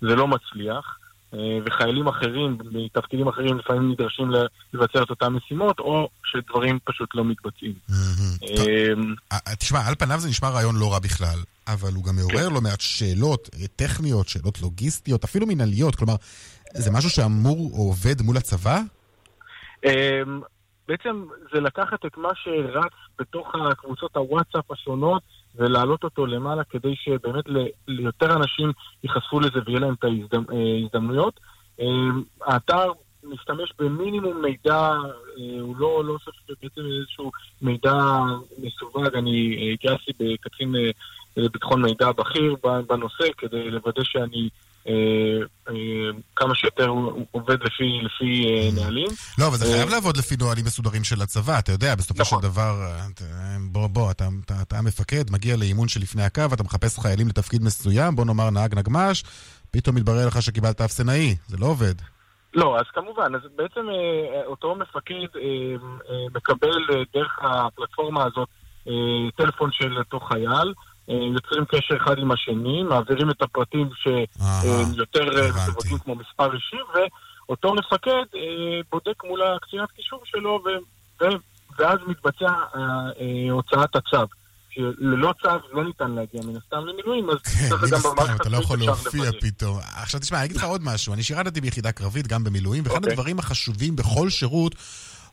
זה 0.00 0.16
לא 0.16 0.28
מצליח. 0.28 0.98
אה, 1.34 1.58
וחיילים 1.66 2.08
אחרים, 2.08 2.58
מתפקידים 2.72 3.28
אחרים, 3.28 3.58
לפעמים 3.58 3.90
נדרשים 3.90 4.30
לבצע 4.72 5.02
את 5.02 5.10
אותן 5.10 5.32
משימות, 5.32 5.78
או 5.78 6.08
שדברים 6.24 6.78
פשוט 6.84 7.08
לא 7.14 7.24
מתבצעים. 7.24 7.74
אה, 7.92 9.38
אה, 9.46 9.54
תשמע, 9.54 9.78
על 9.88 9.94
פניו 9.94 10.20
זה 10.20 10.28
נשמע 10.28 10.48
רעיון 10.48 10.76
לא 10.76 10.92
רע 10.92 10.98
בכלל, 10.98 11.38
אבל 11.68 11.92
הוא 11.94 12.04
גם 12.04 12.16
מעורר 12.16 12.48
לא 12.48 12.60
מעט 12.60 12.80
שאלות 12.80 13.50
טכניות, 13.76 14.28
שאלות 14.28 14.62
לוגיסטיות, 14.62 15.24
אפילו 15.24 15.46
מנהליות. 15.46 15.96
כלומר, 15.96 16.14
זה 16.74 16.90
משהו 16.90 17.10
שאמור 17.10 17.70
או 17.72 17.86
עובד 17.86 18.22
מול 18.22 18.36
הצבא? 18.36 18.80
בעצם 20.88 21.24
זה 21.54 21.60
לקחת 21.60 22.06
את 22.06 22.16
מה 22.16 22.28
שרץ 22.34 22.92
בתוך 23.18 23.54
הקבוצות 23.70 24.16
הוואטסאפ 24.16 24.70
השונות 24.70 25.22
ולהעלות 25.56 26.04
אותו 26.04 26.26
למעלה 26.26 26.64
כדי 26.64 26.94
שבאמת 26.96 27.44
ליותר 27.88 28.36
אנשים 28.36 28.72
ייחשפו 29.04 29.40
לזה 29.40 29.58
ויהיה 29.66 29.80
להם 29.80 29.94
את 29.94 30.04
ההזדמנויות. 30.04 31.40
אמ, 31.80 32.22
האתר 32.42 32.92
משתמש 33.24 33.72
במינימום 33.78 34.42
מידע, 34.42 34.76
אה, 35.38 35.60
הוא 35.60 35.76
לא, 35.78 36.04
לא 36.04 36.12
אוסף 36.12 36.32
בעצם 36.62 36.80
איזשהו 37.00 37.30
מידע 37.62 37.94
מסווג, 38.58 39.14
אני 39.14 39.56
אה, 39.60 39.72
התייעצתי 39.72 40.12
בקצין 40.20 40.76
אה, 40.76 41.48
ביטחון 41.52 41.82
מידע 41.82 42.12
בכיר 42.12 42.56
בנושא 42.62 43.24
כדי 43.38 43.70
לוודא 43.70 44.04
שאני 44.04 44.42
אה, 44.42 44.48
אה, 44.48 44.75
כמה 46.36 46.54
שיותר 46.54 46.88
עובד 47.30 47.62
לפי, 47.62 48.00
לפי 48.02 48.44
אה, 48.46 48.68
נהלים. 48.82 49.06
לא, 49.38 49.46
אבל 49.46 49.56
זה 49.56 49.66
אה, 49.66 49.72
חייב 49.72 49.88
לעבוד 49.90 50.16
לפי 50.16 50.36
נהלים 50.40 50.64
מסודרים 50.64 51.04
של 51.04 51.22
הצבא, 51.22 51.58
אתה 51.58 51.72
יודע, 51.72 51.94
בסופו 51.94 52.24
של 52.24 52.36
דבר, 52.42 52.74
אה, 52.82 53.06
אתה- 53.14 53.24
בוא, 53.72 53.86
בוא, 53.86 54.10
אתה, 54.10 54.28
אתה, 54.44 54.54
אתה 54.62 54.78
המפקד, 54.78 55.30
מגיע 55.30 55.56
לאימון 55.56 55.88
שלפני 55.88 56.22
הקו, 56.22 56.42
אתה 56.52 56.62
מחפש 56.62 56.98
חיילים 56.98 57.28
לתפקיד 57.28 57.62
מסוים, 57.62 58.16
בוא 58.16 58.24
נאמר 58.24 58.50
נהג 58.50 58.74
נגמ"ש, 58.78 59.22
פתאום 59.70 59.96
מתברר 59.96 60.26
לך 60.26 60.42
שקיבלת 60.42 60.80
אפסנאי, 60.80 61.36
זה 61.46 61.56
לא 61.60 61.66
עובד. 61.66 61.94
לא, 62.54 62.76
אז 62.78 62.84
כמובן, 62.94 63.34
אז 63.34 63.40
בעצם 63.56 63.80
אה, 63.90 64.46
אותו 64.46 64.74
מפקד 64.74 65.14
אה, 65.36 65.40
אה, 66.10 66.26
מקבל 66.34 66.68
אה, 66.92 67.02
דרך 67.14 67.38
הפלטפורמה 67.42 68.24
הזאת 68.24 68.48
אה, 68.88 68.92
טלפון 69.36 69.70
של 69.72 69.98
אותו 69.98 70.20
חייל, 70.20 70.48
אה, 70.50 70.72
יוצרים 71.08 71.64
קשר 71.64 71.96
אחד 71.96 72.18
עם 72.18 72.30
השני, 72.30 72.82
מעבירים 72.82 73.30
את 73.30 73.42
הפרטים 73.42 73.90
שהם 73.94 74.92
יותר 74.96 75.42
אה, 75.42 75.48
מסווגים 75.48 75.98
כמו 75.98 76.14
מספר 76.14 76.54
אישי, 76.54 76.76
ואותו 77.48 77.74
מפקד 77.74 78.24
אה, 78.34 78.80
בודק 78.92 79.24
מול 79.24 79.42
הקצינת 79.42 79.90
קישור 79.90 80.20
שלו, 80.24 80.60
ו- 80.64 81.24
ו- 81.24 81.36
ואז 81.78 81.98
מתבצע 82.06 82.46
אה, 82.46 82.80
אה, 83.20 83.50
הוצאת 83.50 83.96
הצו. 83.96 84.26
שללא 84.70 85.34
צו 85.42 85.48
לא 85.72 85.84
ניתן 85.84 86.10
להגיע 86.10 86.40
מן 86.44 86.56
הסתם 86.56 86.86
למילואים, 86.86 87.30
אז 87.30 87.36
כן, 87.36 87.76
ככה 87.76 87.86
מן 87.86 87.90
גם 87.90 88.00
במערכת 88.12 88.40
אתה 88.40 88.48
לא 88.48 88.56
יכול 88.56 88.78
להופיע. 88.78 89.30
פתאום. 89.40 89.78
עכשיו 90.02 90.20
תשמע, 90.20 90.38
אני 90.38 90.46
אגיד 90.46 90.56
לך 90.56 90.64
עוד 90.64 90.80
משהו. 90.84 91.14
אני 91.14 91.22
שירתתי 91.22 91.60
ביחידה 91.60 91.92
קרבית, 91.92 92.26
גם 92.26 92.44
במילואים, 92.44 92.84
ואחד 92.86 92.96
אוקיי. 92.96 93.12
הדברים 93.12 93.38
החשובים 93.38 93.96
בכל 93.96 94.30
שירות 94.30 94.74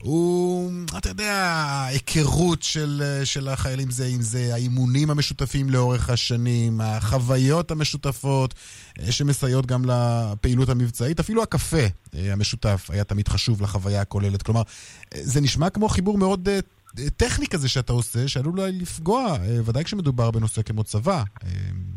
הוא, 0.02 0.72
אתה 0.98 1.10
יודע, 1.10 1.34
ההיכרות 1.34 2.64
של, 2.64 3.02
של 3.24 3.48
החיילים 3.48 3.92
זה 3.92 4.06
עם 4.06 4.22
זה, 4.22 4.54
האימונים 4.54 5.10
המשותפים 5.10 5.70
לאורך 5.70 6.10
השנים, 6.10 6.82
החוויות 6.82 7.72
המשותפות 7.72 8.54
אה, 9.00 9.12
שמסייעות 9.12 9.66
גם 9.66 9.82
לפעילות 9.86 10.70
המבצעית, 10.70 11.20
אפילו 11.20 11.44
הקפה 11.44 11.78
אה, 12.16 12.34
המשותף 12.34 12.90
היה 12.94 13.04
תמיד 13.04 13.28
חשוב 13.28 13.62
לחוויה 13.62 14.02
הכוללת. 14.02 14.42
כלומר, 14.42 14.62
אה, 14.62 15.20
זה 15.22 15.42
נשמע 15.42 15.70
כמו 15.70 15.90
חיבור 15.90 16.18
מאוד 16.18 16.50
טכני 17.18 17.48
כזה 17.48 17.70
שאתה 17.70 17.94
עושה, 17.94 18.28
שעלול 18.28 18.60
אולי 18.60 18.72
לפגוע, 18.72 19.36
ודאי 19.66 19.84
כשמדובר 19.84 20.32
בנושא 20.32 20.62
כמו 20.62 20.84
צבא. 20.84 21.24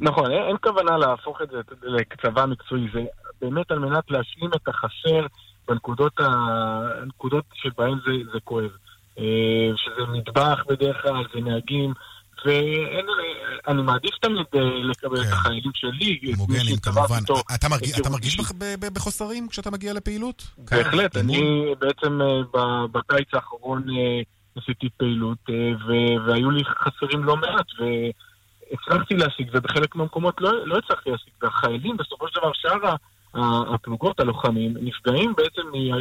נכון, 0.01 0.31
אין, 0.31 0.43
אין 0.49 0.57
כוונה 0.63 0.97
להפוך 0.97 1.39
את 1.43 1.49
זה 1.51 1.57
לצבא 1.83 2.47
מקצועי, 2.47 2.87
זה 2.95 3.01
באמת 3.41 3.71
על 3.71 3.79
מנת 3.79 4.05
להשלים 4.11 4.51
את 4.57 4.69
החסר 4.69 5.27
בנקודות 5.69 6.21
ה... 6.21 6.25
הנקודות 7.03 7.45
שבהן 7.55 7.99
זה, 8.07 8.13
זה 8.33 8.39
כואב. 8.45 8.71
אה, 9.19 9.25
שזה 9.77 10.07
מטבח 10.19 10.59
בדרך 10.69 11.03
כלל, 11.03 11.25
זה 11.35 11.41
נהגים, 11.41 11.93
ואני 12.47 13.83
מעדיף 13.83 14.15
תמיד 14.21 14.47
אה, 14.55 14.61
לקבל 14.91 15.21
את 15.21 15.33
החיילים 15.33 15.71
שלי. 15.75 16.21
הומוגנים 16.37 16.61
שצבא 16.77 16.93
כמובן. 16.93 17.17
איתו 17.21 17.43
אתה 17.55 17.69
מרגיש- 17.69 18.01
אתה 18.01 18.11
מרגיש. 18.11 18.41
בח- 18.41 18.53
בחוסרים 18.93 19.49
כשאתה 19.49 19.71
מגיע 19.71 19.93
לפעילות? 19.93 20.43
בהחלט, 20.59 21.17
אימון? 21.17 21.37
אני 21.37 21.75
בעצם 21.79 22.21
אה, 22.23 22.43
בקיץ 22.93 23.29
האחרון 23.33 23.83
עשיתי 24.57 24.89
פעילות, 24.97 25.39
ו- 25.89 26.27
והיו 26.27 26.51
לי 26.51 26.63
חסרים 26.65 27.25
לא 27.25 27.37
מעט, 27.37 27.67
והצלחתי 27.79 29.15
להשיג, 29.15 29.49
ובחלק 29.53 29.97
מהמקומות 29.97 30.41
לא, 30.41 30.67
לא 30.67 30.79
הצלחתי 30.79 31.11
להשיג, 31.11 31.33
והחיילים 31.43 31.97
בסופו 31.97 32.29
של 32.29 32.41
דבר, 32.41 32.51
שאר 32.55 32.87
ה- 32.87 32.91
ה- 32.91 32.97
הפלוגות, 33.35 34.21
הלוחמים, 34.21 34.75
נפגעים 34.81 35.33
בעצם 35.37 35.63
מה- 35.73 35.97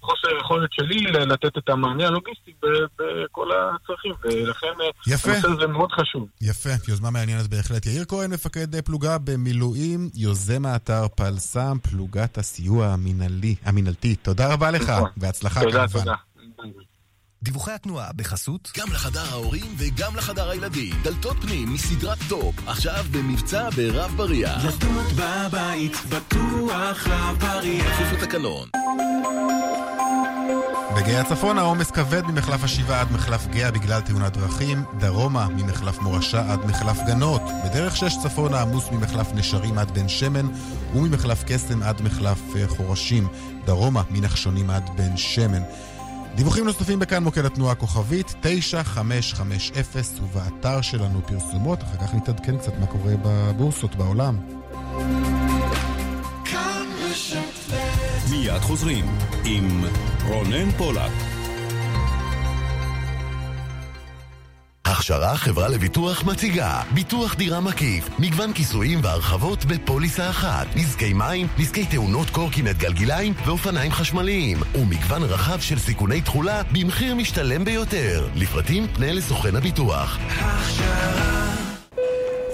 מהחוסר 0.00 0.28
היכולת 0.36 0.72
שלי 0.72 0.96
לתת 1.12 1.58
את 1.58 1.68
המענה 1.68 2.06
הלוגיסטי 2.06 2.52
בכל 2.98 3.48
הצרכים, 3.52 4.12
ולכן 4.24 4.66
אה, 4.80 4.86
יפה. 5.14 5.30
הנושא 5.32 5.48
הזה 5.48 5.66
מאוד 5.66 5.92
חשוב. 5.92 6.28
יפה, 6.40 6.70
יוזמה 6.88 7.10
מעניינת 7.10 7.46
בהחלט. 7.46 7.86
יאיר 7.86 8.04
כהן, 8.08 8.30
מפקד 8.32 8.74
אה, 8.74 8.82
פלוגה 8.82 9.18
במילואים, 9.18 10.10
יוזם 10.14 10.66
האתר 10.66 11.08
פלסם, 11.08 11.76
פלוגת 11.90 12.38
הסיוע 12.38 12.86
המינהלי, 12.86 13.54
המינהלתי. 13.64 14.16
תודה 14.16 14.52
רבה 14.54 14.70
לך, 14.70 14.90
נכון. 14.90 15.08
בהצלחה 15.16 15.60
תודה, 15.60 15.88
כמובן. 15.88 15.98
תודה. 16.04 16.14
דיווחי 17.42 17.72
התנועה 17.72 18.12
בחסות 18.16 18.72
גם 18.78 18.92
לחדר 18.92 19.24
ההורים 19.30 19.74
וגם 19.78 20.16
לחדר 20.16 20.50
הילדים. 20.50 20.94
דלתות 21.02 21.36
פנים 21.40 21.72
מסדרת 21.72 22.18
טופ, 22.28 22.54
עכשיו 22.66 23.04
במבצע 23.10 23.70
ברב 23.70 24.16
בריח. 24.16 24.64
דלתות 24.64 25.12
בבית, 25.16 25.92
בטוח 26.08 27.06
רב 27.06 27.36
בריח. 27.38 27.86
כפוף 27.86 28.12
לתקנון. 28.12 28.68
בגיא 30.96 31.18
הצפון 31.18 31.58
העומס 31.58 31.90
כבד 31.90 32.22
ממחלף 32.26 32.64
השבעה 32.64 33.00
עד 33.00 33.12
מחלף 33.12 33.46
גאה 33.46 33.70
בגלל 33.70 34.00
תאונת 34.00 34.36
דרכים, 34.36 34.84
דרומה 34.98 35.48
ממחלף 35.48 35.98
מורשה 35.98 36.52
עד 36.52 36.64
מחלף 36.66 36.98
גנות, 37.06 37.42
בדרך 37.64 37.96
שש 37.96 38.14
צפונה 38.22 38.60
עמוס 38.60 38.84
ממחלף 38.92 39.32
נשרים 39.34 39.78
עד 39.78 39.90
בן 39.90 40.08
שמן 40.08 40.46
וממחלף 40.94 41.44
קסם 41.46 41.82
עד 41.82 42.02
מחלף 42.02 42.40
אה, 42.56 42.68
חורשים, 42.68 43.28
דרומה 43.64 44.02
מנחשונים 44.10 44.70
עד 44.70 44.90
בן 44.96 45.16
שמן. 45.16 45.62
דיווחים 46.34 46.64
נוספים 46.64 46.98
בכאן 46.98 47.24
מוקד 47.24 47.44
התנועה 47.44 47.72
הכוכבית 47.72 48.34
9550 48.40 49.74
ובאתר 50.22 50.80
שלנו 50.80 51.20
פרסומות, 51.26 51.82
אחר 51.82 52.06
כך 52.06 52.14
נתעדכן 52.14 52.58
קצת 52.58 52.72
מה 52.80 52.86
קורה 52.86 53.12
בבורסות 53.22 53.94
בעולם. 53.96 54.38
מיד 58.30 58.60
חוזרים 58.60 59.04
עם 59.44 59.84
רונן 60.28 60.70
פולק. 60.70 61.29
הכשרה 65.10 65.36
חברה 65.36 65.68
לביטוח 65.68 66.24
מציגה 66.24 66.82
ביטוח 66.94 67.34
דירה 67.34 67.60
מקיף, 67.60 68.08
מגוון 68.18 68.52
כיסויים 68.52 69.00
והרחבות 69.02 69.64
בפוליסה 69.64 70.30
אחת, 70.30 70.66
נזקי 70.76 71.12
מים, 71.12 71.46
נזקי 71.58 71.86
תאונות 71.86 72.30
קורקינט 72.30 72.76
גלגיליים 72.76 73.34
ואופניים 73.46 73.92
חשמליים, 73.92 74.58
ומגוון 74.74 75.22
רחב 75.22 75.60
של 75.60 75.78
סיכוני 75.78 76.20
תכולה 76.20 76.62
במחיר 76.72 77.14
משתלם 77.14 77.64
ביותר. 77.64 78.28
לפרטים 78.34 78.86
פנה 78.94 79.12
לסוכן 79.12 79.56
הביטוח. 79.56 80.18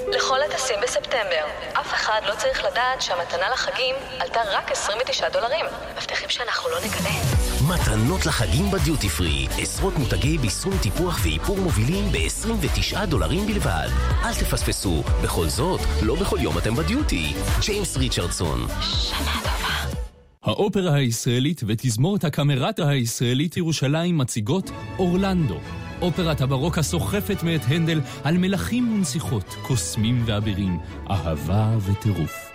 לכל 0.08 0.38
הטסים 0.42 0.76
בספטמבר. 0.82 1.46
אף 1.72 1.94
אחד 1.94 2.20
לא 2.28 2.34
צריך 2.38 2.64
לדעת 2.64 3.02
שהמתנה 3.02 3.50
לחגים 3.52 3.94
עלתה 4.20 4.40
רק 4.52 4.70
29 4.70 5.28
דולרים. 5.28 5.64
מבטיחים 5.96 6.28
שאנחנו 6.28 6.70
לא 6.70 6.76
נגלה. 6.84 7.55
מתנות 7.68 8.26
לחגים 8.26 8.70
בדיוטי 8.70 9.08
פרי. 9.08 9.46
עשרות 9.58 9.98
מותגי 9.98 10.38
ביסום 10.38 10.72
טיפוח 10.82 11.20
ואיפור 11.22 11.58
מובילים 11.58 12.04
ב-29 12.12 13.06
דולרים 13.06 13.46
בלבד. 13.46 13.88
אל 14.24 14.34
תפספסו. 14.34 15.02
בכל 15.24 15.48
זאת, 15.48 15.80
לא 16.02 16.14
בכל 16.14 16.38
יום 16.40 16.58
אתם 16.58 16.74
בדיוטי. 16.74 17.34
ג'יימס 17.60 17.96
ריצ'רדסון. 17.96 18.66
שנה 18.80 19.40
טובה. 19.42 19.98
האופרה 20.42 20.94
הישראלית 20.94 21.60
ותזמורת 21.66 22.24
הקמרטה 22.24 22.88
הישראלית 22.88 23.56
ירושלים 23.56 24.18
מציגות 24.18 24.70
אורלנדו. 24.98 25.58
אופרת 26.00 26.40
הברוק 26.40 26.78
הסוחפת 26.78 27.42
מאת 27.42 27.60
הנדל 27.66 28.00
על 28.24 28.38
מלכים 28.38 28.94
ונסיכות, 28.94 29.54
קוסמים 29.62 30.22
ואבירים, 30.26 30.78
אהבה 31.10 31.76
וטירוף. 31.86 32.45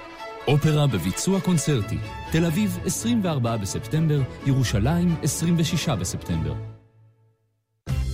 אופרה 0.48 0.88
בביצוע 0.88 1.42
קונצרטי, 1.42 1.98
תל 2.32 2.46
אביב 2.46 2.80
24 2.86 3.58
בספטמבר, 3.58 4.22
ירושלים 4.46 5.16
26 5.24 5.90
בספטמבר. 5.90 6.54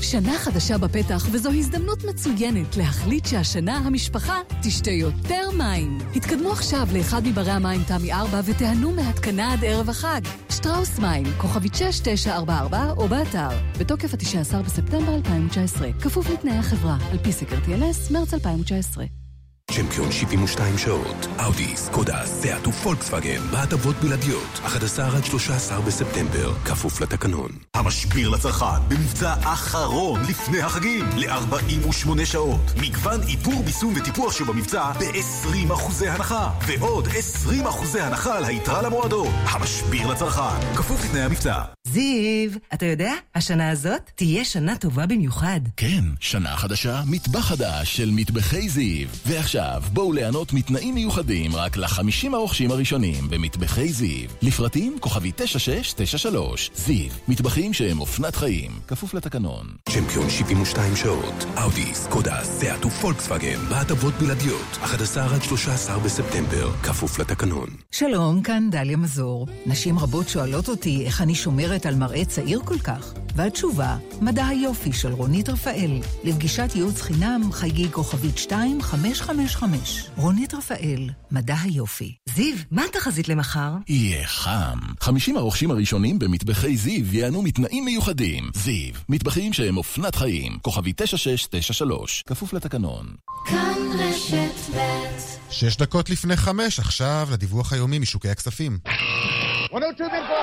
שנה 0.02 0.38
חדשה 0.38 0.78
בפתח, 0.78 1.28
וזו 1.32 1.52
הזדמנות 1.52 2.04
מצוינת 2.04 2.78
להחליט 2.78 3.26
שהשנה 3.26 3.78
המשפחה 3.78 4.40
תשתה 4.64 4.92
יותר 4.92 5.50
מים. 5.58 5.98
התקדמו 6.16 6.52
עכשיו 6.52 6.88
לאחד 6.94 7.22
מברי 7.28 7.52
המים 7.52 7.82
תמי 7.88 8.14
4 8.14 8.42
ותיהנו 8.46 8.92
מהתקנה 8.92 9.54
עד 9.54 9.66
ערב 9.66 9.90
החג. 9.90 10.22
שטראוס 10.50 11.00
מים, 11.00 11.26
כוכבית 11.38 11.76
6944 11.76 12.94
או 12.98 13.08
באתר. 13.08 13.50
בתוקף 13.80 14.14
ה-19 14.14 14.64
בספטמבר 14.66 15.16
2019, 15.16 15.94
כפוף 16.02 16.30
לתנאי 16.30 16.58
החברה, 16.58 16.98
על 17.12 17.18
פי 17.18 17.32
סקר 17.32 17.58
TNS, 17.66 18.14
מרץ 18.14 18.34
2019. 18.34 19.27
צ'מפיון 19.72 20.12
72 20.12 20.78
שעות, 20.78 21.28
אאודי, 21.40 21.78
סקודה, 21.78 22.26
סיאט 22.26 22.68
ופולקסווגן, 22.68 23.42
בהטבות 23.52 23.96
בלעדיות, 23.96 24.60
11 24.66 25.18
עד 25.18 25.26
13 25.26 25.82
בספטמבר, 25.82 26.54
כפוף 26.66 27.02
לתקנון. 27.02 27.50
המשביר 27.76 28.30
לצרכן, 28.30 28.66
במבצע 28.88 29.34
אחרון 29.44 30.22
לפני 30.30 30.62
החגים, 30.62 31.06
ל-48 31.18 32.26
שעות. 32.26 32.62
מגוון 32.82 33.22
איפור, 33.22 33.64
ביסום 33.64 33.94
וטיפוח 33.98 34.38
שבמבצע 34.38 34.92
ב-20 34.92 35.74
אחוזי 35.74 36.10
הנחה, 36.10 36.50
ועוד 36.68 37.08
20 37.16 37.68
אחוזי 37.68 38.00
הנחה 38.00 38.38
על 38.38 38.46
היתרה 38.46 38.82
למועדון. 38.82 39.34
המשביר 39.46 40.08
לצרכן, 40.08 40.76
כפוף 40.76 41.06
לתנאי 41.06 41.22
המבצע. 41.22 41.62
זיו, 41.88 42.52
אתה 42.74 42.86
יודע, 42.86 43.14
השנה 43.36 43.70
הזאת 43.70 44.12
תהיה 44.16 44.46
שנה 44.46 44.78
טובה 44.78 45.06
במיוחד. 45.06 45.60
כן, 45.78 46.04
שנה 46.20 46.56
חדשה, 46.58 47.02
מטבח 47.08 47.40
חדש 47.40 47.98
של 47.98 48.10
מטבחי 48.14 48.70
זיו. 48.70 49.08
ועכשיו, 49.26 49.57
ועכשיו, 49.58 49.82
בואו 49.94 50.14
ליהנות 50.14 50.54
מתנאים 50.54 50.96
מיוחדים 50.96 51.56
רק 51.56 51.78
לחמישים 51.78 52.34
הרוכשים 52.34 52.72
הראשונים 52.72 53.30
במטבחי 53.30 53.94
זיו. 53.94 54.30
לפרטים 54.42 54.98
כוכבי 55.00 55.32
9693. 55.36 56.72
זיו, 56.76 57.12
מטבחים 57.28 57.74
שהם 57.74 58.00
אופנת 58.00 58.36
חיים. 58.36 58.72
כפוף 58.88 59.14
לתקנון. 59.14 59.68
צ'מפיון 59.90 60.30
72 60.30 60.96
שעות, 60.96 61.46
אאודי, 61.58 61.94
סקודה, 61.94 62.44
סיאט 62.44 62.86
ופולקסווגן, 62.86 63.60
בהטבות 63.70 64.14
בלעדיות, 64.14 64.78
11 64.84 65.36
עד 65.36 65.44
13 65.44 66.00
בספטמבר, 66.00 66.72
כפוף 66.84 67.20
לתקנון. 67.20 67.68
שלום, 67.92 68.42
כאן 68.42 68.70
דליה 68.72 68.98
מזור. 68.98 69.48
נשים 69.66 70.00
רבות 70.00 70.30
שואלות 70.30 70.70
אותי 70.70 71.06
איך 71.06 71.22
אני 71.22 71.36
שומרת 71.36 71.86
על 71.86 71.96
מראה 71.96 72.26
צעיר 72.26 72.62
כל 72.66 72.80
כך. 72.80 73.14
והתשובה, 73.36 73.98
מדע 74.22 74.46
היופי 74.46 74.94
של 74.94 75.12
רונית 75.12 75.50
רפאל. 75.50 75.92
לפגישת 76.24 76.72
ייעוץ 76.76 77.02
חינם, 77.02 77.42
חייגי 77.52 77.92
כוכבית 77.92 78.38
2555. 79.48 80.10
רונית 80.18 80.54
רפאל, 80.54 81.10
מדע 81.32 81.56
היופי. 81.64 82.16
זיו, 82.30 82.56
מה 82.72 82.84
התחזית 82.84 83.30
למחר? 83.30 83.72
יהיה 83.88 84.28
חם. 84.28 84.80
50 85.00 85.38
הרוכשים 85.38 85.72
הראשונים 85.72 86.20
במטבחי 86.20 86.78
זיו 86.78 87.16
ייהנו 87.16 87.42
מתנאים 87.42 87.86
מיוחדים. 87.86 88.50
זיו, 88.54 88.94
מטבחים 89.10 89.54
שהם 89.54 89.78
אופנת 89.78 90.16
חיים. 90.16 90.58
כוכבי 90.62 90.94
9693. 90.96 92.24
כפוף 92.28 92.54
לתקנון. 92.54 93.06
כאן 93.46 93.78
רשת 94.00 94.76
ב' 94.76 94.80
שש 95.50 95.78
דקות 95.78 96.10
לפני 96.10 96.38
חמש, 96.38 96.80
עכשיו 96.80 97.28
לדיווח 97.32 97.74
היומי 97.74 98.00
משוקי 98.00 98.30
הכספים. 98.30 98.78
102 99.74 100.10
bid 100.10 100.14
for 100.14 100.42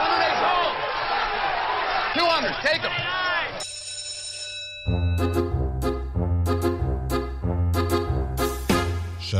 100 2.17 2.17
200, 2.17 2.53
take 2.63 2.83
them. 2.83 3.34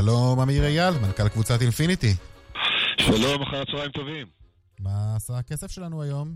שלום, 0.05 0.41
אמיר 0.41 0.65
אייל, 0.65 0.95
מנכ"ל 1.03 1.29
קבוצת 1.29 1.63
אינפיניטי. 1.63 2.15
שלום, 3.01 3.43
אחר 3.43 3.63
הצהריים 3.63 3.91
טובים. 3.91 4.27
מה 4.81 5.17
עשה 5.17 5.39
הכסף 5.39 5.71
שלנו 5.71 6.03
היום? 6.03 6.35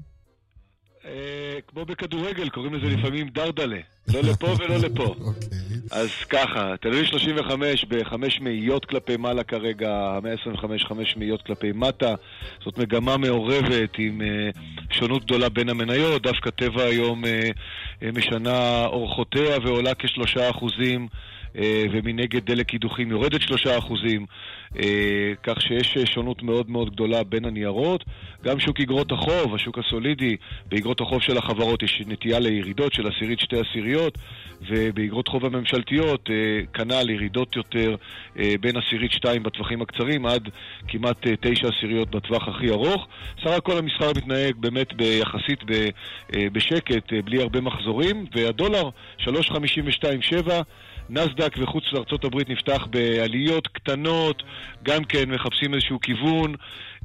אה, 1.05 1.59
כמו 1.67 1.85
בכדורגל, 1.85 2.49
קוראים 2.49 2.75
לזה 2.75 2.97
לפעמים 2.97 3.29
דרדלה. 3.29 3.81
לא 4.15 4.21
לפה 4.21 4.55
ולא 4.59 4.77
לפה. 4.77 5.15
אז 6.01 6.11
ככה, 6.31 6.75
תל 6.81 6.89
אביב 6.89 7.05
35 7.05 7.85
בחמש 7.85 8.41
מאיות 8.41 8.85
כלפי 8.85 9.17
מעלה 9.17 9.45
כרגע, 9.45 10.19
125 10.23 10.85
חמש 10.85 11.17
מאיות 11.17 11.43
כלפי 11.43 11.73
מטה. 11.73 12.15
זאת 12.65 12.79
מגמה 12.79 13.17
מעורבת 13.17 13.99
עם 13.99 14.23
אה, 14.23 14.51
שונות 14.91 15.25
גדולה 15.25 15.49
בין 15.49 15.69
המניות. 15.69 16.23
דווקא 16.23 16.51
טבע 16.51 16.83
היום 16.83 17.25
אה, 17.25 17.51
משנה 18.13 18.85
אורחותיה 18.87 19.59
ועולה 19.65 19.95
כשלושה 19.95 20.51
אחוזים. 20.51 21.09
אה, 21.59 21.85
ומנגד 21.93 22.45
דלק 22.45 22.67
קידוחים 22.67 23.11
יורדת 23.11 23.41
שלושה 23.43 23.79
אחוזים, 23.79 24.27
אה, 24.79 25.33
כך 25.43 25.61
שיש 25.61 25.97
אה, 25.97 26.07
שונות 26.07 26.43
מאוד 26.43 26.71
מאוד 26.71 26.91
גדולה 26.91 27.25
בין 27.25 27.45
הניירות. 27.45 28.05
גם 28.45 28.61
שוק 28.61 28.81
אגרות 28.81 29.13
החוב, 29.13 29.55
השוק 29.55 29.79
הסולידי, 29.79 30.37
באגרות 30.67 31.01
החוב 31.01 31.23
של 31.23 31.39
החברות 31.39 31.83
יש 31.83 32.03
נטייה 32.07 32.39
לירידות 32.39 32.93
של 32.93 33.07
עשירית 33.07 33.41
שתי 33.41 33.57
עשיריות, 33.61 34.19
ובאגרות 34.69 35.29
חוב 35.29 35.45
הממשלתיות 35.45 36.31
כנ"ל 36.73 37.11
ירידות 37.11 37.57
יותר 37.57 37.97
בין 38.61 38.77
עשירית 38.77 39.13
שתיים 39.13 39.43
בטווחים 39.43 39.83
הקצרים 39.83 40.27
עד 40.27 40.49
כמעט 40.89 41.27
תשע 41.41 41.69
עשיריות 41.69 42.11
בטווח 42.11 42.49
הכי 42.49 42.71
ארוך. 42.71 43.09
סך 43.41 43.51
הכל 43.51 43.79
המסחר 43.79 44.11
מתנהג 44.17 44.55
באמת 44.57 44.93
יחסית 45.01 45.61
בשקט, 46.33 47.13
בלי 47.25 47.43
הרבה 47.43 47.61
מחזורים, 47.61 48.27
והדולר 48.35 48.91
3.52.7 49.19 50.51
נסדק 51.11 51.55
וחוץ 51.59 51.85
לארצות 51.93 52.25
הברית 52.25 52.49
נפתח 52.49 52.87
בעליות 52.91 53.69
קטנות, 53.69 54.43
גם 54.83 55.05
כן 55.05 55.31
מחפשים 55.31 55.75
איזשהו 55.75 56.01
כיוון. 56.01 56.55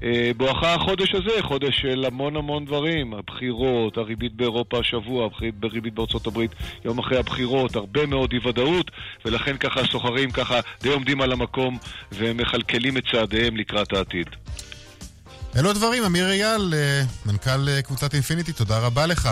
אה, 0.03 0.31
בואכה 0.37 0.73
החודש 0.73 1.15
הזה, 1.15 1.43
חודש 1.43 1.81
של 1.81 2.05
המון 2.05 2.35
המון 2.35 2.65
דברים, 2.65 3.13
הבחירות, 3.13 3.97
הריבית 3.97 4.33
באירופה 4.33 4.79
השבוע, 4.79 5.29
הריבית 5.63 5.93
בארצות 5.93 6.27
הברית 6.27 6.51
יום 6.85 6.99
אחרי 6.99 7.17
הבחירות, 7.17 7.75
הרבה 7.75 8.05
מאוד 8.05 8.33
אי 8.33 8.47
ודאות, 8.47 8.91
ולכן 9.25 9.57
ככה 9.57 9.79
הסוחרים 9.79 10.31
ככה 10.31 10.59
די 10.81 10.89
עומדים 10.89 11.21
על 11.21 11.31
המקום 11.31 11.77
ומכלכלים 12.11 12.97
את 12.97 13.03
צעדיהם 13.11 13.57
לקראת 13.57 13.93
העתיד. 13.93 14.27
אלו 15.59 15.69
הדברים, 15.69 16.03
אמיר 16.03 16.29
אייל, 16.29 16.73
אה, 16.73 17.01
מנכ"ל 17.25 17.69
אה, 17.69 17.81
קבוצת 17.81 18.13
אינפיניטי, 18.13 18.53
תודה 18.53 18.79
רבה 18.79 19.05
לך. 19.05 19.29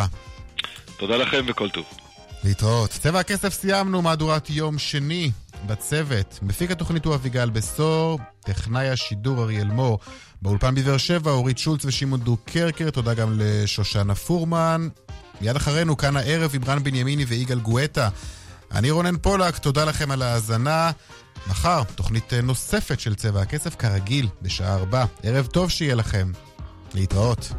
תודה 0.97 1.17
לכם 1.17 1.45
וכל 1.47 1.69
טוב. 1.69 1.85
להתראות. 2.43 2.89
צבע 2.89 3.19
הכסף 3.19 3.53
סיימנו, 3.53 4.01
מהדורת 4.01 4.49
יום 4.49 4.77
שני 4.77 5.31
בצוות. 5.67 6.39
מפיק 6.41 6.71
התוכנית 6.71 7.05
הוא 7.05 7.15
אביגל 7.15 7.49
בשור, 7.49 8.19
טכנאי 8.39 8.89
השידור 8.89 9.43
אריאל 9.43 9.67
מור. 9.67 9.99
באולפן 10.41 10.75
בבאר 10.75 10.97
שבע, 10.97 11.31
אורית 11.31 11.57
שולץ 11.57 11.85
ושמעון 11.85 12.19
דוקרקר, 12.19 12.89
תודה 12.89 13.13
גם 13.13 13.33
לשושנה 13.37 14.15
פורמן. 14.15 14.87
מיד 15.41 15.55
אחרינו, 15.55 15.97
כאן 15.97 16.17
הערב 16.17 16.51
עם 16.55 16.63
רן 16.63 16.83
בנימיני 16.83 17.25
ויגאל 17.25 17.59
גואטה. 17.59 18.09
אני 18.71 18.91
רונן 18.91 19.17
פולק, 19.17 19.57
תודה 19.57 19.85
לכם 19.85 20.11
על 20.11 20.21
ההאזנה. 20.21 20.91
מחר, 21.47 21.83
תוכנית 21.95 22.33
נוספת 22.33 22.99
של 22.99 23.15
צבע 23.15 23.41
הכסף, 23.41 23.75
כרגיל, 23.75 24.27
בשעה 24.41 24.75
ארבע. 24.75 25.05
ערב 25.23 25.45
טוב 25.45 25.69
שיהיה 25.69 25.95
לכם. 25.95 26.31
להתראות. 26.93 27.51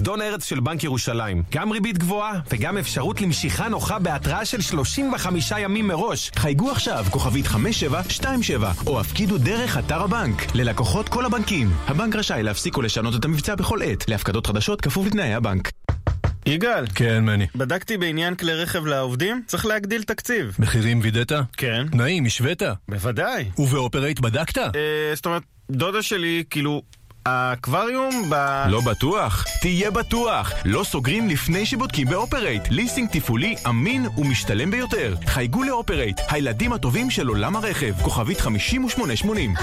פקדון 0.00 0.22
ארץ 0.22 0.44
של 0.44 0.60
בנק 0.60 0.84
ירושלים. 0.84 1.42
גם 1.52 1.70
ריבית 1.70 1.98
גבוהה 1.98 2.40
וגם 2.50 2.78
אפשרות 2.78 3.20
למשיכה 3.20 3.68
נוחה 3.68 3.98
בהתראה 3.98 4.44
של 4.44 4.60
35 4.60 5.52
ימים 5.58 5.88
מראש. 5.88 6.30
חייגו 6.36 6.70
עכשיו, 6.70 7.04
כוכבית 7.10 7.46
5727, 7.46 8.72
או 8.86 9.00
הפקידו 9.00 9.38
דרך 9.38 9.78
אתר 9.78 10.02
הבנק. 10.02 10.46
ללקוחות 10.54 11.08
כל 11.08 11.26
הבנקים. 11.26 11.70
הבנק 11.86 12.16
רשאי 12.16 12.42
להפסיק 12.42 12.76
או 12.76 12.82
לשנות 12.82 13.14
את 13.14 13.24
המבצע 13.24 13.54
בכל 13.54 13.82
עת. 13.82 14.08
להפקדות 14.08 14.46
חדשות 14.46 14.80
כפוף 14.80 15.06
לתנאי 15.06 15.34
הבנק. 15.34 15.70
יגאל. 16.46 16.84
כן, 16.94 17.24
מני. 17.24 17.46
בדקתי 17.54 17.96
בעניין 17.96 18.34
כלי 18.34 18.54
רכב 18.54 18.86
לעובדים, 18.86 19.42
צריך 19.46 19.66
להגדיל 19.66 20.02
תקציב. 20.02 20.56
מחירים 20.58 21.00
וידאת? 21.02 21.32
כן. 21.56 21.86
תנאים, 21.90 22.26
השווית? 22.26 22.62
בוודאי. 22.88 23.50
ובאופרייט 23.58 24.20
בדקת? 24.20 24.58
אה, 24.58 25.12
זאת 25.14 25.26
אומרת, 25.26 25.42
דודה 25.70 26.02
שלי, 26.02 26.44
כאילו... 26.50 26.82
האקווריום 27.26 28.30
ב... 28.30 28.64
לא 28.68 28.80
בטוח? 28.80 29.44
תהיה 29.60 29.90
בטוח! 29.90 30.52
לא 30.64 30.84
סוגרים 30.84 31.28
לפני 31.28 31.66
שבודקים 31.66 32.06
באופרייט. 32.08 32.62
ליסינג 32.70 33.08
תפעולי 33.12 33.54
אמין 33.68 34.06
ומשתלם 34.16 34.70
ביותר. 34.70 35.14
חייגו 35.26 35.62
לאופרייט, 35.62 36.20
הילדים 36.28 36.72
הטובים 36.72 37.10
של 37.10 37.26
עולם 37.28 37.56
הרכב. 37.56 37.92
כוכבית 38.02 38.40
5880. 38.40 39.54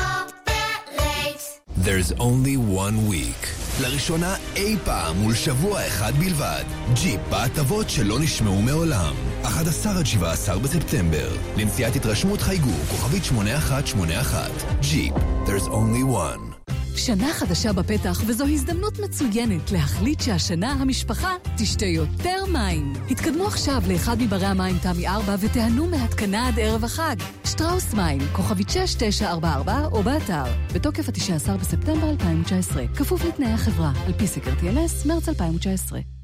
There's 1.84 2.12
only 2.20 2.58
one 2.58 3.12
week. 3.12 3.48
לראשונה 3.82 4.36
אי 4.56 4.78
פעם 4.84 5.18
מול 5.18 5.34
שבוע 5.36 5.88
אחד 5.88 6.14
בלבד. 6.20 6.64
ג'יפ 6.94 7.22
בהטבות 7.30 7.90
שלא 7.90 8.20
נשמעו 8.20 8.62
מעולם. 8.62 9.14
11 9.44 10.00
עד 10.00 10.06
17 10.06 10.60
בספטמבר. 10.60 11.30
לנסיעת 11.58 11.96
התרשמות 11.96 12.42
חייגו, 12.42 12.74
כוכבית 12.90 13.24
8181. 13.24 14.52
ג'יפ, 14.82 15.14
there's 15.46 15.68
only 15.68 16.04
one. 16.16 16.57
שנה 16.98 17.34
חדשה 17.34 17.74
בפתח, 17.74 18.22
וזו 18.28 18.46
הזדמנות 18.46 19.00
מצוינת 19.00 19.72
להחליט 19.72 20.22
שהשנה 20.22 20.72
המשפחה 20.72 21.36
תשתה 21.58 21.86
יותר 21.86 22.46
מים. 22.54 22.94
התקדמו 23.12 23.48
עכשיו 23.48 23.82
לאחד 23.88 24.18
מברי 24.20 24.46
המים 24.46 24.78
תמי 24.78 25.08
4 25.08 25.36
ותיהנו 25.40 25.86
מהתקנה 25.86 26.48
עד 26.48 26.60
ערב 26.60 26.84
החג. 26.84 27.16
שטראוס 27.46 27.94
מים, 27.94 28.22
כוכבית 28.34 28.70
6944 28.70 29.86
או 29.92 30.04
באתר. 30.04 30.44
בתוקף 30.74 31.10
ה-19 31.10 31.58
בספטמבר 31.58 32.10
2019. 32.10 32.88
כפוף 32.88 33.26
לתנאי 33.26 33.52
החברה, 33.52 33.92
על 34.06 34.14
פי 34.14 34.28
סקר 34.28 34.52
TNS, 34.62 35.08
מרץ 35.08 35.30
2019. 35.30 36.17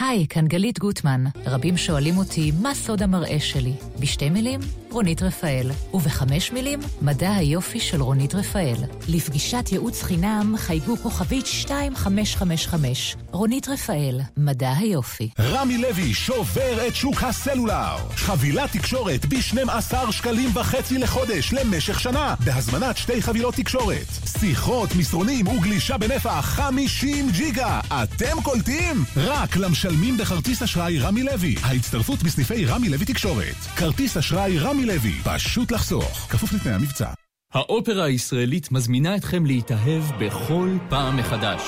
היי, 0.00 0.26
כאן 0.28 0.46
גלית 0.46 0.78
גוטמן. 0.78 1.24
רבים 1.46 1.76
שואלים 1.76 2.18
אותי 2.18 2.52
מה 2.62 2.74
סוד 2.74 3.02
המראה 3.02 3.40
שלי. 3.40 3.72
בשתי 3.98 4.30
מילים, 4.30 4.60
רונית 4.90 5.22
רפאל. 5.22 5.70
ובחמש 5.94 6.52
מילים, 6.52 6.80
מדע 7.02 7.32
היופי 7.32 7.80
של 7.80 8.02
רונית 8.02 8.34
רפאל. 8.34 8.76
לפגישת 9.08 9.72
ייעוץ 9.72 10.02
חינם 10.02 10.54
חייגו 10.58 10.96
כוכבית 10.96 11.44
2555. 11.44 13.16
רונית 13.30 13.68
רפאל, 13.68 14.20
מדע 14.36 14.72
היופי. 14.78 15.28
רמי 15.40 15.78
לוי 15.78 16.14
שובר 16.14 16.86
את 16.88 16.94
שוק 16.94 17.22
הסלולר. 17.22 17.96
חבילת 18.16 18.72
תקשורת 18.72 19.26
ב-12 19.26 20.12
שקלים 20.12 20.50
וחצי 20.54 20.98
לחודש 20.98 21.52
למשך 21.52 22.00
שנה, 22.00 22.34
בהזמנת 22.44 22.96
שתי 22.96 23.22
חבילות 23.22 23.54
תקשורת. 23.54 24.06
שיחות, 24.40 24.88
מסרונים 24.98 25.48
וגלישה 25.48 25.98
בנפח 25.98 26.40
50 26.40 27.30
ג'יגה. 27.30 27.80
אתם 28.02 28.42
קולטים? 28.42 29.04
רק 29.16 29.56
למשלמים 29.86 30.16
בכרטיס 30.16 30.62
אשראי 30.62 30.98
רמי 30.98 31.22
לוי. 31.22 31.54
ההצטרפות 31.62 32.22
בסניפי 32.22 32.64
רמי 32.64 32.88
לוי 32.88 33.04
תקשורת. 33.04 33.54
כרטיס 33.76 34.16
אשראי 34.16 34.58
רמי 34.58 34.86
לוי. 34.86 35.12
פשוט 35.24 35.72
לחסוך. 35.72 36.26
כפוף 36.30 36.52
לתנאי 36.52 36.74
המבצע. 36.74 37.10
האופרה 37.54 38.04
הישראלית 38.04 38.72
מזמינה 38.72 39.16
אתכם 39.16 39.46
להתאהב 39.46 40.02
בכל 40.18 40.76
פעם 40.88 41.16
מחדש. 41.16 41.62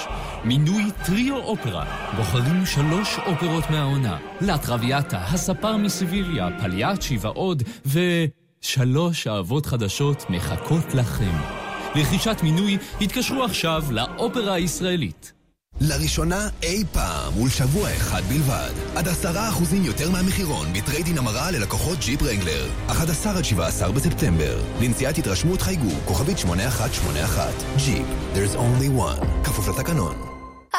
מינוי 0.45 0.83
טריו 1.07 1.37
אופרה. 1.37 2.13
בוחרים 2.17 2.67
שלוש 2.67 3.19
אופרות 3.27 3.65
מהעונה. 3.71 4.19
לטרוויאטה, 4.41 5.25
הספר 5.25 5.77
מסיביליה, 5.77 6.49
פליאצ'י 6.63 7.19
ועוד, 7.21 7.63
ושלוש 7.87 9.27
אהבות 9.27 9.67
חדשות 9.67 10.31
מחכות 10.31 10.95
לכם. 10.95 11.37
רכישת 11.95 12.37
מינוי 12.43 12.79
התקשרו 13.01 13.45
עכשיו 13.45 13.83
לאופרה 13.91 14.53
הישראלית. 14.55 15.38
לראשונה 15.81 16.49
אי 16.63 16.85
פעם 16.93 17.43
ולשבוע 17.43 17.97
אחד 17.97 18.23
בלבד. 18.29 18.71
עד 18.97 19.09
עשרה 19.09 19.49
אחוזים 19.49 19.85
יותר 19.85 20.11
מהמחירון 20.11 20.73
בטריידין 20.73 21.19
המרה 21.19 21.51
ללקוחות 21.51 21.99
ג'יפ 21.99 22.23
רנגלר. 22.23 22.69
11 22.87 23.39
עד 23.39 23.45
17 23.45 23.93
בספטמבר. 23.93 24.61
לנסיעת 24.81 25.19
התרשמות 25.19 25.63
חייגו, 25.63 25.91
כוכבית 26.05 26.39
8181. 26.39 27.55
ג'יפ, 27.77 28.07
there's 28.35 28.57
only 28.57 29.01
one. 29.01 29.45
כפוף 29.45 29.69
לתקנון. 29.69 30.17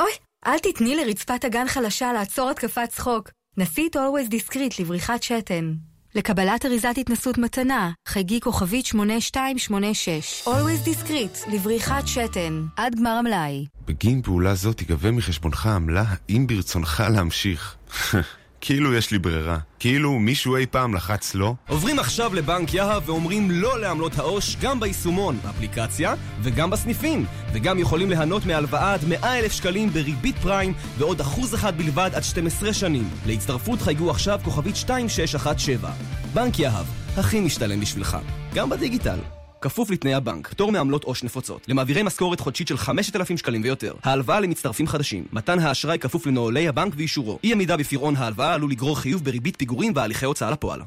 אוי, 0.00 0.12
אל 0.46 0.58
תתני 0.58 0.96
לרצפת 0.96 1.44
אגן 1.44 1.68
חלשה 1.68 2.12
לעצור 2.12 2.50
התקפת 2.50 2.88
צחוק. 2.88 3.30
נסי 3.56 3.86
את 3.86 3.96
Always 3.96 4.32
Discreet 4.32 4.80
לבריחת 4.80 5.22
שתן. 5.22 5.74
לקבלת 6.14 6.66
אריזת 6.66 6.94
התנסות 6.98 7.38
מתנה, 7.38 7.90
חייגי 8.08 8.40
כוכבית 8.40 8.86
8286. 8.86 10.42
Always 10.46 10.88
Discreet 10.88 11.52
לבריחת 11.52 12.06
שתן. 12.06 12.66
עד 12.76 12.94
גמר 12.94 13.10
המלאי. 13.10 13.66
בגין 13.86 14.22
פעולה 14.22 14.54
זו 14.54 14.72
תיגבה 14.72 15.10
מחשבונך 15.10 15.66
עמלה 15.66 16.04
האם 16.28 16.46
ברצונך 16.46 17.04
להמשיך. 17.14 17.76
כאילו 18.64 18.94
יש 18.94 19.10
לי 19.10 19.18
ברירה. 19.18 19.58
כאילו 19.78 20.18
מישהו 20.18 20.56
אי 20.56 20.66
פעם 20.66 20.94
לחץ 20.94 21.34
לא. 21.34 21.54
עוברים 21.68 21.98
עכשיו 21.98 22.34
לבנק 22.34 22.74
יהב 22.74 23.08
ואומרים 23.08 23.50
לא 23.50 23.80
לעמלות 23.80 24.18
העו"ש 24.18 24.56
גם 24.60 24.80
ביישומון, 24.80 25.38
באפליקציה 25.44 26.14
וגם 26.42 26.70
בסניפים. 26.70 27.24
וגם 27.52 27.78
יכולים 27.78 28.10
ליהנות 28.10 28.46
מהלוואה 28.46 28.94
עד 28.94 29.00
100 29.08 29.38
אלף 29.38 29.52
שקלים 29.52 29.90
בריבית 29.90 30.38
פריים 30.38 30.72
ועוד 30.98 31.20
אחוז 31.20 31.54
אחד 31.54 31.78
בלבד 31.78 32.10
עד 32.14 32.22
12 32.22 32.72
שנים. 32.72 33.08
להצטרפות 33.26 33.82
חייגו 33.82 34.10
עכשיו 34.10 34.40
כוכבית 34.44 34.74
2617. 34.76 35.90
בנק 36.34 36.58
יהב, 36.58 36.86
הכי 37.16 37.40
משתלם 37.40 37.80
בשבילך. 37.80 38.16
גם 38.54 38.70
בדיגיטל. 38.70 39.18
כפוף 39.62 39.90
לתנאי 39.90 40.14
הבנק, 40.14 40.48
פטור 40.48 40.72
מעמלות 40.72 41.04
עו"ש 41.04 41.24
נפוצות, 41.24 41.68
למעבירי 41.68 42.02
משכורת 42.02 42.40
חודשית 42.40 42.68
של 42.68 42.76
5,000 42.76 43.36
שקלים 43.36 43.62
ויותר, 43.62 43.94
ההלוואה 44.04 44.40
למצטרפים 44.40 44.86
חדשים, 44.86 45.24
מתן 45.32 45.58
האשראי 45.58 45.98
כפוף 45.98 46.26
לנוהלי 46.26 46.68
הבנק 46.68 46.92
ואישורו, 46.96 47.38
אי 47.44 47.52
עמידה 47.52 47.76
בפירעון 47.76 48.16
ההלוואה 48.16 48.54
עלול 48.54 48.70
לגרור 48.70 48.98
חיוב 48.98 49.24
בריבית 49.24 49.56
פיגורים 49.56 49.92
והליכי 49.96 50.26
הוצאה 50.26 50.50
לפועל. 50.50 50.80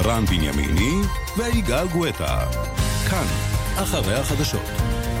רן 0.00 0.24
בנימיני 0.24 0.94
ויגאל 1.36 1.88
גואטה. 1.88 2.46
כאן, 3.10 3.26
אחרי 3.76 4.14
החדשות. 4.14 4.66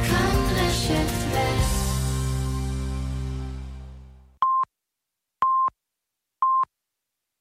כאן 0.08 0.36
רשת 0.56 1.21